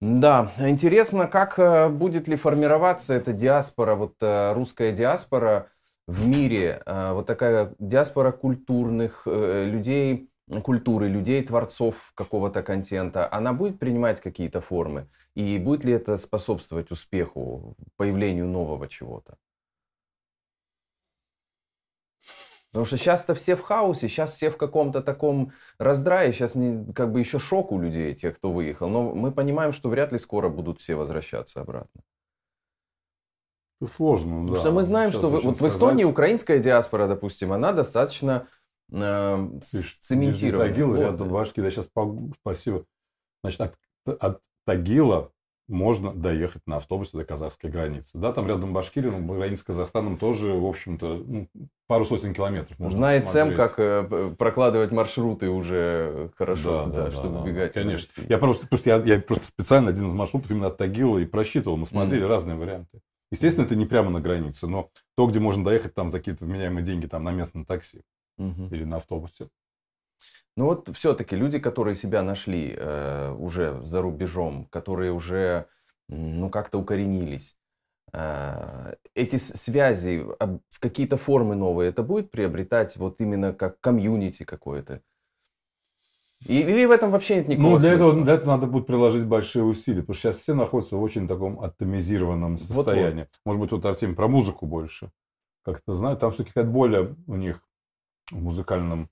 Да, 0.00 0.52
интересно, 0.58 1.28
как 1.28 1.58
э, 1.58 1.88
будет 1.88 2.26
ли 2.26 2.36
формироваться 2.36 3.14
эта 3.14 3.32
диаспора, 3.32 3.94
вот 3.94 4.14
э, 4.20 4.52
русская 4.52 4.92
диаспора 4.92 5.68
в 6.08 6.26
мире, 6.26 6.82
э, 6.84 7.12
вот 7.12 7.26
такая 7.26 7.74
диаспора 7.78 8.32
культурных 8.32 9.22
людей, 9.26 10.28
культуры, 10.60 11.08
людей, 11.08 11.42
творцов 11.42 12.12
какого-то 12.14 12.62
контента, 12.62 13.28
она 13.32 13.52
будет 13.52 13.78
принимать 13.78 14.20
какие-то 14.20 14.60
формы? 14.60 15.08
И 15.34 15.58
будет 15.58 15.84
ли 15.84 15.92
это 15.92 16.16
способствовать 16.18 16.90
успеху, 16.90 17.74
появлению 17.96 18.46
нового 18.46 18.88
чего-то? 18.88 19.36
Потому 22.70 22.86
что 22.86 22.96
сейчас-то 22.96 23.34
все 23.34 23.54
в 23.54 23.60
хаосе, 23.60 24.08
сейчас 24.08 24.32
все 24.34 24.50
в 24.50 24.56
каком-то 24.56 25.02
таком 25.02 25.52
раздрае, 25.78 26.32
сейчас 26.32 26.54
не, 26.54 26.90
как 26.94 27.12
бы 27.12 27.20
еще 27.20 27.38
шок 27.38 27.70
у 27.70 27.78
людей, 27.78 28.14
тех, 28.14 28.36
кто 28.36 28.50
выехал. 28.50 28.88
Но 28.88 29.14
мы 29.14 29.30
понимаем, 29.30 29.72
что 29.72 29.90
вряд 29.90 30.12
ли 30.12 30.18
скоро 30.18 30.48
будут 30.48 30.80
все 30.80 30.94
возвращаться 30.94 31.60
обратно. 31.60 32.00
Это 33.78 33.90
сложно, 33.92 34.36
Потому 34.40 34.54
да. 34.54 34.60
что 34.60 34.70
мы 34.72 34.84
знаем, 34.84 35.10
Сейчас 35.10 35.20
что 35.20 35.28
вы- 35.30 35.40
вот 35.40 35.60
в 35.60 35.66
Эстонии 35.66 36.02
сказать. 36.04 36.12
украинская 36.12 36.58
диаспора, 36.60 37.08
допустим, 37.08 37.52
она 37.52 37.72
достаточно 37.72 38.46
э, 38.92 39.48
Видишь, 39.72 39.98
цементирована. 39.98 40.64
Нижний 40.64 40.74
Тагил, 40.74 40.86
плотная. 40.88 41.06
рядом 41.06 41.28
Башки, 41.28 41.60
да, 41.60 41.70
сейчас 41.70 41.88
спасибо. 42.40 42.84
Значит, 43.42 43.60
от, 43.60 43.78
от 44.20 44.40
Тагила 44.66 45.32
можно 45.68 46.12
доехать 46.12 46.62
на 46.66 46.76
автобусе 46.76 47.16
до 47.16 47.24
казахской 47.24 47.70
границы. 47.70 48.18
Да, 48.18 48.32
там 48.32 48.46
рядом 48.46 48.72
Башкирия, 48.72 49.10
но 49.10 49.34
граница 49.34 49.62
с 49.62 49.66
Казахстаном 49.66 50.18
тоже, 50.18 50.52
в 50.52 50.66
общем-то, 50.66 51.22
ну, 51.26 51.48
пару 51.86 52.04
сотен 52.04 52.34
километров. 52.34 52.78
Можно 52.78 52.98
Знает 52.98 53.26
Сэм, 53.26 53.54
как 53.54 53.78
э, 53.78 54.34
прокладывать 54.36 54.92
маршруты 54.92 55.48
уже 55.48 56.30
хорошо, 56.36 56.86
да, 56.86 56.92
да, 56.92 57.04
да 57.06 57.10
чтобы 57.12 57.36
да, 57.36 57.42
убегать. 57.42 57.72
Конечно. 57.72 58.22
Я 58.28 58.38
просто, 58.38 58.66
просто, 58.66 58.90
я, 58.90 59.02
я 59.02 59.20
просто 59.20 59.46
специально 59.46 59.90
один 59.90 60.08
из 60.08 60.12
маршрутов 60.12 60.50
именно 60.50 60.66
от 60.66 60.76
Тагила 60.76 61.18
и 61.18 61.24
просчитывал. 61.24 61.76
Мы 61.76 61.86
смотрели 61.86 62.24
mm-hmm. 62.24 62.28
разные 62.28 62.56
варианты. 62.56 63.00
Естественно, 63.30 63.64
это 63.64 63.76
не 63.76 63.86
прямо 63.86 64.10
на 64.10 64.20
границе, 64.20 64.66
но 64.66 64.90
то, 65.16 65.26
где 65.26 65.40
можно 65.40 65.64
доехать 65.64 65.94
там 65.94 66.10
за 66.10 66.18
какие-то 66.18 66.44
вменяемые 66.44 66.84
деньги, 66.84 67.06
там 67.06 67.24
на 67.24 67.32
местном 67.32 67.64
такси 67.64 68.02
mm-hmm. 68.38 68.68
или 68.70 68.84
на 68.84 68.96
автобусе. 68.96 69.48
Ну 70.56 70.66
вот 70.66 70.90
все-таки 70.94 71.34
люди, 71.34 71.58
которые 71.58 71.94
себя 71.94 72.22
нашли 72.22 72.74
э, 72.76 73.32
уже 73.32 73.80
за 73.82 74.02
рубежом, 74.02 74.66
которые 74.66 75.12
уже 75.12 75.66
ну 76.08 76.50
как-то 76.50 76.78
укоренились, 76.78 77.56
э, 78.12 78.94
эти 79.14 79.36
связи 79.36 80.18
в 80.18 80.80
какие-то 80.80 81.16
формы 81.16 81.54
новые, 81.54 81.88
это 81.88 82.02
будет 82.02 82.30
приобретать 82.30 82.96
вот 82.96 83.20
именно 83.20 83.54
как 83.54 83.80
комьюнити 83.80 84.44
какое-то? 84.44 85.00
Или 86.46 86.86
в 86.86 86.90
этом 86.90 87.10
вообще 87.10 87.36
нет 87.36 87.48
никакого 87.48 87.74
Ну, 87.74 87.78
для 87.78 87.90
смысла? 87.90 88.08
этого, 88.08 88.24
для 88.24 88.34
этого 88.34 88.50
надо 88.50 88.66
будет 88.66 88.86
приложить 88.86 89.24
большие 89.24 89.64
усилия, 89.64 90.00
потому 90.00 90.14
что 90.14 90.22
сейчас 90.32 90.40
все 90.40 90.54
находятся 90.54 90.96
в 90.96 91.02
очень 91.02 91.28
таком 91.28 91.60
атомизированном 91.60 92.58
состоянии. 92.58 93.20
Вот 93.20 93.28
-вот. 93.28 93.40
Может 93.44 93.60
быть, 93.60 93.72
вот 93.72 93.84
Артем 93.84 94.16
про 94.16 94.26
музыку 94.26 94.66
больше 94.66 95.12
как-то 95.64 95.94
знает. 95.94 96.18
Там 96.18 96.32
все-таки 96.32 96.52
какая-то 96.52 96.70
более 96.70 97.14
у 97.28 97.36
них 97.36 97.62
в 98.30 98.42
музыкальном 98.42 99.08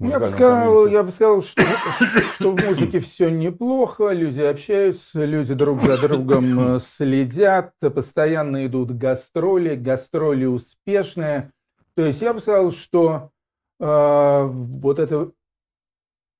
я 0.00 0.18
бы, 0.18 0.28
сказал, 0.28 0.86
я 0.88 1.02
бы 1.04 1.10
сказал, 1.10 1.42
что, 1.42 1.62
что 2.34 2.50
в 2.50 2.60
музыке 2.60 2.98
все 2.98 3.30
неплохо, 3.30 4.10
люди 4.10 4.40
общаются, 4.40 5.24
люди 5.24 5.54
друг 5.54 5.82
за 5.82 6.00
другом 6.00 6.76
э, 6.76 6.80
следят, 6.80 7.72
постоянно 7.78 8.66
идут 8.66 8.90
гастроли, 8.90 9.76
гастроли 9.76 10.46
успешные. 10.46 11.52
То 11.94 12.04
есть 12.04 12.20
я 12.22 12.34
бы 12.34 12.40
сказал, 12.40 12.72
что 12.72 13.30
э, 13.78 14.44
вот 14.50 14.98
эта 14.98 15.30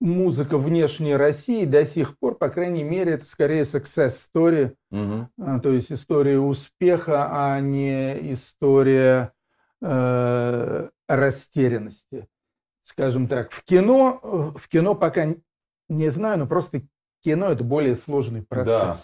музыка 0.01 0.59
внешней 0.59 1.15
России 1.15 1.65
до 1.65 1.85
сих 1.85 2.19
пор, 2.19 2.35
по 2.35 2.49
крайней 2.49 2.83
мере, 2.83 3.13
это 3.13 3.25
скорее 3.25 3.63
success 3.63 4.29
story, 4.35 4.75
угу. 4.91 5.61
то 5.61 5.71
есть 5.71 5.93
история 5.93 6.41
успеха, 6.41 7.29
а 7.31 7.61
не 7.61 8.33
история 8.33 9.33
э, 9.83 10.89
растерянности 11.09 12.29
скажем 12.85 13.27
так, 13.27 13.51
в 13.51 13.65
кино, 13.65 14.21
э, 14.23 14.59
в 14.59 14.69
кино 14.69 14.95
пока 14.95 15.35
не 15.89 16.09
знаю, 16.11 16.39
но 16.39 16.47
просто 16.47 16.83
кино 17.23 17.51
это 17.51 17.65
более 17.65 17.97
сложный 17.97 18.43
процесс. 18.43 18.69
Да. 18.69 18.99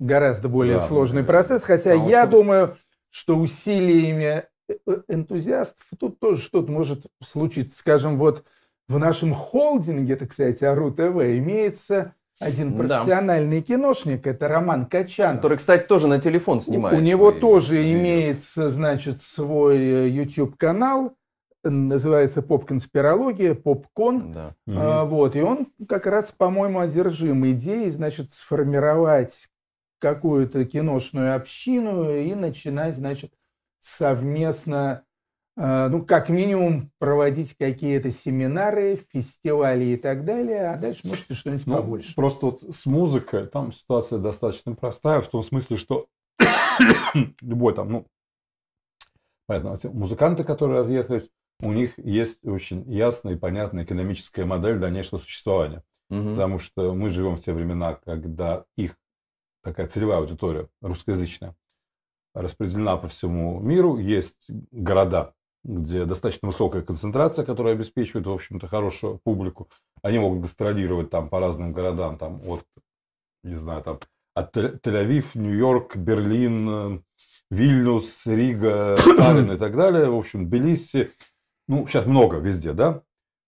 Гораздо 0.00 0.48
более 0.48 0.78
да, 0.78 0.86
сложный 0.86 1.24
процесс, 1.24 1.62
хотя 1.62 1.90
Потому 1.92 2.08
я 2.08 2.22
что... 2.22 2.30
думаю, 2.30 2.76
что 3.10 3.36
усилиями 3.36 4.44
э, 4.68 4.74
э, 4.86 5.02
энтузиастов 5.08 5.84
тут 5.98 6.18
тоже 6.18 6.42
что-то 6.42 6.70
может 6.70 7.06
случиться. 7.22 7.78
Скажем, 7.78 8.16
вот 8.16 8.44
в 8.88 8.98
нашем 8.98 9.34
холдинге, 9.34 10.14
это, 10.14 10.26
кстати, 10.26 10.64
АРУ 10.64 10.92
ТВ, 10.92 11.16
имеется 11.38 12.14
один 12.38 12.76
профессиональный 12.76 13.60
да. 13.60 13.66
киношник, 13.66 14.26
это 14.26 14.48
Роман 14.48 14.86
Качан. 14.86 15.36
Который, 15.36 15.58
кстати, 15.58 15.86
тоже 15.86 16.06
на 16.06 16.20
телефон 16.20 16.60
снимает. 16.60 16.96
У 16.96 17.00
него 17.00 17.32
тоже 17.32 17.78
видео. 17.78 18.00
имеется, 18.00 18.70
значит, 18.70 19.20
свой 19.22 20.10
YouTube-канал 20.10 21.14
называется 21.64 22.42
поп-конспирология, 22.42 23.54
поп-кон. 23.54 24.32
Да. 24.32 24.54
А, 24.68 25.04
вот, 25.04 25.36
и 25.36 25.40
он 25.40 25.68
как 25.88 26.06
раз, 26.06 26.32
по-моему, 26.36 26.80
одержим 26.80 27.50
идеей, 27.50 27.90
значит, 27.90 28.32
сформировать 28.32 29.48
какую-то 29.98 30.64
киношную 30.64 31.34
общину 31.34 32.14
и 32.14 32.34
начинать, 32.34 32.96
значит, 32.96 33.32
совместно, 33.80 35.02
ну, 35.60 36.04
как 36.04 36.28
минимум, 36.28 36.90
проводить 36.98 37.56
какие-то 37.56 38.10
семинары, 38.10 39.04
фестивали 39.12 39.86
и 39.86 39.96
так 39.96 40.24
далее, 40.24 40.70
а 40.70 40.76
дальше, 40.76 41.00
может, 41.04 41.24
что-нибудь 41.32 41.66
ну, 41.66 41.76
побольше. 41.76 42.14
Просто 42.14 42.46
вот 42.46 42.62
с 42.62 42.86
музыкой 42.86 43.46
там 43.46 43.72
ситуация 43.72 44.18
достаточно 44.18 44.74
простая, 44.74 45.20
в 45.20 45.28
том 45.28 45.42
смысле, 45.42 45.76
что 45.76 46.06
любой 47.42 47.74
там, 47.74 47.90
ну, 47.90 48.06
Понятно, 49.48 49.90
музыканты, 49.92 50.44
которые 50.44 50.80
разъехались, 50.80 51.30
у 51.60 51.72
них 51.72 51.98
есть 51.98 52.44
очень 52.44 52.84
ясная 52.92 53.32
и 53.32 53.38
понятная 53.38 53.84
экономическая 53.84 54.44
модель 54.44 54.78
дальнейшего 54.78 55.18
существования. 55.18 55.82
Угу. 56.10 56.30
Потому 56.30 56.58
что 56.58 56.92
мы 56.92 57.08
живем 57.08 57.34
в 57.34 57.40
те 57.40 57.54
времена, 57.54 57.94
когда 57.94 58.66
их 58.76 58.96
такая 59.62 59.88
целевая 59.88 60.18
аудитория 60.18 60.68
русскоязычная 60.82 61.56
распределена 62.34 62.98
по 62.98 63.08
всему 63.08 63.58
миру. 63.60 63.96
Есть 63.96 64.50
города, 64.70 65.32
где 65.64 66.04
достаточно 66.04 66.48
высокая 66.48 66.82
концентрация, 66.82 67.44
которая 67.44 67.74
обеспечивает, 67.74 68.26
в 68.26 68.32
общем-то, 68.32 68.66
хорошую 68.66 69.20
публику. 69.22 69.68
Они 70.02 70.18
могут 70.18 70.40
гастролировать 70.40 71.10
там 71.10 71.28
по 71.28 71.40
разным 71.40 71.72
городам, 71.72 72.18
там 72.18 72.40
от, 72.48 72.64
не 73.42 73.56
знаю, 73.56 73.82
там 73.82 73.98
от 74.34 74.56
Тель-Авив, 74.56 75.26
Нью-Йорк, 75.34 75.96
Берлин, 75.96 77.04
Вильнюс, 77.50 78.26
Рига, 78.26 78.96
Таллин 79.18 79.52
и 79.52 79.58
так 79.58 79.76
далее. 79.76 80.10
В 80.10 80.16
общем, 80.16 80.46
Тбилиси, 80.46 81.10
ну, 81.66 81.86
сейчас 81.86 82.06
много 82.06 82.38
везде, 82.38 82.72
да. 82.72 83.02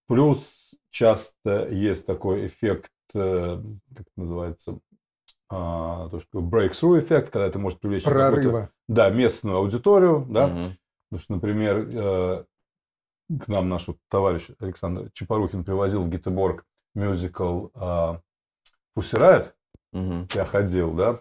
Плюс 0.09 0.75
часто 0.91 1.69
есть 1.69 2.07
такой 2.07 2.47
эффект, 2.47 2.91
э, 3.15 3.63
как 3.95 4.01
это 4.01 4.11
называется, 4.17 4.79
а, 5.49 6.09
то, 6.09 6.21
что 6.21 6.41
breakthrough 6.41 7.01
эффект, 7.01 7.31
когда 7.31 7.47
это 7.47 7.59
может 7.59 7.81
привлечь 7.81 8.05
Прорыва. 8.05 8.71
Да, 8.89 9.11
местную 9.11 9.57
аудиторию, 9.57 10.27
да. 10.29 10.47
Угу. 10.47 10.71
Потому 11.11 11.23
что, 11.23 11.35
например, 11.35 11.89
э, 11.89 12.45
к 13.41 13.49
нам 13.49 13.69
наш 13.69 13.87
товарищ 14.09 14.49
Александр 14.59 15.11
Чапарухин 15.13 15.65
привозил 15.65 16.03
в 16.03 16.09
Гетеборг 16.09 16.65
мюзикл 16.95 17.69
Pussy 17.77 18.23
Riot. 18.97 19.53
Угу. 19.93 20.29
Я 20.35 20.45
ходил, 20.45 20.95
да. 20.95 21.21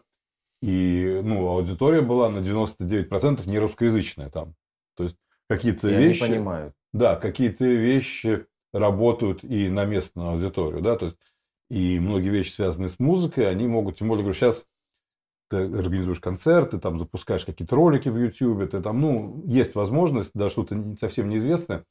И, 0.62 1.22
ну, 1.24 1.48
аудитория 1.48 2.02
была 2.02 2.30
на 2.30 2.40
99% 2.40 3.48
не 3.48 3.60
русскоязычная 3.60 4.30
там. 4.30 4.56
То 4.96 5.04
есть 5.04 5.18
какие-то 5.48 5.88
вещи... 5.88 6.24
не 6.24 6.30
понимают. 6.30 6.74
Да, 6.92 7.16
какие-то 7.16 7.66
вещи 7.66 8.46
работают 8.74 9.44
и 9.44 9.70
на 9.70 9.86
местную 9.86 10.30
аудиторию, 10.30 10.82
да, 10.82 10.96
то 10.96 11.06
есть 11.06 11.18
и 11.70 12.00
многие 12.00 12.30
вещи, 12.30 12.52
связанные 12.52 12.90
с 12.90 13.00
музыкой, 13.00 13.50
они 13.50 13.68
могут, 13.68 13.98
тем 13.98 14.08
более, 14.08 14.24
говорю, 14.24 14.36
сейчас 14.36 14.66
ты 15.50 15.58
организуешь 15.58 16.20
концерты, 16.20 16.80
там 16.80 17.00
запускаешь 17.00 17.46
какие-то 17.46 17.76
ролики 17.76 18.10
в 18.10 18.18
YouTube, 18.18 18.70
ты 18.70 18.82
там, 18.82 19.02
ну, 19.02 19.44
есть 19.48 19.76
возможность, 19.76 20.32
да, 20.34 20.50
что-то 20.50 20.96
совсем 21.00 21.30
неизвестное, 21.30 21.86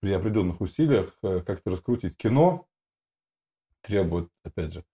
при 0.00 0.12
определенных 0.12 0.60
усилиях 0.60 1.16
э, 1.22 1.40
как-то 1.40 1.70
раскрутить 1.70 2.16
кино, 2.16 2.66
требует, 3.80 4.28
опять 4.42 4.72
же, 4.72 4.84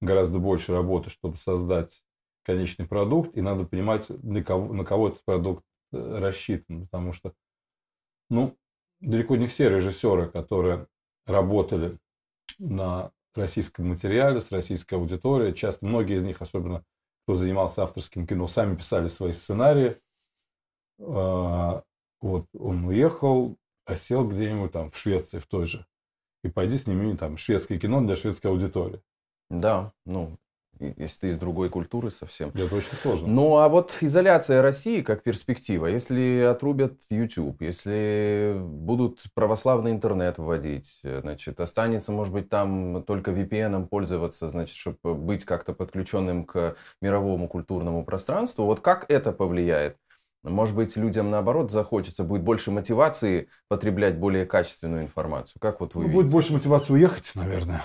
гораздо 0.00 0.38
больше 0.38 0.72
работы, 0.72 1.10
чтобы 1.10 1.36
создать 1.36 2.04
конечный 2.44 2.86
продукт, 2.86 3.36
и 3.36 3.40
надо 3.40 3.64
понимать, 3.64 4.10
на 4.22 4.44
кого, 4.44 4.72
на 4.72 4.84
кого 4.84 5.08
этот 5.08 5.24
продукт 5.24 5.64
э, 5.92 6.18
рассчитан, 6.18 6.82
потому 6.82 7.12
что, 7.12 7.32
ну, 8.28 8.56
далеко 9.00 9.36
не 9.36 9.46
все 9.46 9.70
режиссеры, 9.70 10.28
которые 10.28 10.86
работали 11.26 11.98
на 12.58 13.10
российском 13.34 13.88
материале, 13.88 14.40
с 14.40 14.52
российской 14.52 14.94
аудиторией, 14.94 15.54
часто 15.54 15.86
многие 15.86 16.16
из 16.16 16.22
них, 16.22 16.42
особенно 16.42 16.84
кто 17.32 17.38
занимался 17.38 17.82
авторским 17.82 18.26
кино, 18.26 18.46
сами 18.46 18.76
писали 18.76 19.08
свои 19.08 19.32
сценарии. 19.32 19.98
А, 21.00 21.82
вот 22.20 22.46
он 22.52 22.84
уехал, 22.84 23.56
осел 23.86 24.28
где-нибудь 24.28 24.72
там 24.72 24.90
в 24.90 24.98
Швеции 24.98 25.38
в 25.38 25.46
той 25.46 25.64
же. 25.64 25.86
И 26.44 26.50
пойди 26.50 26.76
сними 26.76 27.16
там 27.16 27.38
шведское 27.38 27.78
кино 27.78 28.02
для 28.02 28.16
шведской 28.16 28.50
аудитории. 28.50 29.00
Да, 29.48 29.94
ну, 30.04 30.36
если 30.96 31.20
ты 31.20 31.28
из 31.28 31.38
другой 31.38 31.68
культуры 31.68 32.10
совсем. 32.10 32.50
Это 32.54 32.74
очень 32.74 32.94
сложно. 32.94 33.28
Ну, 33.28 33.56
а 33.56 33.68
вот 33.68 33.96
изоляция 34.00 34.62
России 34.62 35.02
как 35.02 35.22
перспектива, 35.22 35.86
если 35.86 36.40
отрубят 36.40 36.94
YouTube, 37.10 37.60
если 37.62 38.56
будут 38.58 39.22
православный 39.34 39.92
интернет 39.92 40.38
вводить, 40.38 41.00
значит, 41.02 41.60
останется, 41.60 42.12
может 42.12 42.32
быть, 42.32 42.48
там 42.48 43.02
только 43.04 43.30
VPN 43.30 43.86
пользоваться, 43.86 44.48
значит, 44.48 44.76
чтобы 44.76 45.14
быть 45.14 45.44
как-то 45.44 45.72
подключенным 45.72 46.44
к 46.44 46.76
мировому 47.00 47.48
культурному 47.48 48.04
пространству, 48.04 48.64
вот 48.64 48.80
как 48.80 49.10
это 49.10 49.32
повлияет? 49.32 49.96
Может 50.42 50.74
быть, 50.74 50.96
людям 50.96 51.30
наоборот 51.30 51.70
захочется, 51.70 52.24
будет 52.24 52.42
больше 52.42 52.72
мотивации 52.72 53.48
потреблять 53.68 54.18
более 54.18 54.44
качественную 54.44 55.04
информацию. 55.04 55.60
Как 55.60 55.80
вот 55.80 55.94
вы 55.94 56.06
ну, 56.06 56.12
Будет 56.12 56.32
больше 56.32 56.52
мотивации 56.52 56.94
уехать, 56.94 57.30
наверное, 57.34 57.84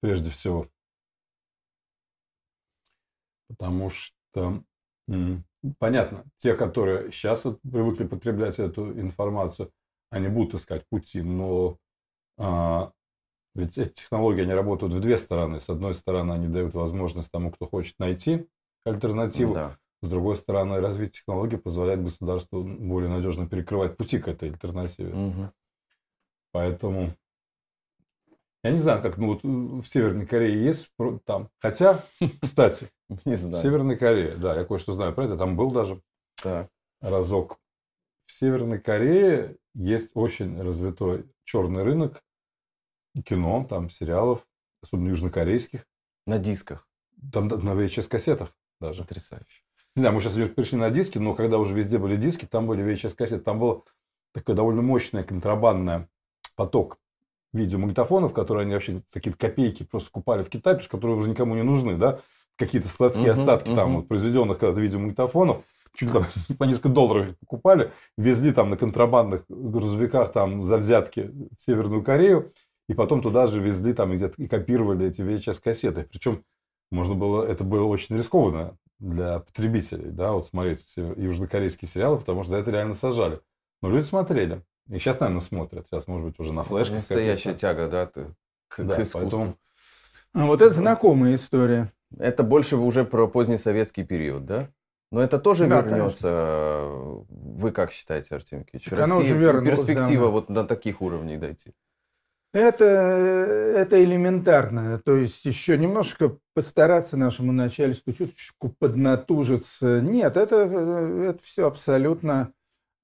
прежде 0.00 0.28
всего. 0.28 0.68
Потому 3.48 3.90
что, 3.90 4.62
понятно, 5.78 6.24
те, 6.36 6.54
которые 6.54 7.10
сейчас 7.12 7.46
привыкли 7.62 8.06
потреблять 8.06 8.58
эту 8.58 8.92
информацию, 8.98 9.70
они 10.10 10.28
будут 10.28 10.60
искать 10.60 10.86
пути, 10.88 11.22
но 11.22 11.78
а, 12.38 12.92
ведь 13.54 13.78
эти 13.78 13.92
технологии, 13.92 14.42
они 14.42 14.52
работают 14.52 14.92
в 14.92 15.00
две 15.00 15.16
стороны. 15.16 15.58
С 15.58 15.70
одной 15.70 15.94
стороны, 15.94 16.32
они 16.32 16.48
дают 16.48 16.74
возможность 16.74 17.30
тому, 17.30 17.50
кто 17.50 17.66
хочет 17.66 17.98
найти 17.98 18.46
альтернативу. 18.84 19.54
Да. 19.54 19.78
С 20.02 20.08
другой 20.08 20.36
стороны, 20.36 20.80
развитие 20.80 21.12
технологий 21.12 21.56
позволяет 21.56 22.02
государству 22.02 22.62
более 22.62 23.08
надежно 23.08 23.48
перекрывать 23.48 23.96
пути 23.96 24.18
к 24.18 24.28
этой 24.28 24.50
альтернативе. 24.50 25.12
Угу. 25.12 25.50
Поэтому 26.52 27.14
я 28.66 28.72
не 28.72 28.78
знаю, 28.78 29.02
как 29.02 29.16
ну 29.16 29.28
вот 29.28 29.42
в 29.42 29.86
Северной 29.86 30.26
Корее 30.26 30.64
есть 30.64 30.90
там. 31.24 31.50
Хотя, 31.60 32.04
кстати, 32.42 32.88
не 33.24 33.36
знаю. 33.36 33.62
Северной 33.62 33.96
Корее, 33.96 34.36
да, 34.36 34.56
я 34.56 34.64
кое-что 34.64 34.92
знаю 34.92 35.14
про 35.14 35.26
это. 35.26 35.36
Там 35.36 35.56
был 35.56 35.70
даже 35.70 36.02
так. 36.42 36.68
разок. 37.00 37.58
В 38.24 38.32
Северной 38.32 38.80
Корее 38.80 39.56
есть 39.74 40.10
очень 40.14 40.60
развитой 40.60 41.24
черный 41.44 41.84
рынок 41.84 42.22
кино, 43.24 43.64
там 43.68 43.88
сериалов, 43.88 44.46
особенно 44.82 45.10
южнокорейских. 45.10 45.86
На 46.26 46.38
дисках. 46.38 46.88
Там 47.32 47.48
на 47.48 47.70
VHS-кассетах 47.70 48.52
даже. 48.80 49.02
Потрясающе. 49.02 49.62
Не 49.94 50.00
знаю, 50.00 50.14
мы 50.14 50.20
сейчас 50.20 50.34
перешли 50.34 50.78
на 50.78 50.90
диски, 50.90 51.18
но 51.18 51.34
когда 51.34 51.58
уже 51.58 51.72
везде 51.72 51.98
были 51.98 52.16
диски, 52.16 52.46
там 52.46 52.66
были 52.66 52.84
VHS-кассеты. 52.84 53.42
Там 53.42 53.60
был 53.60 53.86
такой 54.32 54.54
довольно 54.54 54.82
мощный 54.82 55.24
контрабандный 55.24 56.08
поток 56.56 56.98
видеомагнитофонов, 57.56 58.32
которые 58.32 58.62
они 58.62 58.74
вообще 58.74 58.96
за 58.96 59.02
какие-то 59.14 59.38
копейки 59.38 59.82
просто 59.82 60.10
купали 60.10 60.42
в 60.42 60.48
Китае, 60.48 60.76
потому 60.76 60.82
что 60.82 60.90
которые 60.96 61.16
уже 61.16 61.30
никому 61.30 61.54
не 61.54 61.62
нужны, 61.62 61.96
да, 61.96 62.20
какие-то 62.56 62.88
складские 62.88 63.28
uh-huh, 63.28 63.32
остатки 63.32 63.70
uh-huh. 63.70 63.76
там 63.76 63.96
вот, 63.96 64.08
произведенных 64.08 64.58
когда-то 64.58 64.80
видеомагнитофонов, 64.80 65.62
чуть 65.94 66.08
ли 66.08 66.14
там 66.14 66.26
по 66.58 66.64
несколько 66.64 66.88
долларов 66.88 67.28
их 67.28 67.38
покупали, 67.38 67.92
везли 68.16 68.52
там 68.52 68.70
на 68.70 68.76
контрабандных 68.76 69.44
грузовиках 69.48 70.32
там 70.32 70.64
за 70.64 70.76
взятки 70.76 71.32
в 71.56 71.62
Северную 71.62 72.02
Корею, 72.02 72.52
и 72.88 72.94
потом 72.94 73.20
туда 73.20 73.46
же 73.46 73.60
везли 73.60 73.92
там 73.92 74.12
и, 74.12 74.16
и 74.16 74.48
копировали 74.48 75.06
эти 75.06 75.20
VHS-кассеты. 75.20 76.06
Причем 76.10 76.44
можно 76.90 77.14
было, 77.14 77.44
это 77.44 77.64
было 77.64 77.84
очень 77.84 78.16
рискованно 78.16 78.76
для 78.98 79.40
потребителей, 79.40 80.10
да, 80.10 80.32
вот 80.32 80.46
смотреть 80.46 80.82
все 80.82 81.12
южнокорейские 81.16 81.88
сериалы, 81.88 82.18
потому 82.18 82.42
что 82.42 82.52
за 82.52 82.58
это 82.58 82.70
реально 82.70 82.94
сажали. 82.94 83.40
Но 83.82 83.90
люди 83.90 84.04
смотрели. 84.04 84.62
И 84.88 84.98
сейчас, 84.98 85.20
наверное, 85.20 85.40
смотрят. 85.40 85.86
Сейчас, 85.86 86.06
может 86.06 86.26
быть, 86.26 86.38
уже 86.38 86.52
на 86.52 86.62
флешке. 86.62 86.96
Настоящая 86.96 87.54
тяга, 87.54 87.88
да, 87.88 88.06
ты, 88.06 88.34
к, 88.68 88.82
да, 88.82 88.96
к 88.96 89.00
искусству. 89.00 89.30
Поэтому... 89.30 89.56
А 90.32 90.46
вот 90.46 90.62
это 90.62 90.72
знакомая 90.72 91.34
история. 91.34 91.92
Это 92.18 92.42
больше 92.42 92.76
уже 92.76 93.04
про 93.04 93.26
поздний 93.26 93.56
советский 93.56 94.04
период, 94.04 94.46
да? 94.46 94.68
Но 95.10 95.20
это 95.20 95.38
тоже 95.38 95.66
да, 95.66 95.80
вернется. 95.80 96.88
Конечно. 96.88 97.26
Вы 97.30 97.72
как 97.72 97.90
считаете, 97.90 98.34
Артем 98.34 98.64
Кич? 98.64 98.90
Россия, 98.90 99.16
уже 99.16 99.36
вернулась, 99.36 99.80
перспектива 99.80 100.26
да. 100.26 100.30
вот 100.30 100.48
на 100.48 100.64
таких 100.64 101.00
уровней 101.00 101.36
дойти? 101.36 101.72
Это, 102.52 102.84
это 102.84 104.02
элементарно. 104.02 104.98
То 105.04 105.16
есть 105.16 105.44
еще 105.44 105.76
немножко 105.76 106.38
постараться 106.54 107.16
нашему 107.16 107.52
начальству 107.52 108.12
чуточку 108.12 108.70
поднатужиться. 108.78 110.00
Нет, 110.00 110.36
это, 110.36 110.56
это 110.56 111.38
все 111.42 111.66
абсолютно 111.66 112.52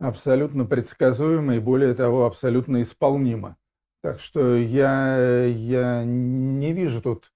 абсолютно 0.03 0.65
предсказуемо 0.65 1.57
и, 1.57 1.61
более 1.61 1.95
того, 1.95 2.27
абсолютно 2.27 2.83
исполнимо. 2.83 3.57
Так 4.03 4.21
что 4.21 4.57
я, 4.57 5.45
я 5.45 6.03
не 6.05 6.73
вижу 6.73 7.01
тут 7.01 7.33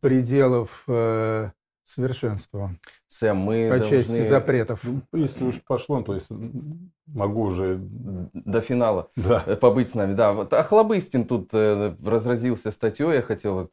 пределов 0.00 0.82
э, 0.88 1.50
совершенства. 1.84 2.76
Сэм, 3.06 3.36
мы 3.36 3.68
по 3.70 3.78
должны... 3.78 3.98
части 3.98 4.22
запретов. 4.24 4.82
Ну, 4.82 5.02
если 5.12 5.44
уж 5.44 5.62
пошло, 5.62 6.02
то 6.02 6.14
есть 6.14 6.28
могу 7.06 7.42
уже 7.42 7.78
до 7.78 8.60
финала 8.60 9.10
да. 9.14 9.40
Побыть 9.60 9.90
с 9.90 9.94
нами. 9.94 10.14
Да, 10.14 10.32
вот 10.32 10.52
Охлобыстин 10.52 11.24
тут 11.24 11.50
э, 11.52 11.94
разразился 12.04 12.72
статьей. 12.72 13.14
Я 13.14 13.22
хотел, 13.22 13.70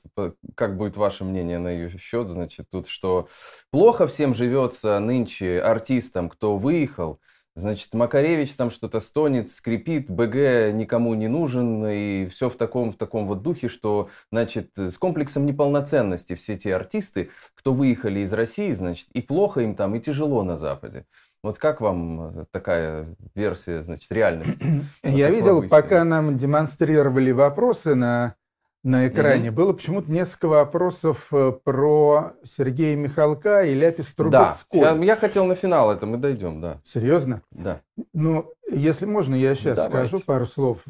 как 0.54 0.78
будет 0.78 0.96
ваше 0.96 1.24
мнение 1.24 1.58
на 1.58 1.70
ее 1.70 1.98
счет? 1.98 2.30
Значит, 2.30 2.68
тут 2.70 2.88
что 2.88 3.28
плохо 3.72 4.06
всем 4.06 4.36
живется 4.36 5.00
нынче 5.00 5.60
артистам, 5.60 6.30
кто 6.30 6.58
выехал 6.58 7.20
Значит, 7.56 7.94
Макаревич 7.94 8.54
там 8.54 8.72
что-то 8.72 9.00
стонет, 9.00 9.50
скрипит, 9.50 10.10
БГ 10.10 10.74
никому 10.74 11.14
не 11.14 11.28
нужен, 11.28 11.86
и 11.86 12.26
все 12.28 12.50
в 12.50 12.56
таком, 12.56 12.92
в 12.92 12.96
таком 12.96 13.28
вот 13.28 13.44
духе, 13.44 13.68
что, 13.68 14.10
значит, 14.32 14.72
с 14.76 14.98
комплексом 14.98 15.46
неполноценности 15.46 16.34
все 16.34 16.58
те 16.58 16.76
артисты, 16.76 17.30
кто 17.54 17.74
выехали 17.74 18.22
из 18.22 18.34
России, 18.34 18.72
значит, 18.72 19.08
и 19.14 19.22
плохо 19.22 19.62
им 19.62 19.76
там, 19.76 19.94
и 19.96 20.00
тяжело 20.00 20.44
на 20.44 20.58
Западе. 20.58 21.06
Вот 21.44 21.60
как 21.60 21.80
вам 21.80 22.48
такая 22.52 23.16
версия, 23.36 23.84
значит, 23.84 24.12
реальности? 24.12 24.66
Я 25.04 25.30
видел, 25.30 25.68
пока 25.70 26.04
нам 26.04 26.38
демонстрировали 26.38 27.32
вопросы 27.32 27.94
на 27.94 28.36
на 28.84 29.08
экране 29.08 29.50
угу. 29.50 29.58
было 29.58 29.74
почему-то 29.74 30.12
несколько 30.12 30.48
вопросов 30.48 31.28
э, 31.32 31.54
про 31.64 32.34
Сергея 32.44 32.96
Михалка 32.98 33.64
и 33.64 33.74
Ляпис 33.74 34.14
Трубецкой. 34.14 34.82
Да, 34.82 34.96
я 34.96 35.16
хотел 35.16 35.46
на 35.46 35.56
финал 35.56 35.92
это, 35.92 36.06
мы 36.06 36.18
дойдем, 36.18 36.60
да. 36.60 36.82
Серьезно? 36.84 37.42
Да. 37.52 37.82
Ну, 38.14 38.52
если 38.70 39.06
можно, 39.06 39.36
я 39.36 39.56
сейчас 39.56 39.78
Давайте. 39.78 40.10
скажу 40.10 40.24
пару 40.26 40.46
слов. 40.46 40.84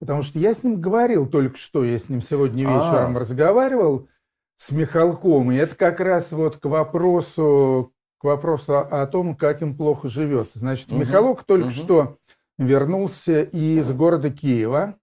Потому 0.00 0.22
что 0.22 0.38
я 0.38 0.52
с 0.52 0.64
ним 0.64 0.80
говорил 0.80 1.28
только 1.28 1.56
что, 1.56 1.84
я 1.84 1.98
с 1.98 2.08
ним 2.08 2.22
сегодня 2.22 2.62
вечером 2.62 3.12
А-а-а. 3.12 3.18
разговаривал 3.20 4.08
с 4.56 4.72
Михалком, 4.72 5.52
и 5.52 5.56
это 5.56 5.74
как 5.76 6.00
раз 6.00 6.32
вот 6.32 6.56
к 6.56 6.64
вопросу, 6.64 7.92
к 8.18 8.24
вопросу 8.24 8.78
о 8.78 9.06
том, 9.06 9.36
как 9.36 9.62
им 9.62 9.76
плохо 9.76 10.08
живется. 10.08 10.58
Значит, 10.58 10.90
угу. 10.90 11.00
Михалок 11.00 11.44
только 11.44 11.66
угу. 11.66 11.72
что 11.72 12.16
вернулся 12.58 13.42
из 13.42 13.90
города 13.92 14.30
Киева, 14.30 14.96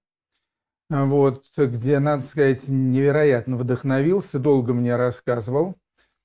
вот, 0.89 1.45
где, 1.57 1.99
надо 1.99 2.23
сказать, 2.23 2.67
невероятно 2.67 3.57
вдохновился, 3.57 4.39
долго 4.39 4.73
мне 4.73 4.95
рассказывал 4.95 5.75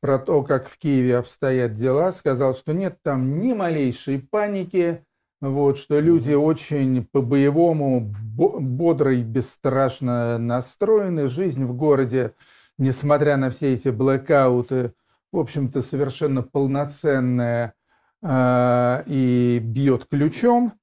про 0.00 0.18
то, 0.18 0.42
как 0.42 0.68
в 0.68 0.78
Киеве 0.78 1.18
обстоят 1.18 1.74
дела, 1.74 2.12
сказал, 2.12 2.54
что 2.54 2.72
нет 2.72 2.98
там 3.02 3.38
ни 3.40 3.52
малейшей 3.52 4.18
паники, 4.18 5.04
вот, 5.40 5.78
что 5.78 6.00
люди 6.00 6.32
очень 6.32 7.04
по-боевому, 7.04 8.00
бодро 8.00 9.14
и 9.14 9.22
бесстрашно 9.22 10.38
настроены. 10.38 11.28
Жизнь 11.28 11.64
в 11.64 11.74
городе, 11.74 12.34
несмотря 12.78 13.36
на 13.36 13.50
все 13.50 13.74
эти 13.74 13.88
блэкауты, 13.88 14.92
в 15.32 15.38
общем-то, 15.38 15.80
совершенно 15.80 16.42
полноценная 16.42 17.74
э, 18.22 19.02
и 19.06 19.60
бьет 19.62 20.06
ключом. 20.06 20.74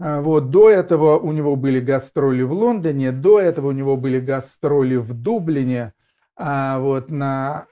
А, 0.00 0.20
вот, 0.20 0.50
до 0.50 0.70
этого 0.70 1.18
у 1.18 1.32
него 1.32 1.56
были 1.56 1.80
гастроли 1.80 2.42
в 2.42 2.52
Лондоне, 2.52 3.12
до 3.12 3.40
этого 3.40 3.68
у 3.68 3.72
него 3.72 3.96
были 3.96 4.20
гастроли 4.20 4.96
в 4.96 5.12
Дублине, 5.12 5.92
а 6.36 6.78
вот 6.78 7.10
на 7.10 7.66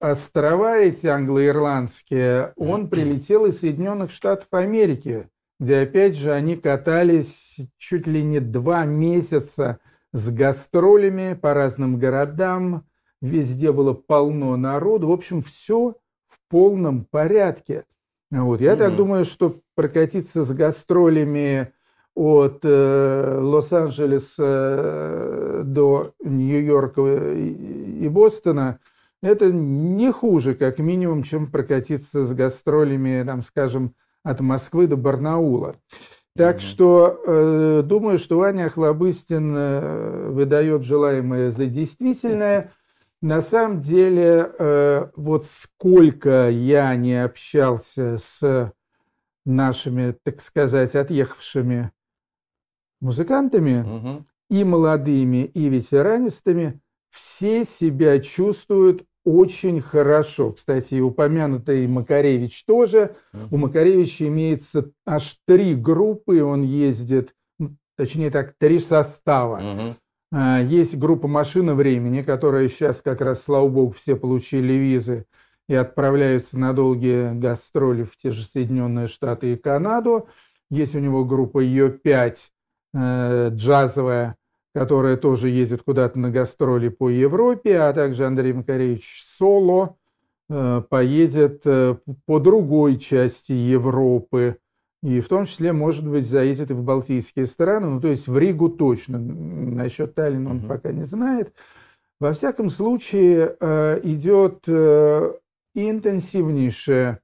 острова 0.00 0.78
эти 0.78 1.06
англо-ирландские 1.06 2.52
он 2.56 2.88
прилетел 2.88 3.46
из 3.46 3.60
Соединенных 3.60 4.10
Штатов 4.10 4.48
Америки, 4.50 5.28
где 5.60 5.78
опять 5.78 6.16
же 6.16 6.32
они 6.32 6.56
катались 6.56 7.58
чуть 7.78 8.08
ли 8.08 8.22
не 8.24 8.40
два 8.40 8.84
месяца 8.84 9.78
с 10.12 10.28
гастролями 10.30 11.34
по 11.34 11.54
разным 11.54 11.98
городам, 11.98 12.84
везде 13.22 13.70
было 13.70 13.92
полно 13.92 14.56
народу, 14.56 15.06
в 15.06 15.12
общем, 15.12 15.40
все 15.40 15.94
в 16.26 16.38
полном 16.48 17.04
порядке. 17.04 17.84
Вот. 18.30 18.60
Я 18.60 18.72
mm-hmm. 18.72 18.76
так 18.76 18.96
думаю, 18.96 19.24
что 19.24 19.60
прокатиться 19.80 20.44
с 20.44 20.52
гастролями 20.52 21.72
от 22.14 22.58
э, 22.64 23.38
Лос-Анджелеса 23.40 24.44
э, 24.46 25.62
до 25.64 26.12
Нью-Йорка 26.22 27.00
и, 27.32 28.06
Бостона 28.10 28.78
это 29.22 29.50
не 29.50 30.12
хуже, 30.12 30.54
как 30.54 30.80
минимум, 30.80 31.22
чем 31.22 31.50
прокатиться 31.50 32.24
с 32.26 32.32
гастролями, 32.34 33.24
там, 33.26 33.40
скажем, 33.40 33.94
от 34.22 34.40
Москвы 34.40 34.86
до 34.86 34.96
Барнаула. 34.96 35.76
Так 36.36 36.56
mm-hmm. 36.56 36.60
что 36.60 37.22
э, 37.26 37.82
думаю, 37.82 38.18
что 38.18 38.36
Ваня 38.36 38.66
Охлобыстин 38.66 39.54
э, 39.56 40.28
выдает 40.28 40.84
желаемое 40.84 41.52
за 41.52 41.64
действительное. 41.64 42.70
На 43.22 43.40
самом 43.40 43.80
деле, 43.80 44.52
э, 44.58 45.06
вот 45.16 45.46
сколько 45.46 46.50
я 46.50 46.94
не 46.96 47.24
общался 47.24 48.18
с 48.18 48.74
нашими, 49.44 50.16
так 50.22 50.40
сказать, 50.40 50.94
отъехавшими 50.94 51.90
музыкантами, 53.00 53.82
угу. 53.82 54.24
и 54.50 54.64
молодыми, 54.64 55.44
и 55.44 55.68
ветеранистами, 55.68 56.80
все 57.10 57.64
себя 57.64 58.18
чувствуют 58.18 59.04
очень 59.24 59.80
хорошо. 59.80 60.52
Кстати, 60.52 60.94
и 60.94 61.00
упомянутый 61.00 61.86
Макаревич 61.86 62.64
тоже. 62.64 63.16
У 63.50 63.56
Макаревича 63.56 64.28
имеется 64.28 64.90
аж 65.06 65.36
три 65.46 65.74
группы, 65.74 66.42
он 66.42 66.62
ездит, 66.62 67.34
точнее 67.96 68.30
так, 68.30 68.54
три 68.58 68.78
состава. 68.78 69.60
Угу. 69.60 69.94
Есть 70.62 70.96
группа 70.96 71.26
«Машина 71.26 71.74
времени», 71.74 72.22
которая 72.22 72.68
сейчас 72.68 73.00
как 73.02 73.20
раз, 73.20 73.42
слава 73.42 73.68
богу, 73.68 73.92
все 73.92 74.14
получили 74.14 74.74
визы 74.74 75.26
и 75.70 75.74
отправляются 75.74 76.58
на 76.58 76.72
долгие 76.72 77.32
гастроли 77.38 78.02
в 78.02 78.16
те 78.16 78.32
же 78.32 78.42
Соединенные 78.42 79.06
Штаты 79.06 79.52
и 79.52 79.56
Канаду. 79.56 80.26
Есть 80.68 80.96
у 80.96 80.98
него 80.98 81.24
группа 81.24 81.60
Ее-5 81.60 82.36
э, 82.94 83.50
джазовая, 83.52 84.34
которая 84.74 85.16
тоже 85.16 85.48
ездит 85.48 85.84
куда-то 85.84 86.18
на 86.18 86.32
гастроли 86.32 86.88
по 86.88 87.08
Европе, 87.08 87.78
а 87.78 87.92
также 87.92 88.26
Андрей 88.26 88.52
Макаревич 88.52 89.22
Соло, 89.24 89.96
э, 90.48 90.82
поедет 90.90 91.62
э, 91.66 91.94
по 92.26 92.40
другой 92.40 92.98
части 92.98 93.52
Европы, 93.52 94.56
и 95.04 95.20
в 95.20 95.28
том 95.28 95.46
числе, 95.46 95.72
может 95.72 96.04
быть, 96.04 96.26
заедет 96.26 96.72
и 96.72 96.74
в 96.74 96.82
Балтийские 96.82 97.46
страны, 97.46 97.86
ну, 97.86 98.00
то 98.00 98.08
есть 98.08 98.26
в 98.26 98.36
Ригу 98.36 98.70
точно. 98.70 99.20
Насчет 99.20 100.16
Таллина 100.16 100.50
он 100.50 100.56
угу. 100.56 100.66
пока 100.66 100.90
не 100.90 101.04
знает. 101.04 101.54
Во 102.18 102.32
всяком 102.32 102.70
случае, 102.70 103.56
идет 104.02 104.68
интенсивнейшая 105.74 107.20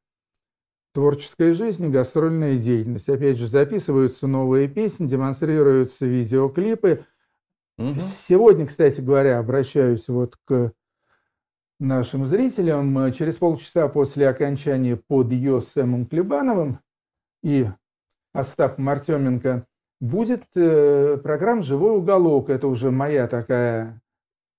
творческая 0.93 1.53
жизнь 1.53 1.85
и 1.85 1.91
гастрольная 1.91 2.57
деятельность. 2.57 3.09
Опять 3.09 3.37
же, 3.37 3.49
записываются 3.49 4.27
новые 4.27 4.67
песни, 4.67 5.07
демонстрируются 5.07 6.07
видеоклипы. 6.07 7.05
Угу. 7.79 8.01
Сегодня, 8.01 8.67
кстати 8.67 9.03
говоря, 9.03 9.39
обращаюсь 9.39 10.09
вот 10.09 10.37
к 10.47 10.73
нашим 11.79 12.25
зрителям. 12.25 13.13
Через 13.13 13.37
полчаса 13.37 13.89
после 13.89 14.29
окончания 14.29 14.97
под 14.97 15.33
ее 15.33 15.61
с 15.61 15.69
Сэмом 15.69 16.07
Клебановым 16.07 16.81
и 17.43 17.67
Остапом 18.33 18.89
Артеменко 18.89 19.67
будет 20.01 20.45
э, 20.55 21.19
программа 21.23 21.63
«Живой 21.63 21.97
уголок». 21.97 22.51
Это 22.51 22.69
уже 22.69 22.91
моя 22.91 23.29
такая 23.29 24.01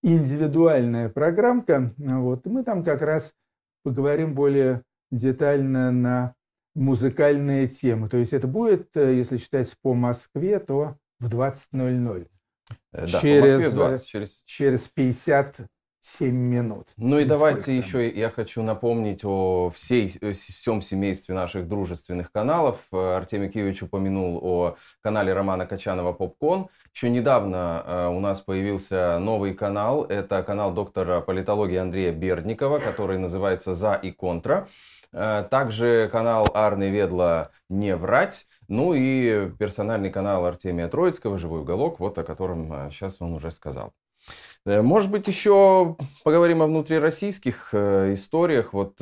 индивидуальная 0.04 1.10
программка. 1.10 1.94
Вот. 1.98 2.46
И 2.46 2.50
мы 2.50 2.64
там 2.64 2.84
как 2.84 3.02
раз 3.02 3.34
поговорим 3.88 4.34
более 4.34 4.84
детально 5.12 5.92
на 5.94 6.34
музыкальные 6.76 7.70
темы. 7.70 8.10
То 8.10 8.18
есть 8.18 8.34
это 8.34 8.48
будет, 8.48 8.90
э, 8.96 9.16
если 9.16 9.38
считать 9.38 9.74
по 9.82 9.94
Москве, 9.94 10.60
то 10.60 10.98
в 11.20 11.30
20.00. 11.30 12.28
Да, 12.92 13.08
через, 13.08 13.74
20, 13.74 14.04
э, 14.04 14.06
через... 14.06 14.44
через 14.46 14.88
50 14.90 15.56
7 16.08 16.34
минут. 16.34 16.88
Ну 16.96 17.20
и 17.20 17.26
Нисколько. 17.26 17.28
давайте 17.28 17.78
еще 17.78 18.10
я 18.10 18.30
хочу 18.30 18.64
напомнить 18.64 19.26
о 19.26 19.70
всей, 19.76 20.08
всем 20.32 20.82
семействе 20.82 21.36
наших 21.36 21.68
дружественных 21.68 22.32
каналов. 22.32 22.80
Э, 22.94 23.18
Артемий 23.18 23.50
Киевич 23.50 23.84
упомянул 23.84 24.40
о 24.42 24.78
канале 25.02 25.34
Романа 25.34 25.66
Качанова 25.66 26.14
«Попкон». 26.14 26.70
Еще 26.94 27.10
недавно 27.10 27.84
э, 27.86 28.08
у 28.08 28.22
нас 28.22 28.40
появился 28.40 29.20
новый 29.20 29.54
канал. 29.54 30.06
Это 30.06 30.44
канал 30.44 30.74
доктора 30.74 31.20
политологии 31.20 31.78
Андрея 31.78 32.14
Бердникова, 32.14 32.80
который 32.80 33.18
называется 33.18 33.74
«За 33.74 33.94
и 33.96 34.12
контра». 34.12 34.70
Э, 35.12 35.46
также 35.52 36.08
канал 36.10 36.48
Арны 36.54 36.90
Ведла 36.90 37.52
«Не 37.68 37.98
врать». 37.98 38.48
Ну 38.70 38.94
и 38.94 39.50
персональный 39.60 40.10
канал 40.10 40.46
Артемия 40.46 40.88
Троицкого 40.88 41.38
«Живой 41.38 41.62
уголок», 41.62 42.00
вот 42.00 42.18
о 42.18 42.24
котором 42.24 42.90
сейчас 42.92 43.18
он 43.20 43.34
уже 43.34 43.52
сказал. 43.52 43.94
Э, 44.68 44.82
может 44.82 45.10
быть, 45.10 45.28
еще 45.28 45.96
поговорим 46.24 46.62
о 46.62 46.68
внутрироссийских 46.68 47.74
историях. 47.74 48.74
Вот 48.74 48.98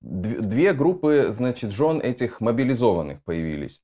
две 0.00 0.72
группы, 0.72 1.26
значит, 1.30 1.72
жен 1.72 2.00
этих 2.00 2.40
мобилизованных 2.40 3.22
появились. 3.22 3.80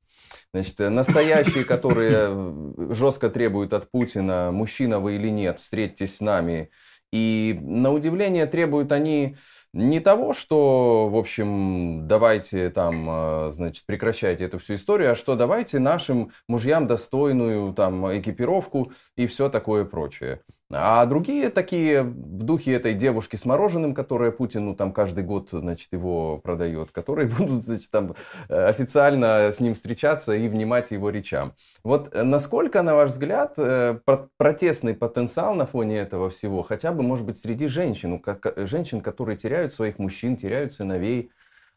Значит, 0.53 0.79
настоящие, 0.79 1.65
которые 1.73 2.55
жестко 2.93 3.31
требуют 3.31 3.73
от 3.73 3.91
Путина, 3.91 4.51
мужчина 4.53 4.99
вы 4.99 5.17
или 5.17 5.29
нет, 5.29 5.61
встретьтесь 5.61 6.17
с 6.17 6.21
нами. 6.21 6.71
И 7.13 7.59
на 7.63 7.93
удивление 7.93 8.47
требуют 8.47 8.91
они 8.91 9.37
не 9.73 10.01
того, 10.01 10.33
что, 10.33 11.09
в 11.09 11.17
общем, 11.17 12.09
давайте 12.09 12.71
там, 12.71 13.07
э, 13.09 13.51
значит, 13.53 13.85
прекращайте 13.87 14.45
эту 14.45 14.59
всю 14.59 14.75
историю, 14.75 15.13
а 15.13 15.15
что 15.15 15.37
давайте 15.37 15.79
нашим 15.79 16.33
мужьям 16.49 16.87
достойную 16.87 17.73
там 17.75 18.07
экипировку 18.19 18.93
и 19.17 19.27
все 19.27 19.49
такое 19.49 19.85
прочее. 19.85 20.41
А 20.69 21.07
другие 21.07 21.51
такие 21.51 22.03
в 22.03 22.43
духе 22.43 22.73
этой 22.73 22.93
девушки 22.95 23.37
с 23.37 23.45
мороженым, 23.45 23.95
которая 23.95 24.33
Путину 24.33 24.75
там 24.75 24.93
каждый 24.93 25.23
год, 25.23 25.51
значит, 25.53 25.93
его 25.93 26.39
продает, 26.39 26.91
которые 26.91 27.29
будут, 27.39 27.65
значит, 27.65 27.89
там 27.93 28.17
э, 28.49 28.67
официально 28.67 29.53
с 29.53 29.61
ним 29.61 29.75
встречаться 29.75 30.35
и 30.35 30.49
внимать 30.49 30.91
его 30.91 31.11
речам. 31.11 31.55
Вот 31.85 32.13
э, 32.13 32.25
насколько, 32.25 32.83
на 32.83 32.97
ваш 32.97 33.11
взгляд, 33.11 33.55
э, 33.59 34.01
протестный 34.37 34.95
потенциал 34.95 35.55
на 35.55 35.67
фоне 35.67 35.99
этого 35.99 36.31
всего, 36.31 36.65
хотя 36.65 36.91
бы, 36.91 37.05
может 37.05 37.27
быть, 37.27 37.39
среди 37.39 37.69
женщин, 37.69 38.21
женщин, 38.57 39.03
которые 39.03 39.37
теряют 39.37 39.73
своих 39.73 40.01
мужчин, 40.01 40.37
теряют 40.37 40.73
сыновей, 40.73 41.31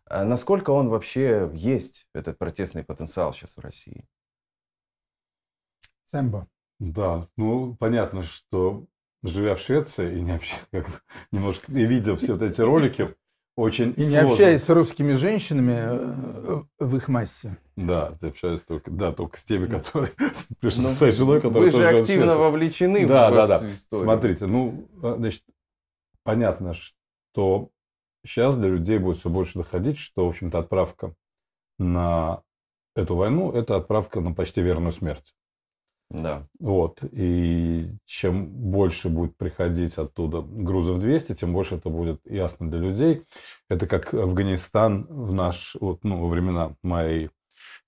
насколько 0.10 0.72
он 0.72 0.90
вообще 0.90 1.52
есть, 1.54 2.08
этот 2.16 2.40
протестный 2.40 2.84
потенциал 2.84 3.34
сейчас 3.34 3.56
в 3.56 3.60
России? 3.60 4.04
Сэмбо. 6.10 6.48
Да, 6.80 7.28
ну 7.36 7.76
понятно, 7.76 8.24
что 8.24 8.86
живя 9.24 9.56
в 9.56 9.60
Швеции 9.60 10.18
и 10.18 10.22
не 10.22 10.32
общаясь, 10.32 10.66
как 10.72 11.04
немножко 11.32 11.72
и 11.72 11.86
видя 11.86 12.16
все 12.16 12.34
вот 12.34 12.42
эти 12.42 12.62
ролики, 12.62 13.16
очень 13.56 13.94
И 13.98 14.06
не 14.06 14.16
общаясь 14.16 14.64
с 14.64 14.70
русскими 14.70 15.14
женщинами 15.14 15.76
э, 15.82 16.64
в 16.80 16.96
их 16.96 17.10
массе. 17.10 17.58
Да, 17.76 18.14
ты 18.22 18.28
общаешься 18.28 18.66
только, 18.66 18.90
да, 18.90 19.12
только 19.12 19.38
с 19.38 19.44
теми, 19.44 19.68
которые 19.68 20.14
пришли 20.62 20.84
со 20.84 20.90
своей 20.90 21.12
женой, 21.12 21.42
которая 21.42 21.70
Вы 21.70 21.78
же 21.78 21.86
активно 21.86 22.38
вовлечены 22.38 23.06
да, 23.06 23.30
в 23.30 23.36
да, 23.36 23.48
да. 23.48 23.74
историю. 23.74 24.06
Смотрите, 24.06 24.46
ну, 24.46 24.88
э, 25.04 25.16
значит, 25.18 25.44
понятно, 26.24 26.74
что 26.74 27.70
сейчас 28.26 28.56
для 28.56 28.70
людей 28.70 28.98
будет 28.98 29.18
все 29.18 29.30
больше 29.30 29.58
доходить, 29.60 29.98
что, 29.98 30.26
в 30.26 30.30
общем-то, 30.30 30.60
отправка 30.60 31.14
на 31.78 32.44
эту 32.96 33.16
войну– 33.16 33.52
это 33.54 33.76
отправка 33.76 34.22
на 34.22 34.34
почти 34.34 34.62
верную 34.62 34.94
смерть. 34.94 35.36
Да. 36.10 36.48
Вот. 36.60 37.04
И 37.12 37.92
чем 38.06 38.48
больше 38.48 39.10
будет 39.10 39.38
приходить 39.38 39.98
оттуда 39.98 40.42
грузов 40.42 41.00
200, 41.00 41.36
тем 41.36 41.54
больше 41.54 41.76
это 41.76 41.90
будет 41.90 42.20
ясно 42.26 42.70
для 42.70 42.80
людей. 42.80 43.24
Это 43.70 43.86
как 43.88 44.14
Афганистан 44.14 45.06
в 45.08 45.34
наш, 45.36 45.76
вот, 45.80 46.04
ну, 46.04 46.20
во 46.22 46.28
времена 46.28 46.76
моей 46.82 47.30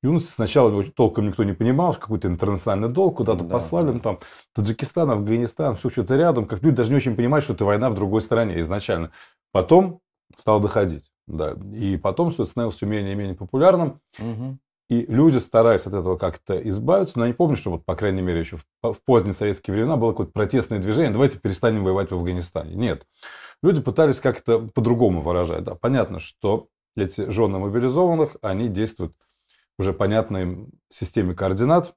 юности. 0.03 0.31
Сначала 0.31 0.83
толком 0.83 1.27
никто 1.27 1.43
не 1.43 1.53
понимал, 1.53 1.95
какой-то 1.95 2.27
интернациональный 2.27 2.93
долг, 2.93 3.17
куда-то 3.17 3.43
да, 3.43 3.53
послали, 3.53 3.87
да. 3.87 3.93
ну, 3.93 3.99
там, 3.99 4.19
Таджикистан, 4.53 5.09
Афганистан, 5.09 5.75
все 5.75 5.89
что-то 5.89 6.15
рядом. 6.15 6.45
Как 6.45 6.61
люди 6.61 6.77
даже 6.77 6.91
не 6.91 6.97
очень 6.97 7.15
понимают, 7.15 7.43
что 7.43 7.53
это 7.53 7.65
война 7.65 7.89
в 7.89 7.95
другой 7.95 8.21
стране 8.21 8.59
изначально. 8.61 9.11
Потом 9.51 9.99
стал 10.37 10.59
доходить. 10.59 11.11
Да. 11.27 11.55
И 11.73 11.97
потом 11.97 12.31
все 12.31 12.45
становилось 12.45 12.75
все 12.75 12.85
менее 12.85 13.13
и 13.13 13.15
менее 13.15 13.35
популярным. 13.35 13.99
Угу. 14.19 14.57
И 14.91 15.05
люди 15.05 15.37
старались 15.37 15.85
от 15.85 15.93
этого 15.93 16.17
как-то 16.17 16.59
избавиться. 16.67 17.17
Но 17.17 17.23
я 17.23 17.29
не 17.29 17.33
помню, 17.33 17.55
что, 17.55 17.71
вот, 17.71 17.85
по 17.85 17.95
крайней 17.95 18.21
мере, 18.21 18.41
еще 18.41 18.57
в, 18.57 18.65
в 18.83 19.01
поздние 19.05 19.33
советские 19.33 19.73
времена 19.73 19.95
было 19.95 20.11
какое-то 20.11 20.33
протестное 20.33 20.79
движение. 20.79 21.13
Давайте 21.13 21.39
перестанем 21.39 21.85
воевать 21.85 22.11
в 22.11 22.15
Афганистане. 22.15 22.75
Нет. 22.75 23.07
Люди 23.63 23.81
пытались 23.81 24.19
как-то 24.19 24.59
по-другому 24.59 25.21
выражать. 25.21 25.63
Да, 25.63 25.75
понятно, 25.75 26.19
что 26.19 26.67
эти 26.97 27.29
жены 27.29 27.57
мобилизованных, 27.57 28.35
они 28.41 28.67
действуют 28.67 29.15
уже 29.79 29.93
понятной 29.93 30.67
системе 30.89 31.35
координат 31.35 31.95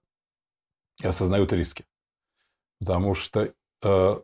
и 1.02 1.08
осознают 1.08 1.52
риски. 1.52 1.86
Потому 2.78 3.14
что, 3.14 3.52
э, 3.82 4.20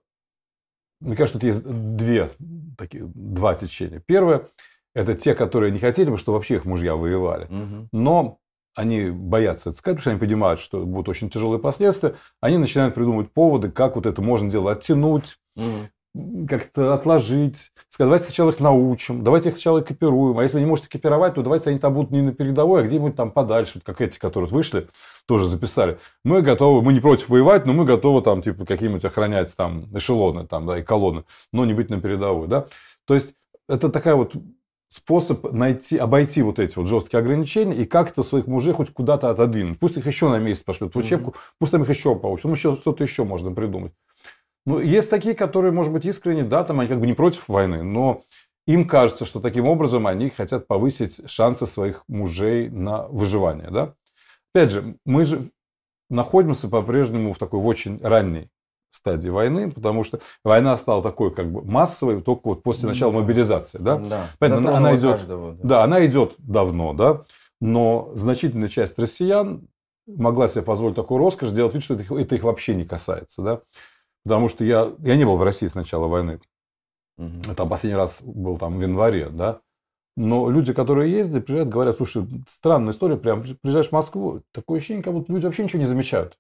мне 1.01 1.17
кажется, 1.17 1.41
тут 1.41 1.43
есть 1.43 1.65
две, 1.65 2.31
такие, 2.79 3.03
два 3.05 3.57
течения. 3.57 3.99
Первое– 3.99 4.49
это 4.95 5.17
те, 5.17 5.35
которые 5.35 5.73
не 5.73 5.81
хотели 5.81 6.09
бы, 6.09 6.19
чтобы 6.19 6.37
вообще 6.37 6.55
их 6.55 6.65
мужья 6.65 6.95
воевали. 6.95 7.47
Угу. 7.47 7.89
Но 7.91 8.40
они 8.75 9.11
боятся 9.11 9.71
это 9.71 9.79
сказать, 9.79 9.99
потому 9.99 10.01
что 10.01 10.11
они 10.11 10.21
понимают, 10.21 10.61
что 10.61 10.85
будут 10.85 11.09
очень 11.09 11.31
тяжелые 11.31 11.61
последствия. 11.61 12.15
Они 12.41 12.57
начинают 12.57 12.95
придумывать 12.95 13.33
поводы, 13.33 13.71
как 13.71 13.97
вот 13.97 14.07
это 14.07 14.23
можно 14.23 14.49
дело 14.49 14.73
оттянуть, 14.73 15.39
угу. 15.57 16.47
как-то 16.49 16.95
отложить. 16.95 17.73
Сказать, 17.89 18.09
давайте 18.09 18.25
сначала 18.27 18.51
их 18.51 18.61
научим, 18.61 19.25
давайте 19.25 19.49
их 19.49 19.57
сначала 19.57 19.81
экипируем. 19.81 20.39
А 20.39 20.43
если 20.43 20.57
вы 20.57 20.61
не 20.61 20.67
можете 20.67 20.89
экипировать, 20.89 21.35
то 21.35 21.43
давайте 21.43 21.71
они 21.71 21.79
там 21.79 21.95
будут 21.95 22.13
не 22.13 22.23
на 22.23 22.33
передовой, 22.33 22.81
а 22.81 22.85
где-нибудь 22.85 23.17
там 23.17 23.33
подальше, 23.33 23.73
вот 23.77 23.85
как 23.85 24.01
эти, 24.01 24.19
которые 24.19 24.51
вышли, 24.51 24.89
тоже 25.27 25.47
записали. 25.47 25.99
Мы 26.25 26.43
готовы, 26.43 26.83
мы 26.83 26.93
не 26.93 27.01
против 27.01 27.29
воевать, 27.29 27.67
но 27.67 27.73
мы 27.73 27.85
готовы 27.85 28.23
там 28.23 28.41
типа 28.43 28.65
какие-нибудь 28.65 29.05
охранять 29.05 29.55
там 29.57 29.87
эшелоны 29.97 30.47
там, 30.47 30.67
да, 30.67 30.79
и 30.79 30.83
колонны, 30.83 31.25
но 31.53 31.65
не 31.65 31.75
быть 31.75 31.91
на 31.91 32.01
передовой. 32.01 32.47
Да? 32.47 32.67
То 33.05 33.15
есть 33.15 33.35
это 33.69 33.89
такая 33.89 34.15
вот 34.15 34.35
способ 34.91 35.53
найти, 35.53 35.97
обойти 35.97 36.43
вот 36.43 36.59
эти 36.59 36.77
вот 36.77 36.89
жесткие 36.89 37.21
ограничения 37.21 37.77
и 37.77 37.87
как-то 37.87 38.23
своих 38.25 38.49
мужей 38.49 38.75
хоть 38.75 38.93
куда-то 38.93 39.31
отодвинуть. 39.31 39.79
Пусть 39.79 39.97
их 39.97 40.07
еще 40.07 40.29
на 40.29 40.39
месяц 40.39 40.63
пошлют 40.63 40.95
в 40.95 40.99
учебку, 40.99 41.31
mm-hmm. 41.31 41.55
пусть 41.59 41.73
там 41.73 41.83
их 41.83 41.89
еще 41.89 42.17
получат, 42.17 42.45
ну 42.45 42.53
еще 42.53 42.75
что-то 42.75 43.05
еще 43.05 43.25
можно 43.25 43.53
придумать. 43.53 43.93
Ну, 44.67 44.81
есть 44.81 45.09
такие, 45.09 45.35
которые, 45.35 45.73
может 45.73 45.93
быть, 45.93 46.05
искренне, 46.05 46.43
да, 46.43 46.65
там 46.65 46.81
они 46.81 46.89
как 46.89 47.01
бы 47.01 47.07
не 47.07 47.15
против 47.15 47.49
войны, 47.49 47.83
но 47.83 48.25
им 48.67 48.87
кажется, 48.87 49.25
что 49.25 49.41
таким 49.41 49.67
образом 49.67 50.07
они 50.07 50.29
хотят 50.29 50.67
повысить 50.67 51.31
шансы 51.31 51.67
своих 51.67 52.03
мужей 52.09 52.69
на 52.69 53.07
выживание, 53.09 53.71
да. 53.71 53.95
Опять 54.53 54.73
же, 54.73 54.97
мы 55.07 55.25
же 55.25 55.51
находимся 56.11 56.69
по-прежнему 56.69 57.33
в 57.33 57.39
такой 57.39 57.61
в 57.61 57.67
очень 57.67 58.01
ранней 58.03 58.51
стадии 58.91 59.29
войны, 59.29 59.71
потому 59.71 60.05
что 60.05 60.21
война 60.45 60.77
стала 60.77 61.03
такой 61.03 61.33
как 61.33 61.51
бы 61.51 61.63
массовой 61.63 62.21
только 62.23 62.49
вот 62.49 62.63
после 62.63 62.89
начала 62.89 63.13
да. 63.13 63.19
мобилизации, 63.19 63.79
да? 63.79 63.99
Да. 63.99 64.27
Поэтому 64.39 64.75
она 64.75 64.97
идет, 64.97 65.19
каждого, 65.19 65.53
да. 65.53 65.59
да, 65.63 65.85
она 65.85 66.05
идет 66.07 66.35
давно, 66.39 66.93
да, 66.93 67.25
но 67.61 68.11
значительная 68.15 68.69
часть 68.69 68.99
россиян 68.99 69.69
могла 70.07 70.49
себе 70.49 70.63
позволить 70.63 70.97
такую 70.97 71.19
роскошь, 71.19 71.51
делать 71.51 71.75
вид, 71.75 71.85
что 71.85 71.95
это 71.95 72.03
их, 72.03 72.13
это 72.13 72.35
их 72.35 72.43
вообще 72.43 72.75
не 72.75 72.85
касается, 72.85 73.43
да, 73.43 73.61
потому 74.25 74.49
что 74.49 74.65
я, 74.65 74.93
я 74.99 75.17
не 75.17 75.25
был 75.25 75.37
в 75.37 75.43
России 75.43 75.67
с 75.69 75.75
начала 75.75 76.07
войны, 76.07 76.41
Угу. 77.21 77.53
Это 77.53 77.67
последний 77.67 77.97
раз 77.97 78.23
был 78.23 78.57
там 78.57 78.79
в 78.79 78.83
январе, 78.83 79.29
да. 79.29 79.61
Но 80.17 80.51
люди, 80.51 80.73
которые 80.73 81.13
ездят, 81.13 81.45
приезжают, 81.45 81.69
говорят, 81.69 81.97
слушай, 81.97 82.27
странная 82.49 82.93
история, 82.93 83.17
прям 83.17 83.45
приезжаешь 83.63 83.89
в 83.89 83.93
Москву, 83.93 84.43
такое 84.53 84.79
ощущение, 84.79 85.03
как 85.03 85.13
будто 85.13 85.33
люди 85.33 85.45
вообще 85.45 85.63
ничего 85.63 85.81
не 85.81 85.87
замечают. 85.87 86.39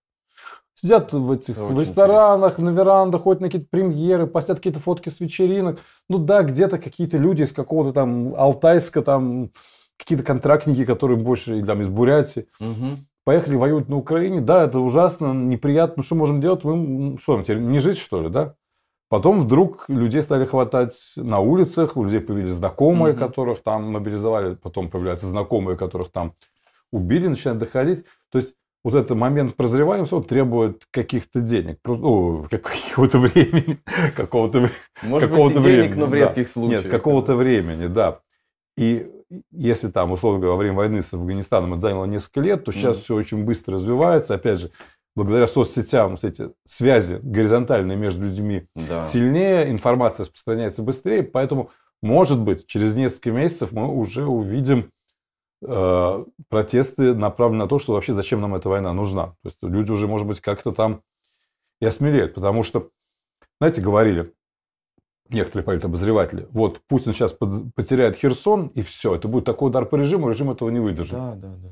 Сидят 0.74 1.12
в 1.12 1.30
этих 1.30 1.56
в 1.56 1.78
ресторанах, 1.78 2.52
интересно. 2.52 2.70
на 2.70 2.76
верандах, 2.76 3.22
ходят 3.22 3.40
на 3.42 3.48
какие-то 3.48 3.68
премьеры, 3.70 4.26
постят 4.26 4.58
какие-то 4.58 4.80
фотки 4.80 5.08
с 5.08 5.20
вечеринок. 5.20 5.80
Ну 6.08 6.18
да, 6.18 6.42
где-то 6.42 6.78
какие-то 6.78 7.18
люди 7.18 7.42
из 7.42 7.52
какого-то 7.52 7.92
там 7.92 8.34
Алтайска, 8.34 9.02
там 9.02 9.50
какие-то 9.98 10.24
контрактники, 10.24 10.84
которые 10.86 11.18
больше 11.18 11.62
там, 11.64 11.82
из 11.82 11.88
Бурятии. 11.88 12.46
Угу. 12.60 12.98
Поехали 13.24 13.56
воювать 13.56 13.88
на 13.88 13.96
Украине. 13.96 14.40
Да, 14.40 14.64
это 14.64 14.80
ужасно, 14.80 15.34
неприятно. 15.34 15.94
Ну 15.98 16.02
что 16.02 16.14
можем 16.14 16.40
делать? 16.40 16.64
Мы, 16.64 17.18
что, 17.18 17.40
теперь 17.42 17.58
не 17.58 17.78
жить, 17.78 17.98
что 17.98 18.22
ли, 18.22 18.30
да? 18.30 18.54
Потом 19.10 19.40
вдруг 19.40 19.86
людей 19.88 20.22
стали 20.22 20.46
хватать 20.46 20.94
на 21.16 21.40
улицах, 21.40 21.96
у 21.96 22.04
людей 22.04 22.20
появились 22.20 22.52
знакомые, 22.52 23.12
mm 23.12 23.18
которых 23.18 23.62
там 23.62 23.90
мобилизовали, 23.90 24.54
потом 24.54 24.88
появляются 24.88 25.26
знакомые, 25.26 25.76
которых 25.76 26.12
там 26.12 26.34
убили, 26.92 27.26
начинают 27.26 27.58
доходить. 27.58 28.04
То 28.30 28.38
есть 28.38 28.54
вот 28.82 28.94
этот 28.94 29.16
момент 29.16 29.56
прозревания 29.56 30.06
он 30.10 30.24
требует 30.24 30.84
каких-то 30.90 31.40
денег, 31.40 31.78
ну, 31.84 32.46
какого-то 32.50 33.18
времени, 33.20 33.78
какого-то 34.16 34.70
Может 35.02 35.28
какого-то 35.28 35.56
быть, 35.56 35.64
времени, 35.64 35.82
денег, 35.82 35.96
но 35.96 36.06
в 36.06 36.14
редких 36.14 36.46
да. 36.46 36.52
случаях. 36.52 36.82
Нет, 36.84 36.90
какого-то 36.90 37.34
времени, 37.34 37.86
да. 37.86 38.20
И 38.76 39.10
если 39.52 39.88
там, 39.88 40.12
условно 40.12 40.40
говоря, 40.40 40.52
во 40.52 40.58
время 40.58 40.76
войны 40.76 41.02
с 41.02 41.12
Афганистаном 41.12 41.74
это 41.74 41.82
заняло 41.82 42.06
несколько 42.06 42.40
лет, 42.40 42.64
то 42.64 42.72
сейчас 42.72 42.96
mm. 42.96 43.00
все 43.00 43.14
очень 43.14 43.44
быстро 43.44 43.74
развивается. 43.74 44.34
Опять 44.34 44.60
же, 44.60 44.70
благодаря 45.14 45.46
соцсетям 45.46 46.16
эти 46.20 46.50
связи 46.66 47.20
горизонтальные 47.22 47.96
между 47.96 48.24
людьми 48.24 48.66
да. 48.74 49.04
сильнее, 49.04 49.70
информация 49.70 50.24
распространяется 50.24 50.82
быстрее, 50.82 51.22
поэтому, 51.22 51.70
может 52.02 52.40
быть, 52.40 52.66
через 52.66 52.94
несколько 52.94 53.32
месяцев 53.32 53.72
мы 53.72 53.88
уже 53.88 54.24
увидим 54.24 54.90
протесты, 55.60 57.14
направленные 57.14 57.64
на 57.64 57.68
то, 57.68 57.78
что 57.78 57.92
вообще 57.92 58.12
зачем 58.12 58.40
нам 58.40 58.54
эта 58.54 58.68
война 58.68 58.92
нужна. 58.92 59.28
То 59.42 59.46
есть 59.46 59.58
люди 59.62 59.90
уже, 59.92 60.06
может 60.06 60.26
быть, 60.26 60.40
как-то 60.40 60.72
там 60.72 61.02
и 61.80 61.86
осмелеют, 61.86 62.34
потому 62.34 62.62
что, 62.62 62.90
знаете, 63.60 63.80
говорили 63.80 64.32
некоторые 65.28 65.64
политобозреватели, 65.64 66.48
вот 66.50 66.80
Путин 66.88 67.12
сейчас 67.12 67.32
потеряет 67.32 68.16
Херсон, 68.16 68.68
и 68.68 68.82
все, 68.82 69.14
это 69.14 69.28
будет 69.28 69.44
такой 69.44 69.68
удар 69.68 69.86
по 69.86 69.96
режиму, 69.96 70.28
режим 70.28 70.50
этого 70.50 70.70
не 70.70 70.80
выдержит. 70.80 71.12
Да, 71.12 71.34
да, 71.34 71.48
да. 71.48 71.68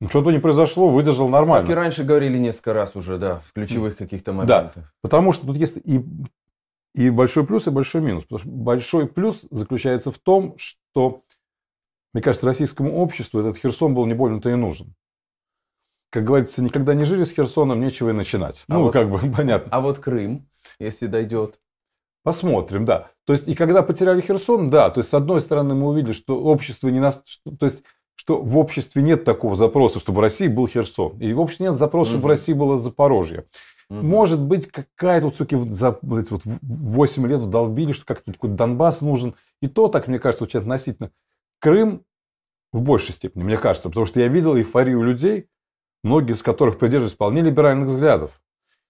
Ну, 0.00 0.08
что-то 0.08 0.30
не 0.30 0.38
произошло, 0.38 0.88
выдержал 0.88 1.28
нормально. 1.28 1.66
Как 1.66 1.70
и 1.70 1.74
раньше 1.74 2.04
говорили 2.04 2.38
несколько 2.38 2.72
раз 2.72 2.94
уже, 2.94 3.18
да, 3.18 3.40
в 3.40 3.52
ключевых 3.52 3.96
каких-то 3.96 4.32
моментах. 4.32 4.72
Да, 4.76 4.82
потому 5.02 5.32
что 5.32 5.46
тут 5.46 5.56
есть 5.56 5.76
и, 5.78 6.04
и 6.94 7.10
большой 7.10 7.44
плюс, 7.44 7.66
и 7.66 7.70
большой 7.70 8.00
минус. 8.02 8.22
Потому 8.24 8.38
что 8.38 8.48
большой 8.48 9.08
плюс 9.08 9.44
заключается 9.50 10.12
в 10.12 10.18
том, 10.18 10.54
что, 10.56 11.22
мне 12.18 12.22
кажется, 12.24 12.46
российскому 12.46 12.96
обществу 12.96 13.38
этот 13.38 13.58
Херсон 13.58 13.94
был 13.94 14.04
не 14.04 14.12
больно-то 14.12 14.50
и 14.50 14.56
нужен. 14.56 14.92
Как 16.10 16.24
говорится, 16.24 16.64
никогда 16.64 16.92
не 16.92 17.04
жили 17.04 17.22
с 17.22 17.30
Херсоном, 17.30 17.80
нечего 17.80 18.10
и 18.10 18.12
начинать. 18.12 18.64
А 18.66 18.74
ну, 18.74 18.82
вот, 18.82 18.92
как 18.92 19.08
бы 19.08 19.20
понятно. 19.36 19.70
А 19.70 19.80
вот 19.80 20.00
Крым, 20.00 20.48
если 20.80 21.06
дойдет? 21.06 21.60
Посмотрим, 22.24 22.84
да. 22.84 23.12
То 23.24 23.34
есть, 23.34 23.46
и 23.46 23.54
когда 23.54 23.84
потеряли 23.84 24.20
Херсон, 24.20 24.68
да, 24.68 24.90
то 24.90 24.98
есть, 24.98 25.10
с 25.10 25.14
одной 25.14 25.40
стороны, 25.40 25.76
мы 25.76 25.90
увидели, 25.90 26.10
что 26.10 26.42
общество 26.42 26.88
не 26.88 26.98
нас... 26.98 27.22
То 27.56 27.66
есть, 27.66 27.84
что 28.16 28.42
в 28.42 28.58
обществе 28.58 29.00
нет 29.00 29.22
такого 29.22 29.54
запроса, 29.54 30.00
чтобы 30.00 30.18
в 30.18 30.20
России 30.22 30.48
был 30.48 30.66
Херсон. 30.66 31.18
И 31.20 31.32
в 31.32 31.38
обществе 31.38 31.66
нет 31.66 31.76
запроса, 31.76 32.10
чтобы 32.10 32.24
в 32.24 32.26
России 32.30 32.52
было 32.52 32.78
Запорожье. 32.78 33.44
Угу. 33.90 34.04
Может 34.04 34.40
быть, 34.40 34.66
какая-то 34.66 35.28
вот, 35.28 35.36
суки, 35.36 35.56
за 35.56 35.96
эти 36.18 36.32
вот 36.32 36.42
8 36.44 37.26
лет 37.28 37.42
вдолбили, 37.42 37.92
что 37.92 38.04
как-то 38.04 38.32
Донбасс 38.42 39.02
нужен. 39.02 39.36
И 39.62 39.68
то, 39.68 39.86
так 39.86 40.08
мне 40.08 40.18
кажется, 40.18 40.42
очень 40.42 40.58
относительно. 40.58 41.12
Крым 41.60 42.04
в 42.72 42.82
большей 42.82 43.14
степени, 43.14 43.42
мне 43.42 43.56
кажется, 43.56 43.88
потому 43.88 44.06
что 44.06 44.20
я 44.20 44.28
видел 44.28 44.56
эйфорию 44.56 45.02
людей, 45.02 45.48
многие 46.02 46.32
из 46.32 46.42
которых 46.42 46.78
придерживались 46.78 47.14
вполне 47.14 47.42
либеральных 47.42 47.88
взглядов. 47.88 48.40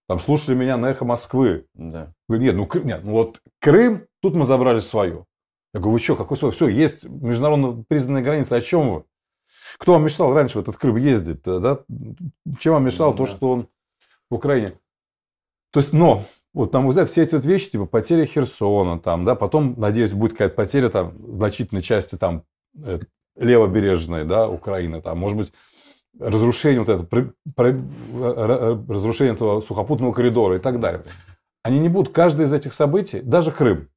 Там 0.09 0.19
слушали 0.21 0.55
меня 0.55 0.77
на 0.77 0.91
эхо 0.91 1.05
Москвы. 1.05 1.67
Да. 1.75 2.13
Говорю, 2.29 2.45
нет, 2.45 2.55
ну, 2.57 2.83
нет, 2.83 3.05
ну 3.05 3.13
вот 3.13 3.43
Крым, 3.61 4.07
тут 4.21 4.35
мы 4.35 4.47
забрали 4.47 4.79
свое. 4.79 5.27
Я 5.75 5.81
говорю, 5.81 5.93
вы 5.93 6.01
что, 6.01 6.17
какой 6.17 6.37
свой? 6.37 6.51
Все, 6.51 6.69
есть 6.69 7.05
международно 7.05 7.85
признанные 7.87 8.25
границы, 8.25 8.53
о 8.53 8.61
чем 8.61 8.91
вы? 8.91 9.05
Кто 9.79 9.93
вам 9.93 10.05
мешал 10.05 10.33
раньше 10.33 10.59
в 10.59 10.63
этот 10.63 10.77
Крым 10.79 10.97
ездить? 10.97 11.43
Да? 11.43 11.81
Чем 12.59 12.75
вам 12.75 12.85
мешало 12.85 13.11
ну, 13.11 13.19
то, 13.19 13.27
что 13.27 13.51
он 13.51 13.69
в 14.31 14.35
Украине? 14.35 14.79
То 15.71 15.81
есть, 15.81 15.93
но, 15.93 16.25
вот, 16.55 16.73
мой 16.73 16.89
взгляд, 16.89 17.11
все 17.11 17.23
эти 17.23 17.35
вот 17.35 17.45
вещи, 17.45 17.71
типа 17.71 17.85
потеря 17.85 18.25
Херсона, 18.25 18.99
там, 18.99 19.27
да, 19.27 19.35
потом, 19.35 19.75
надеюсь, 19.77 20.13
будет 20.13 20.33
какая-то 20.33 20.55
потеря 20.55 20.89
там, 20.89 21.15
значительной 21.37 21.83
части 21.83 22.17
там, 22.17 22.45
э, 22.83 23.01
левобережной, 23.39 24.25
да, 24.25 24.49
Украины, 24.49 25.01
там, 25.01 25.19
может 25.19 25.37
быть, 25.37 25.53
разрушение 26.19 26.81
вот 26.81 26.89
это, 26.89 27.05
про, 27.05 27.33
про, 27.55 27.73
разрушение 28.89 29.35
этого 29.35 29.61
сухопутного 29.61 30.13
коридора 30.13 30.57
и 30.57 30.59
так 30.59 30.81
далее. 30.81 31.03
Они 31.63 31.79
не 31.79 31.89
будут, 31.89 32.13
каждое 32.13 32.47
из 32.47 32.53
этих 32.53 32.73
событий, 32.73 33.21
даже 33.21 33.53
Крым, 33.53 33.89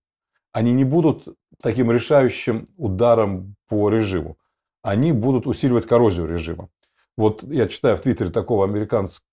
они 0.51 0.72
не 0.72 0.84
будут 0.84 1.27
таким 1.61 1.91
решающим 1.91 2.68
ударом 2.77 3.55
по 3.68 3.89
режиму 3.89 4.38
они 4.81 5.11
будут 5.11 5.47
усиливать 5.47 5.85
коррозию 5.85 6.27
режима. 6.27 6.69
Вот 7.18 7.43
я 7.43 7.68
читаю 7.68 7.95
в 7.95 8.01
Твиттере 8.01 8.30
такого 8.30 8.65
американского, 8.65 9.26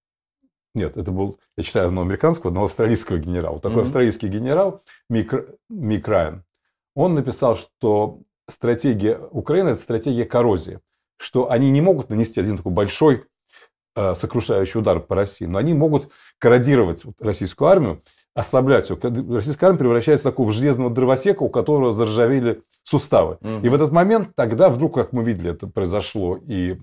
нет, 0.75 0.97
это 0.97 1.11
был, 1.11 1.41
я 1.57 1.63
читаю 1.65 1.89
одного 1.89 2.07
американского, 2.07 2.51
одного 2.51 2.67
австралийского 2.67 3.19
генерала. 3.19 3.59
Такой 3.59 3.79
mm-hmm. 3.79 3.83
австралийский 3.83 4.29
генерал 4.29 4.83
Мик, 5.09 5.33
Мик 5.69 6.07
Райан, 6.07 6.45
он 6.95 7.15
написал, 7.15 7.57
что 7.57 8.21
стратегия 8.49 9.19
Украины– 9.31 9.69
это 9.71 9.81
стратегия 9.81 10.25
коррозии, 10.25 10.81
что 11.19 11.51
они 11.51 11.71
не 11.71 11.81
могут 11.81 12.11
нанести 12.11 12.41
один 12.41 12.57
такой 12.57 12.73
большой 12.73 13.25
э, 13.95 14.15
сокрушающий 14.15 14.81
удар 14.81 15.01
по 15.01 15.15
России, 15.15 15.47
но 15.47 15.59
они 15.59 15.75
могут 15.75 16.11
корродировать 16.39 17.03
российскую 17.21 17.69
армию 17.69 18.03
ослаблять 18.35 18.89
ее. 18.89 18.99
Российская 19.35 19.67
армия 19.67 19.79
превращается 19.79 20.29
в 20.29 20.33
такого 20.33 20.53
железного 20.53 20.91
дровосека, 20.91 21.43
у 21.43 21.49
которого 21.49 21.93
заржавели 21.93 22.63
суставы. 22.85 23.39
Угу. 23.41 23.65
И 23.65 23.69
в 23.69 23.75
этот 23.75 23.91
момент 23.93 24.31
тогда 24.37 24.69
вдруг, 24.69 24.95
как 24.95 25.13
мы 25.13 25.25
видели, 25.25 25.51
это 25.51 25.67
произошло 25.67 26.39
и 26.47 26.79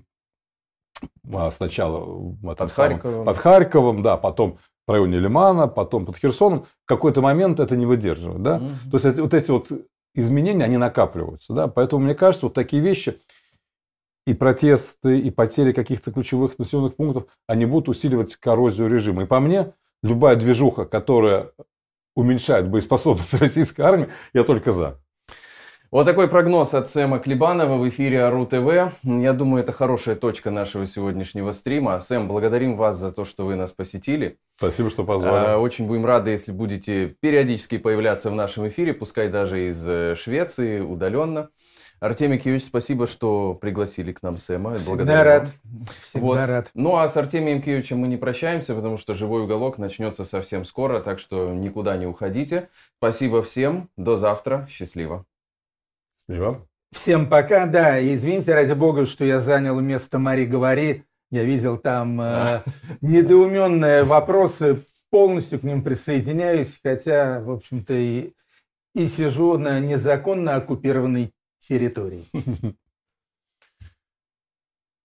а, 1.32 1.50
сначала 1.50 2.34
под, 2.42 2.72
самом, 2.72 3.00
Харьковом. 3.00 3.24
под 3.24 3.36
Харьковом, 3.38 4.02
да, 4.02 4.16
потом 4.16 4.58
в 4.86 4.90
районе 4.92 5.18
Лимана, 5.18 5.66
потом 5.66 6.06
под 6.06 6.16
Херсоном, 6.16 6.64
в 6.64 6.86
какой-то 6.86 7.20
момент 7.20 7.58
это 7.58 7.76
не 7.76 7.86
выдерживает. 7.86 8.42
Да? 8.42 8.56
Угу. 8.56 8.90
То 8.90 9.08
есть 9.08 9.18
вот 9.18 9.34
эти 9.34 9.50
вот 9.50 9.68
изменения, 10.16 10.64
они 10.64 10.76
накапливаются. 10.76 11.52
Да? 11.52 11.68
Поэтому, 11.68 12.04
мне 12.04 12.14
кажется, 12.14 12.46
вот 12.46 12.54
такие 12.54 12.82
вещи, 12.82 13.18
и 14.26 14.34
протесты, 14.34 15.20
и 15.20 15.30
потери 15.30 15.72
каких-то 15.72 16.10
ключевых 16.10 16.58
населенных 16.58 16.96
пунктов, 16.96 17.26
они 17.46 17.64
будут 17.64 17.88
усиливать 17.88 18.34
коррозию 18.36 18.88
режима. 18.88 19.22
И 19.22 19.26
по 19.26 19.38
мне, 19.38 19.72
любая 20.02 20.36
движуха, 20.36 20.84
которая 20.84 21.52
уменьшает 22.16 22.68
боеспособность 22.68 23.34
российской 23.40 23.82
армии, 23.82 24.08
я 24.32 24.42
только 24.42 24.72
за. 24.72 25.00
Вот 25.96 26.04
такой 26.04 26.28
прогноз 26.28 26.74
от 26.74 26.90
Сэма 26.90 27.20
Клебанова 27.20 27.78
в 27.78 27.88
эфире 27.88 28.24
АРУ 28.24 28.44
ТВ. 28.44 28.92
Я 29.02 29.32
думаю, 29.32 29.62
это 29.62 29.72
хорошая 29.72 30.14
точка 30.14 30.50
нашего 30.50 30.84
сегодняшнего 30.84 31.52
стрима. 31.52 31.98
Сэм, 32.00 32.28
благодарим 32.28 32.76
вас 32.76 32.98
за 32.98 33.12
то, 33.12 33.24
что 33.24 33.46
вы 33.46 33.54
нас 33.54 33.72
посетили. 33.72 34.36
Спасибо, 34.56 34.90
что 34.90 35.04
позвали. 35.04 35.54
А, 35.54 35.58
очень 35.58 35.86
будем 35.86 36.04
рады, 36.04 36.32
если 36.32 36.52
будете 36.52 37.16
периодически 37.20 37.78
появляться 37.78 38.30
в 38.30 38.34
нашем 38.34 38.68
эфире, 38.68 38.92
пускай 38.92 39.30
даже 39.30 39.70
из 39.70 39.82
э, 39.88 40.16
Швеции, 40.16 40.80
удаленно. 40.80 41.48
Артемий 41.98 42.38
Киевич, 42.38 42.64
спасибо, 42.64 43.06
что 43.06 43.54
пригласили 43.54 44.12
к 44.12 44.22
нам 44.22 44.36
Сэма. 44.36 44.74
Всегда 44.74 44.96
Благодарю 44.96 45.24
рад. 45.24 45.42
Вам. 45.64 45.86
Всегда 46.02 46.26
вот. 46.26 46.36
рад. 46.46 46.70
Ну 46.74 46.96
а 46.96 47.08
с 47.08 47.16
Артемием 47.16 47.62
Киевичем 47.62 48.00
мы 48.00 48.08
не 48.08 48.18
прощаемся, 48.18 48.74
потому 48.74 48.98
что 48.98 49.14
живой 49.14 49.44
уголок 49.44 49.78
начнется 49.78 50.24
совсем 50.24 50.66
скоро, 50.66 51.00
так 51.00 51.18
что 51.18 51.54
никуда 51.54 51.96
не 51.96 52.04
уходите. 52.04 52.68
Спасибо 52.98 53.42
всем. 53.42 53.88
До 53.96 54.18
завтра. 54.18 54.68
Счастливо. 54.70 55.24
Счастливо. 56.28 56.66
Всем 56.92 57.28
пока. 57.28 57.66
Да, 57.66 58.00
извините, 58.14 58.54
ради 58.54 58.72
бога, 58.72 59.06
что 59.06 59.24
я 59.24 59.38
занял 59.38 59.80
место 59.80 60.18
Мари 60.18 60.44
Говори. 60.44 61.04
Я 61.30 61.44
видел 61.44 61.76
там 61.76 62.20
э, 62.20 62.62
недоуменные 63.00 64.04
вопросы, 64.04 64.84
полностью 65.10 65.60
к 65.60 65.62
ним 65.64 65.82
присоединяюсь, 65.82 66.78
хотя, 66.82 67.40
в 67.40 67.50
общем-то, 67.50 67.92
и, 67.94 68.32
и 68.94 69.08
сижу 69.08 69.58
на 69.58 69.80
незаконно 69.80 70.56
оккупированной 70.56 71.32
территории. 71.60 72.24